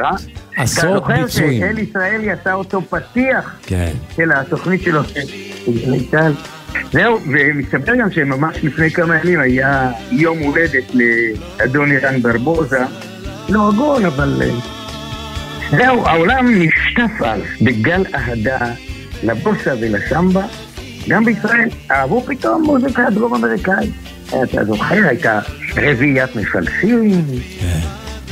עשרות 0.57 1.03
אתה 1.03 1.13
זוכר 1.13 1.23
ביצועים. 1.23 1.61
שאל 1.61 1.79
ישראלי 1.79 2.31
עשה 2.31 2.53
אותו 2.53 2.83
פתיח 2.83 3.57
כן. 3.67 3.93
של 4.17 4.33
התוכנית 4.33 4.83
שלו, 4.83 5.05
של 5.05 5.21
גלי 5.87 6.07
צה"ל. 6.11 6.33
זהו, 6.93 7.21
ומסתבר 7.33 7.95
גם 7.95 8.11
שממש 8.11 8.57
לפני 8.63 8.91
כמה 8.91 9.17
ימים 9.17 9.41
היה 9.41 9.91
יום 10.11 10.39
הולדת 10.39 10.85
לאדון 10.95 11.93
אירן 11.93 12.23
ברבוזה. 12.23 12.85
לא 13.49 13.69
עגול, 13.69 14.07
אבל... 14.07 14.43
אה, 14.43 14.51
זהו, 15.71 16.07
העולם 16.07 16.47
נשטף 16.63 17.23
אז 17.23 17.41
בגל 17.63 18.05
אהדה 18.15 18.73
לבוסה 19.23 19.75
ולסמבה. 19.81 20.47
גם 21.09 21.25
בישראל 21.25 21.69
אהבו 21.91 22.21
פתאום 22.21 22.63
מוזיקה 22.63 23.11
דרום 23.11 23.35
אמריקאית. 23.35 23.91
אתה 24.29 24.65
זוכר, 24.65 25.09
הייתה 25.09 25.41
רביעיית 25.77 26.37
מפלסים, 26.37 27.25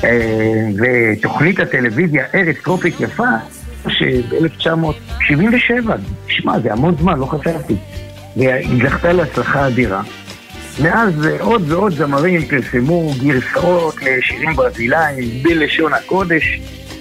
אה, 0.05 0.69
ותוכנית 0.79 1.61
הטלוויזיה 1.61 2.25
ארץ 2.35 2.57
טרופית 2.65 3.01
יפה, 3.01 3.29
שב-1977, 3.89 5.91
שמע, 6.29 6.61
זה 6.61 6.73
המון 6.73 6.95
זמן, 7.01 7.19
לא 7.19 7.27
חשבתי, 7.27 7.75
והיא 8.37 8.89
זכתה 8.89 9.13
להצלחה 9.13 9.67
אדירה. 9.67 10.03
מאז 10.83 11.27
אה, 11.27 11.37
עוד 11.41 11.73
ועוד 11.73 11.93
זמרים 11.93 12.45
פרסמו 12.45 13.13
גרסאות 13.23 13.95
לשירים 14.03 14.57
ברזילאיים 14.57 15.43
בלשון 15.43 15.95
הקודש. 15.95 16.61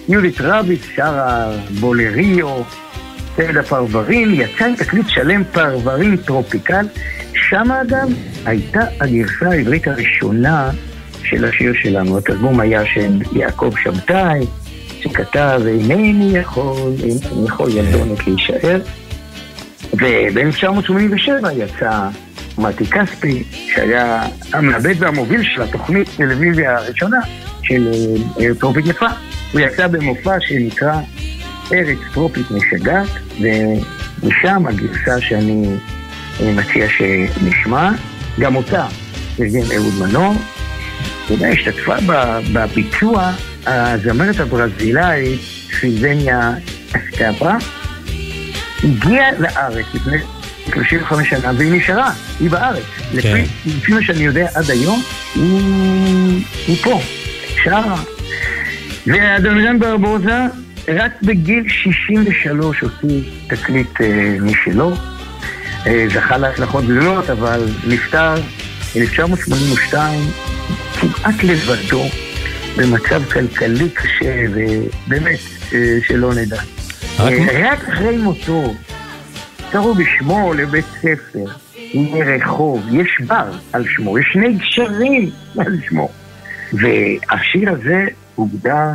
יהודית 0.10 0.42
רביץ 0.42 0.82
שרה 0.96 1.52
בולריו, 1.80 2.62
צמד 3.36 3.58
הפרברים, 3.58 4.34
יצא 4.34 4.66
עם 4.66 4.76
תקליט 4.76 5.06
שלם 5.10 5.44
פרברים 5.52 6.18
טרופיקל. 6.18 6.86
שם 7.34 7.72
אגב 7.72 8.10
הייתה 8.46 8.80
הגרסה 9.00 9.50
העברית 9.50 9.88
הראשונה 9.88 10.72
של 11.24 11.46
השיר 11.46 11.74
שלנו. 11.84 12.18
התרגום 12.18 12.60
היה 12.60 12.86
של 12.86 13.22
יעקב 13.32 13.72
שבתאי, 13.84 14.40
שכתב 15.02 15.62
אינני 15.68 16.38
יכול, 16.38 16.94
אינני 17.04 17.48
יכול 17.48 17.70
ילדונת 17.78 18.28
להישאר. 18.28 18.82
וב-1987 19.94 21.52
יצא 21.56 22.08
מתי 22.58 22.86
כספי, 22.86 23.44
שהיה 23.52 24.24
המעבד 24.54 24.96
והמוביל 25.00 25.44
של 25.44 25.62
התוכנית 25.62 26.10
טלוויזיה 26.18 26.78
הראשונה 26.78 27.20
של 27.64 27.92
אה, 28.40 28.56
טרופית 28.60 28.86
יפה. 28.86 29.08
הוא 29.52 29.62
יצא 29.62 29.88
במופע 29.88 30.36
שנקרא 30.40 30.94
ארץ 31.74 31.98
טרופית 32.14 32.52
משגעת, 32.52 33.10
ומשם 33.40 34.68
הגרסה 34.68 35.22
שאני 35.22 35.66
אה, 36.42 36.52
מציע 36.52 36.88
שנשמע, 36.90 37.92
גם 38.40 38.56
אותה 38.56 38.88
ארגן 39.40 39.72
אהוד 39.76 39.94
מנור. 40.00 40.34
אתה 41.26 41.34
יודע, 41.34 41.48
השתתפה 41.48 41.96
בביצוע 42.54 43.32
הזמרת 43.66 44.40
הברזילאית 44.40 45.42
סילבניה 45.80 46.54
אסטאבה, 46.92 47.58
הגיעה 48.84 49.32
לארץ 49.40 49.86
לפני 49.94 50.18
35 50.74 51.30
שנה 51.30 51.52
והיא 51.58 51.72
נשארה, 51.72 52.14
היא 52.40 52.50
בארץ. 52.50 52.84
לפי, 53.14 53.42
לפי 53.66 53.94
מה 53.94 54.04
שאני 54.04 54.20
יודע 54.20 54.48
עד 54.56 54.70
היום, 54.70 55.02
היא, 55.36 56.46
היא 56.68 56.84
פה, 56.84 57.02
שרה. 57.64 58.02
ואדונרן 59.08 59.80
ברבוזה 59.80 60.38
רק 60.88 61.12
בגיל 61.22 61.64
63 61.68 62.80
הוציא 62.80 63.22
תקליט 63.48 64.02
אה, 64.02 64.38
משלו. 64.42 64.92
אה, 65.88 66.06
זכה 66.14 66.38
להצלחות 66.38 66.84
גדולות, 66.86 67.30
אבל 67.30 67.64
נפטר 67.88 68.36
ב-1982 68.96 69.96
כמעט 71.00 71.44
לבדו, 71.44 72.04
במצב 72.78 73.24
כלכלי 73.32 73.90
קשה, 73.90 74.46
ובאמת, 74.54 75.40
אה, 75.74 75.98
שלא 76.08 76.34
נדע. 76.36 76.62
רק- 77.20 77.34
אה, 77.34 77.72
רק 77.72 77.90
אחרי 77.90 78.18
מותו, 78.18 78.74
קראו 79.72 79.96
בשמו 79.96 80.54
לבית 80.54 80.86
ספר, 81.02 81.46
מרחוב, 81.94 82.84
יש 82.92 83.22
בר 83.28 83.46
על 83.74 83.86
שמו, 83.96 84.20
יש 84.20 84.26
שני 84.34 84.54
גשרים 84.54 85.30
על 85.60 85.78
שמו. 85.90 86.10
והשיר 86.74 87.70
הזה 87.72 88.06
הוגדר 88.36 88.88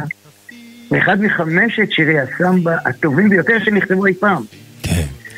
לאחד 0.91 1.21
מחמשת 1.21 1.91
שירי 1.91 2.15
הסמבה 2.21 2.77
הטובים 2.87 3.29
ביותר 3.29 3.55
שנכתבו 3.65 4.07
אי 4.07 4.15
פעם. 4.15 4.43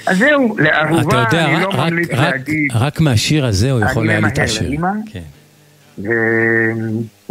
אז 0.06 0.18
זהו, 0.18 0.56
לאהובה 0.58 1.16
יודע, 1.18 1.44
אני 1.44 1.54
רק- 1.56 1.62
לא 1.62 1.80
רק- 1.80 1.90
ממליץ 1.92 2.08
רק- 2.12 2.18
להגיד. 2.32 2.68
רק 2.74 3.00
מהשיר 3.00 3.46
הזה 3.46 3.70
הוא 3.70 3.80
יכול 3.80 4.10
היה 4.10 4.20
להתעשר. 4.20 4.64
כן. 5.12 5.20
ו... 5.98 6.08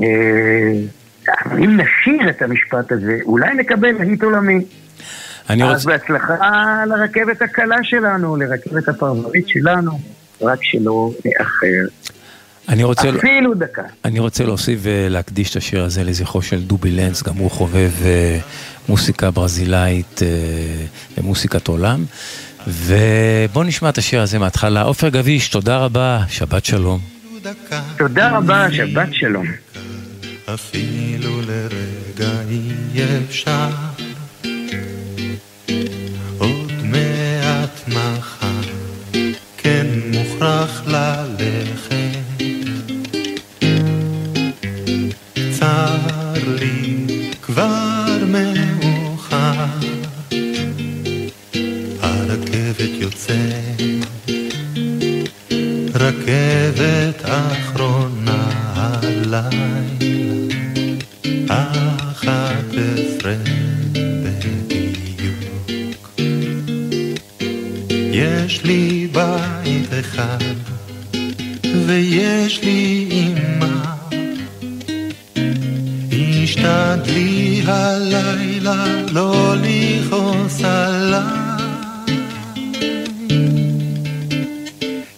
אה, 0.03 0.71
אם 1.57 1.79
נשיר 1.79 2.29
את 2.29 2.41
המשפט 2.41 2.91
הזה, 2.91 3.17
אולי 3.25 3.53
נקבל 3.55 3.91
להיט 3.91 4.23
עולמי. 4.23 4.65
אני 5.49 5.63
אז 5.63 5.69
רוצה... 5.85 5.89
בהצלחה 5.97 6.35
לרכבת 6.87 7.41
הקלה 7.41 7.75
שלנו, 7.83 8.35
לרכבת 8.35 8.87
הפרברית 8.87 9.47
שלנו, 9.47 9.99
רק 10.41 10.59
שלא 10.61 11.11
נאחר. 11.25 11.85
אני 12.67 12.83
רוצה... 12.83 13.09
אפילו 13.09 13.53
דקה. 13.53 13.81
אני 14.05 14.19
רוצה 14.19 14.43
להוסיף 14.43 14.79
ולהקדיש 14.81 15.51
את 15.51 15.55
השיר 15.55 15.83
הזה 15.83 16.03
לזכרו 16.03 16.41
של 16.41 16.63
דובי 16.63 16.91
לנץ, 16.91 17.23
גם 17.23 17.35
הוא 17.35 17.51
חובב 17.51 17.91
אה, 18.05 18.39
מוסיקה 18.89 19.31
ברזילאית 19.31 20.21
אה, 20.23 20.27
ומוסיקת 21.17 21.67
עולם. 21.67 22.05
ובואו 22.67 23.63
נשמע 23.63 23.89
את 23.89 23.97
השיר 23.97 24.21
הזה 24.21 24.39
מההתחלה. 24.39 24.81
עופר 24.81 25.09
גביש, 25.09 25.49
תודה 25.49 25.77
רבה, 25.77 26.23
שבת 26.29 26.65
שלום. 26.65 26.99
תודה 27.97 28.37
רבה, 28.37 28.71
שבת 28.71 29.07
שלום. 29.11 29.45
אפילו 30.53 31.41
לרגע 31.41 32.31
אי 32.49 33.01
אפשר 33.27 33.69
עוד 36.37 36.71
מעט 36.83 37.87
מחר 37.87 38.61
כן 39.57 39.87
מוכרח 40.11 40.83
ללכת 40.87 41.96
צר 45.59 45.97
לי 46.47 47.05
כבר 47.41 48.17
מאוחר. 48.27 49.65
הרכבת 52.01 52.91
יוצאת, 52.99 53.81
רכבת 55.95 57.21
אחרונה 57.23 58.49
הלילה, 58.75 59.49
אחת 61.47 62.73
עשרה 62.73 63.35
בדיוק. 64.23 66.09
יש 68.11 68.63
לי 68.63 69.07
בית 69.11 69.89
אחד, 69.99 70.37
ויש 71.87 72.63
לי 72.63 73.07
אמא. 73.11 73.96
תשתדלי 76.57 77.61
הלילה 77.65 78.85
לא 79.11 79.53
לכעוס 79.61 80.61
עליי. 80.63 81.21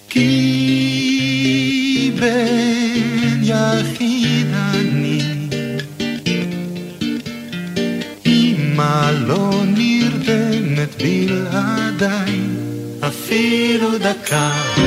כי 0.10 2.12
בן 2.20 3.40
יחיד 3.44 4.48
אני 4.54 5.22
אמא 8.26 9.12
לא 9.28 9.64
נרדמת 9.66 11.02
בלעדיי 11.02 12.40
אפילו 13.08 13.98
דקה. 13.98 14.79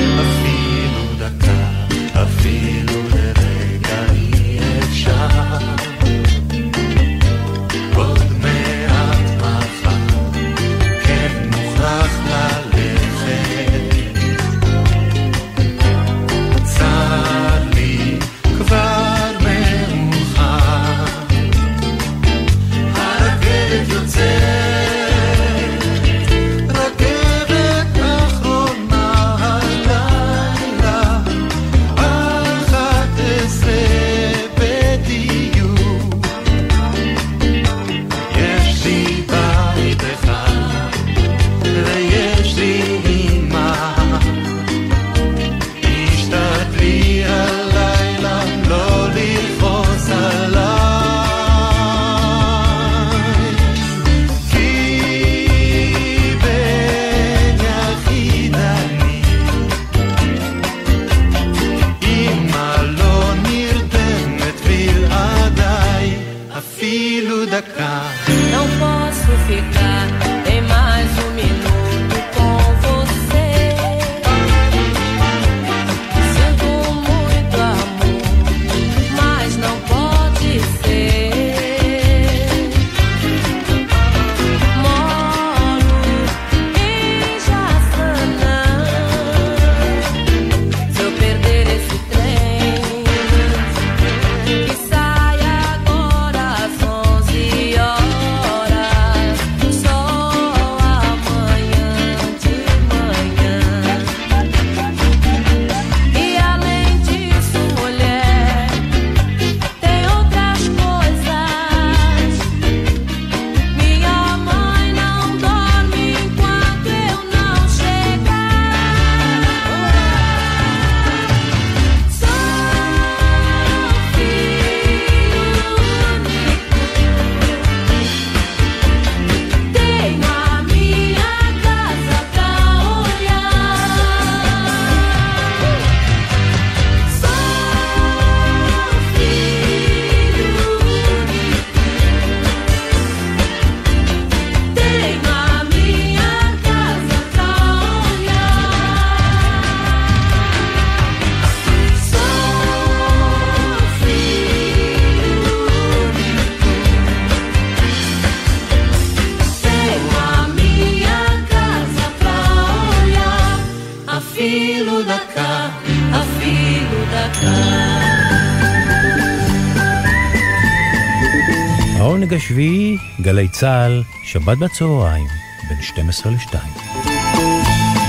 שבת 174.33 174.59
בצהריים, 174.59 175.27
בין 175.69 175.83
12 175.83 176.33
ל-2. 176.33 176.57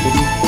thank 0.04 0.42
you 0.42 0.43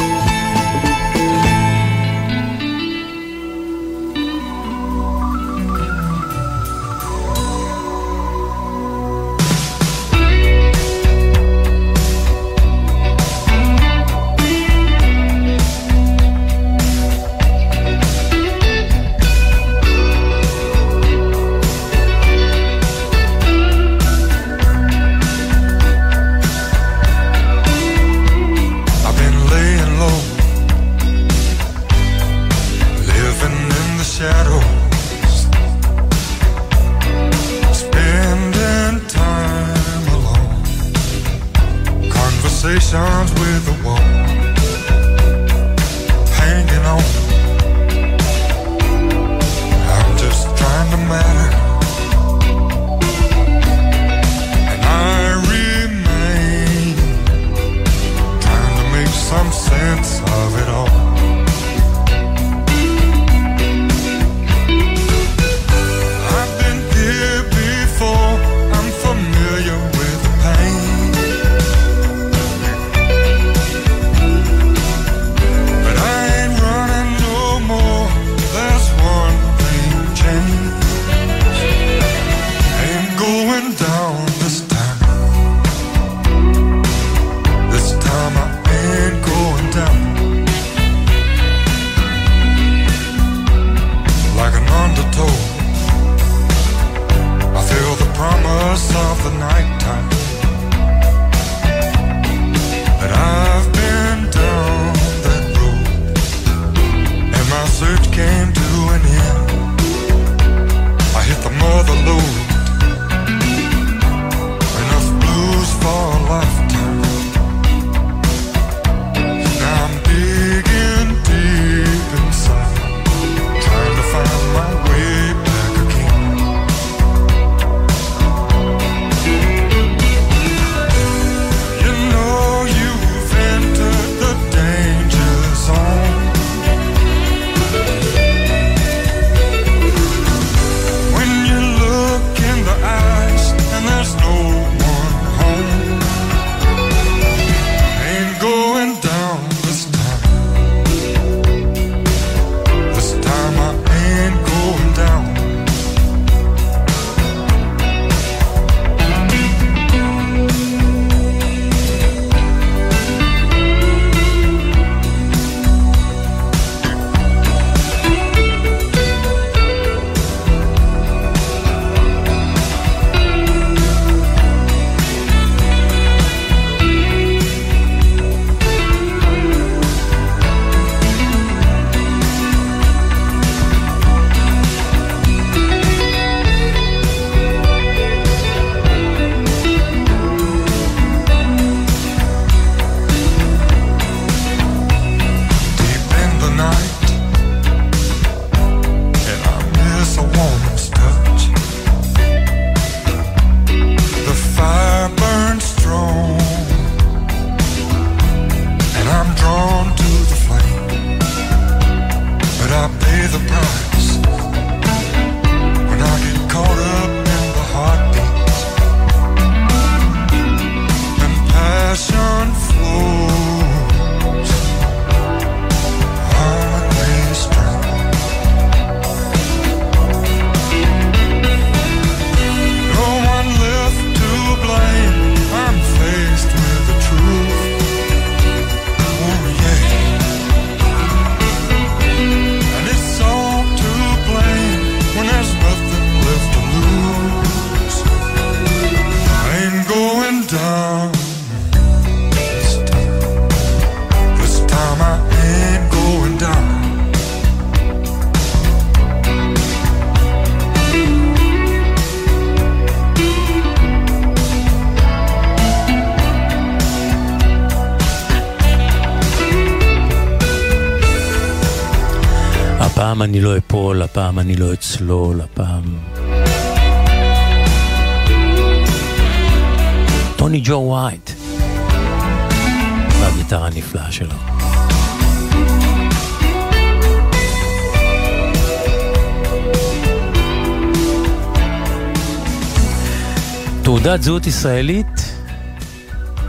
זהות 294.26 294.47
ישראלית 294.47 295.35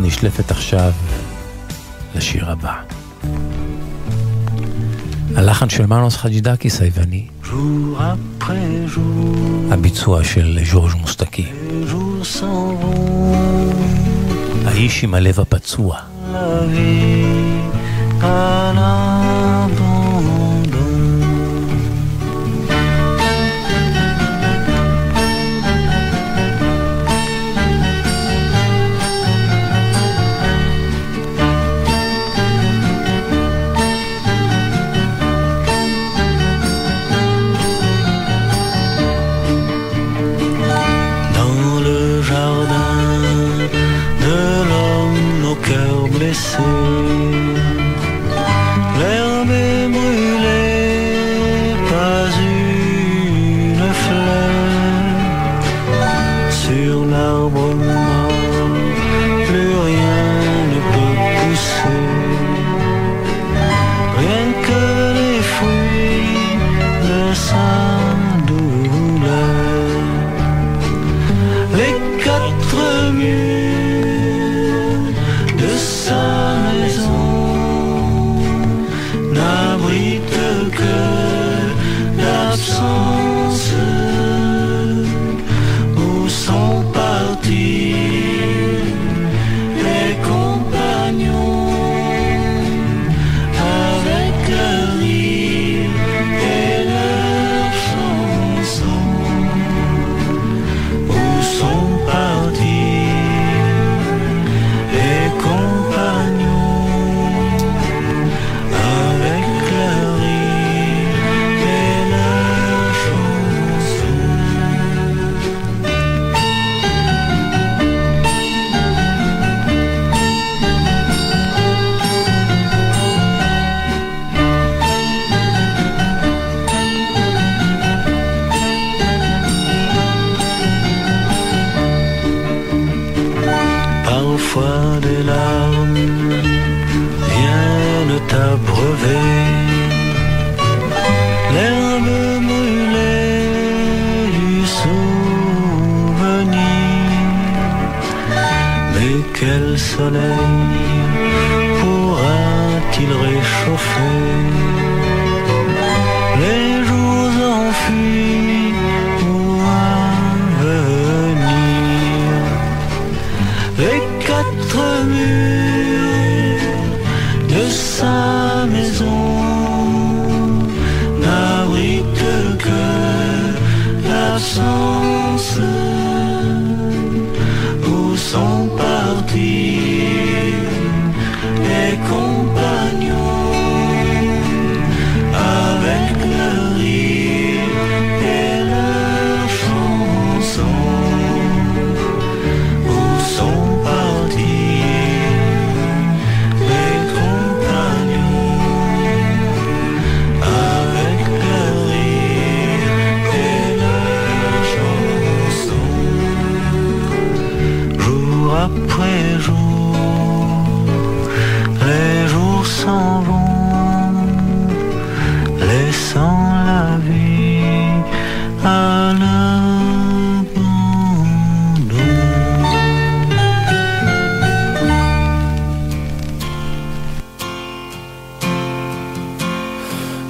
נשלפת 0.00 0.50
עכשיו 0.50 0.92
לשיר 2.14 2.50
הבא. 2.50 2.74
הלחן 5.36 5.68
של 5.68 5.86
מנוס 5.86 6.16
חג'ידקיס 6.16 6.80
היווני, 6.80 7.26
הביצוע 9.70 10.24
של 10.24 10.58
ז'ורג' 10.70 10.94
מוסטקי. 10.94 11.46
האיש 14.64 15.04
עם 15.04 15.14
הלב 15.14 15.40
הפצוע. 15.40 15.98
La 16.32 16.64
vie, 16.72 17.06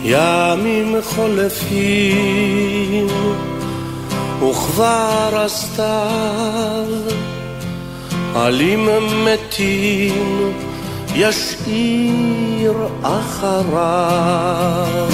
ימים 0.04 0.96
חולפים 1.02 3.06
וכבר 4.38 5.30
הסתיו. 5.32 6.86
עלים 8.34 8.88
מתים 9.24 10.52
ישאיר 11.14 12.74
אחריו 13.02 15.08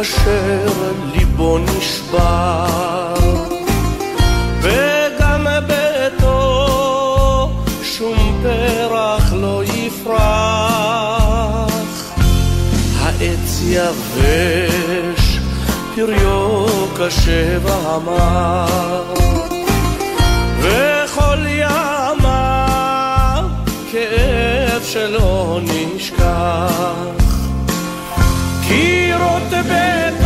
אשר 0.00 0.72
ליבו 1.12 1.58
נשבר. 1.58 3.14
וגם 4.60 5.46
ביתו 5.66 7.50
שום 7.82 8.42
פרח 8.42 9.32
לא 9.32 9.62
יפרח. 9.64 10.14
העץ 13.00 13.60
יבש 13.64 15.38
פריו 15.94 16.66
קשה 16.96 17.58
והמר 17.62 19.14
וכל 20.60 21.46
ימיו 21.46 23.44
כאב 23.92 24.82
שלא 24.84 25.60
נשכח 25.62 27.23
קירות 28.74 29.42
ביתו 29.50 29.64
סוגרים 29.70 30.23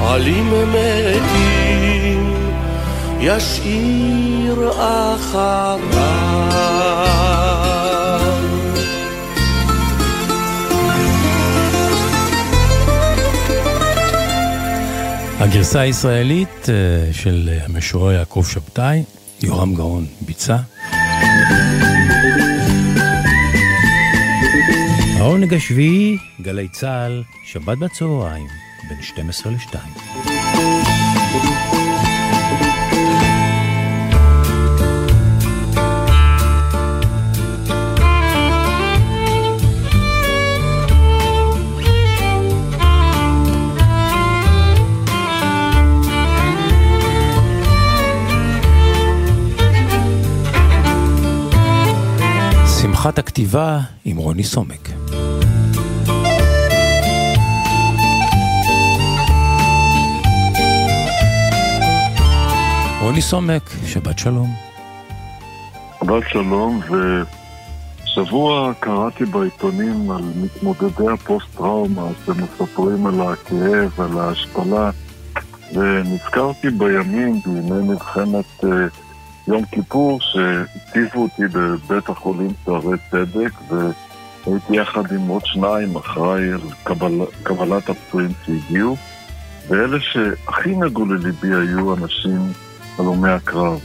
עלים 0.00 0.52
מתים 0.68 2.34
ישאיר 3.20 4.70
אחריו 4.70 5.80
הגרסה 15.38 15.80
הישראלית 15.80 16.68
אה, 16.68 17.12
של 17.12 17.48
המשורר 17.64 18.12
יעקב 18.12 18.44
שבתאי, 18.50 19.02
יורם 19.42 19.74
גאון 19.74 20.06
ביצע. 20.20 20.56
העונג 25.22 25.54
השביעי, 25.54 26.18
גלי 26.40 26.68
צה"ל, 26.68 27.22
שבת 27.44 27.78
בצהריים, 27.78 28.46
בין 28.88 29.02
12 29.02 29.52
ל-2. 29.52 29.76
שמחת 52.80 53.18
הכתיבה 53.18 53.80
עם 54.04 54.16
רוני 54.16 54.44
סומק. 54.44 55.01
רוני 63.12 63.22
סומק, 63.22 63.70
שבת 63.86 64.18
שלום. 64.18 64.50
שבת 66.00 66.22
שלום, 66.28 66.80
ושבוע 68.04 68.72
קראתי 68.80 69.24
בעיתונים 69.24 70.10
על 70.10 70.22
מתמודדי 70.36 71.12
הפוסט-טראומה 71.12 72.06
שמספרים 72.26 73.06
על 73.06 73.20
הכאב, 73.20 74.00
על 74.00 74.18
ההשפלה, 74.18 74.90
ונזכרתי 75.74 76.70
בימים, 76.70 77.40
בימי 77.44 77.82
מלחמת 77.82 78.64
אה, 78.64 78.70
יום 79.48 79.64
כיפור 79.64 80.20
שהציבו 80.20 81.22
אותי 81.22 81.42
בבית 81.52 82.08
החולים 82.08 82.50
שערי 82.64 82.96
צדק 83.10 83.52
והייתי 83.68 84.76
יחד 84.76 85.12
עם 85.12 85.28
עוד 85.28 85.46
שניים 85.46 85.96
אחראי 85.96 86.52
על 86.52 86.60
קבל, 86.84 87.12
קבלת 87.42 87.88
הפצועים 87.88 88.30
שהגיעו 88.46 88.96
ואלה 89.68 89.98
שהכי 90.00 90.76
נגעו 90.76 91.06
לליבי 91.06 91.54
היו 91.54 91.94
אנשים 91.94 92.40
הלומי 92.98 93.30
הקרב. 93.30 93.80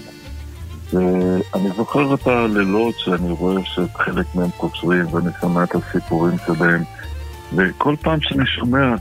ואני 0.94 1.70
זוכר 1.78 2.14
את 2.14 2.28
הלילות 2.28 2.96
שאני 3.00 3.32
רואה 3.32 3.66
שחלק 3.66 4.26
מהם 4.36 4.50
קוצרים 4.58 5.14
ואני 5.14 5.30
שומע 5.42 5.64
את 5.64 5.76
הסיפורים 5.76 6.38
שלהם 6.46 6.84
וכל 7.56 7.96
פעם 8.02 8.22
שאני 8.22 8.46
שומע 8.46 8.96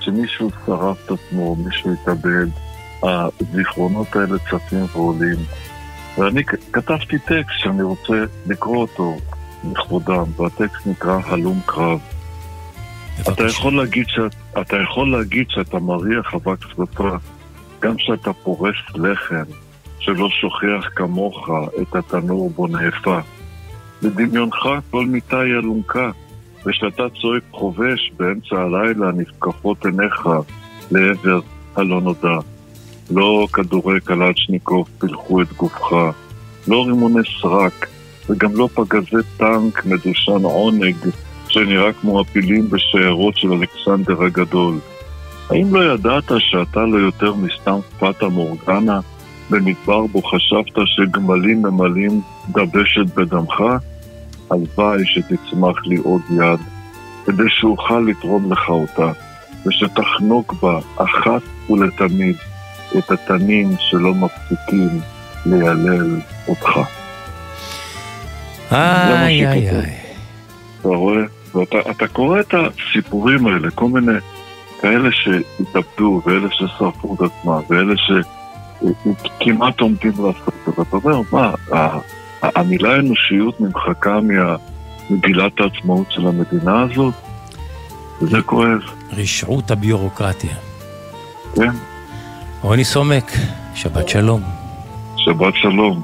שמישהו 0.00 0.50
שרף 0.66 0.96
את 1.06 1.10
עצמו, 1.10 1.56
מישהו 1.56 1.92
התאבד, 1.92 2.46
הזיכרונות 3.02 4.16
האלה 4.16 4.38
צפים 4.38 4.86
ועולים. 4.92 5.38
ואני 6.18 6.44
כתבתי 6.44 7.18
טקסט 7.18 7.58
שאני 7.58 7.82
רוצה 7.82 8.24
לקרוא 8.46 8.76
אותו 8.76 9.16
לכבודם, 9.72 10.24
והטקסט 10.36 10.86
נקרא 10.86 11.18
הלום 11.26 11.60
קרב. 11.66 12.00
אתה 13.20 13.46
יכול, 13.46 13.76
להגיד 13.76 14.06
שאת, 14.08 14.34
אתה 14.60 14.76
יכול 14.76 15.12
להגיד 15.12 15.46
שאתה 15.50 15.78
מריח 15.78 16.34
אבק 16.34 16.58
שרפה, 16.68 17.16
גם 17.82 17.96
כשאתה 17.96 18.32
פורס 18.32 18.76
לחם, 18.94 19.44
שלא 19.98 20.28
שוכח 20.30 20.88
כמוך 20.96 21.50
את 21.82 21.94
התנור 21.96 22.50
בו 22.50 22.66
נאפה. 22.66 23.18
בדמיונך 24.02 24.68
כל 24.90 25.06
מיטה 25.06 25.40
היא 25.40 25.52
אלונקה, 25.52 26.10
וכשאתה 26.66 27.02
צועק 27.20 27.42
חובש 27.50 28.12
באמצע 28.16 28.56
הלילה 28.56 29.12
נפקחות 29.12 29.86
עיניך 29.86 30.28
לעבר 30.90 31.40
הלא 31.76 32.00
נודע. 32.00 32.38
לא 33.10 33.46
כדורי 33.52 34.00
קלצ'ניקוב 34.00 34.88
פילחו 34.98 35.42
את 35.42 35.52
גופך, 35.52 35.92
לא 36.68 36.84
רימוני 36.86 37.22
סרק, 37.40 37.86
וגם 38.28 38.56
לא 38.56 38.68
פגזי 38.74 39.28
טנק 39.36 39.86
מדושן 39.86 40.42
עונג 40.42 40.96
שנראה 41.48 41.92
כמו 41.92 42.20
הפילים 42.20 42.70
בשיירות 42.70 43.36
של 43.36 43.52
אלכסנדר 43.52 44.22
הגדול. 44.22 44.78
האם 45.52 45.74
לא 45.74 45.94
ידעת 45.94 46.32
שאתה 46.38 46.80
לא 46.80 46.98
יותר 46.98 47.34
מסתם 47.34 47.78
פטה 47.98 48.28
מורגנה 48.28 49.00
במדבר 49.50 50.06
בו 50.06 50.22
חשבת 50.22 50.86
שגמלים 50.86 51.62
ממלאים 51.62 52.20
דבשת 52.48 53.14
בדמך? 53.16 53.62
הלוואי 54.50 55.06
שתצמח 55.06 55.86
לי 55.86 55.96
עוד 55.96 56.20
יד, 56.30 56.60
כדי 57.26 57.42
שאוכל 57.48 58.04
לתרום 58.08 58.52
לך 58.52 58.68
אותה, 58.68 59.12
ושתחנוק 59.66 60.54
בה 60.62 60.78
אחת 60.96 61.70
ולתמיד 61.70 62.36
את 62.98 63.10
התנים 63.10 63.72
שלא 63.78 64.14
מפסיקים 64.14 65.00
לילל 65.46 66.16
אותך. 66.48 66.68
איי, 68.72 69.48
איי. 69.48 69.70
איי. 69.70 69.96
אתה 70.80 70.88
רואה? 70.88 71.22
ואתה 71.54 71.76
אתה 71.90 72.06
קורא 72.06 72.40
את 72.40 72.54
הסיפורים 72.54 73.46
האלה, 73.46 73.70
כל 73.70 73.88
מיני 73.88 74.12
כאלה 74.82 75.08
שהתאבדו, 75.12 76.22
ואלה 76.26 76.48
ששרפו 76.50 77.14
את 77.14 77.20
עצמם, 77.20 77.60
ואלה 77.68 77.94
שכמעט 79.38 79.80
עומדים 79.80 80.10
לעשות 80.10 80.48
את 80.48 80.74
זה, 80.74 80.80
ואתה 80.80 80.96
אומר, 80.96 81.20
מה, 81.32 81.54
המילה 82.42 82.96
אנושיות 82.96 83.60
נמחקה 83.60 84.18
ממגילת 85.10 85.60
העצמאות 85.60 86.06
של 86.10 86.26
המדינה 86.26 86.82
הזאת? 86.82 87.14
וזה 88.22 88.42
כואב. 88.42 88.80
רשעות 89.12 89.70
הביורוקרטיה. 89.70 90.54
כן, 91.54 91.70
רוני 92.62 92.84
סומק, 92.84 93.32
שבת 93.74 94.08
שלום. 94.08 94.42
שבת 95.16 95.54
שלום. 95.54 96.02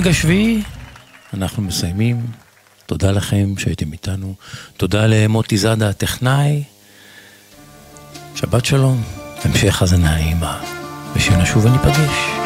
העונג 0.00 0.10
השביעי, 0.16 0.62
אנחנו 1.34 1.62
מסיימים. 1.62 2.26
תודה 2.86 3.10
לכם 3.10 3.54
שהייתם 3.58 3.92
איתנו. 3.92 4.34
תודה 4.76 5.06
למוטי 5.06 5.56
זאדה 5.56 5.88
הטכנאי. 5.88 6.62
שבת 8.34 8.64
שלום, 8.64 9.02
המשך 9.44 9.82
האזנה 9.82 10.14
נעימה, 10.14 10.60
ושנשוב 11.16 11.64
וניפגש. 11.64 12.39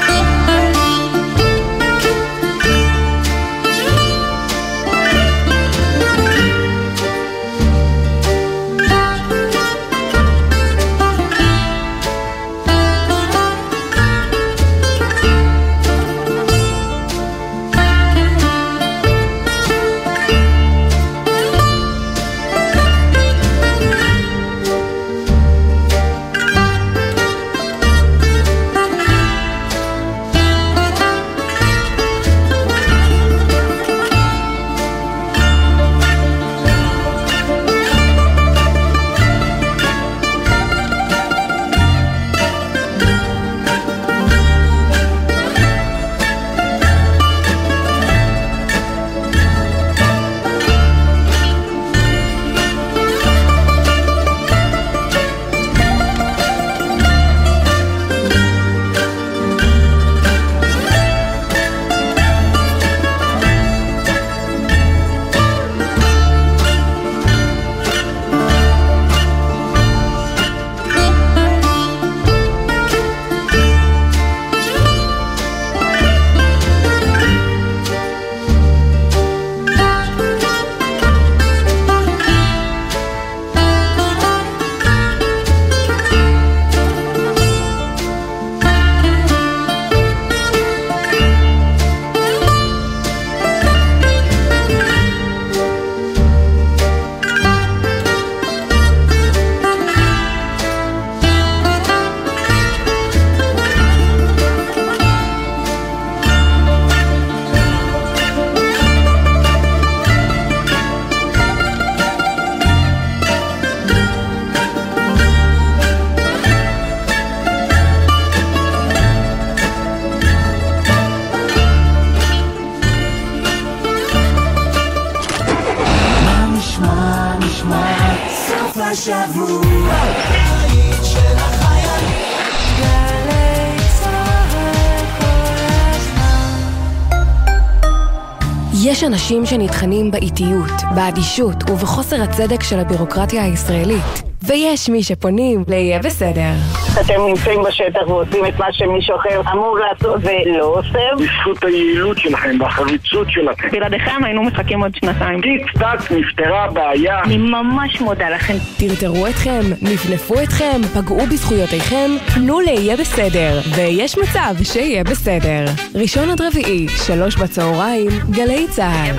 אנשים 139.25 139.47
שנטחנים 139.47 140.11
באיטיות, 140.11 140.71
באדישות 140.95 141.71
ובחוסר 141.71 142.23
הצדק 142.23 142.63
של 142.63 142.79
הבירוקרטיה 142.79 143.45
הישראלית. 143.45 144.34
ויש 144.47 144.89
מי 144.89 145.03
שפונים 145.03 145.65
ל"יהיה 145.69 145.99
בסדר". 145.99 146.53
אתם 147.01 147.27
נמצאים 147.29 147.63
בשטח 147.63 148.09
ועושים 148.09 148.47
את 148.47 148.59
מה 148.59 148.67
שמישהו 148.73 149.17
אחר 149.17 149.41
אמור 149.53 149.79
לעשות 149.79 150.21
ולא 150.23 150.65
עושה. 150.65 150.99
בזכות 151.19 151.65
היעילות 151.65 152.19
שלכם 152.19 152.57
והחריצות 152.61 153.27
שלכם. 153.31 153.69
בלעדיכם 153.71 154.25
היינו 154.25 154.43
מחכים 154.43 154.83
עוד 154.83 154.95
שנתיים. 154.95 155.41
טיק 155.41 155.73
טק 155.73 156.13
נפתרה 156.13 156.65
הבעיה. 156.65 157.23
אני 157.25 157.37
ממש 157.37 158.01
מודה 158.01 158.31
לכם. 158.31 158.55
טרטרו 158.79 159.27
אתכם, 159.27 159.61
נפנפו 159.83 160.35
אתכם, 160.43 160.81
פגעו 160.95 161.27
בזכויותיכם, 161.27 162.11
פנו 162.35 162.61
ל"יהיה 162.61 162.97
בסדר", 162.97 163.61
ויש 163.77 164.19
מצב 164.19 164.55
שיהיה 164.63 165.05
בסדר. 165.05 165.65
ראשון 165.95 166.31
עד 166.31 166.41
רביעי, 166.41 166.87
שלוש 166.89 167.37
בצהריים, 167.37 168.11
גלי 168.31 168.67
צה"ל. 168.71 169.15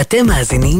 אתם 0.00 0.26
מאזינים 0.26 0.74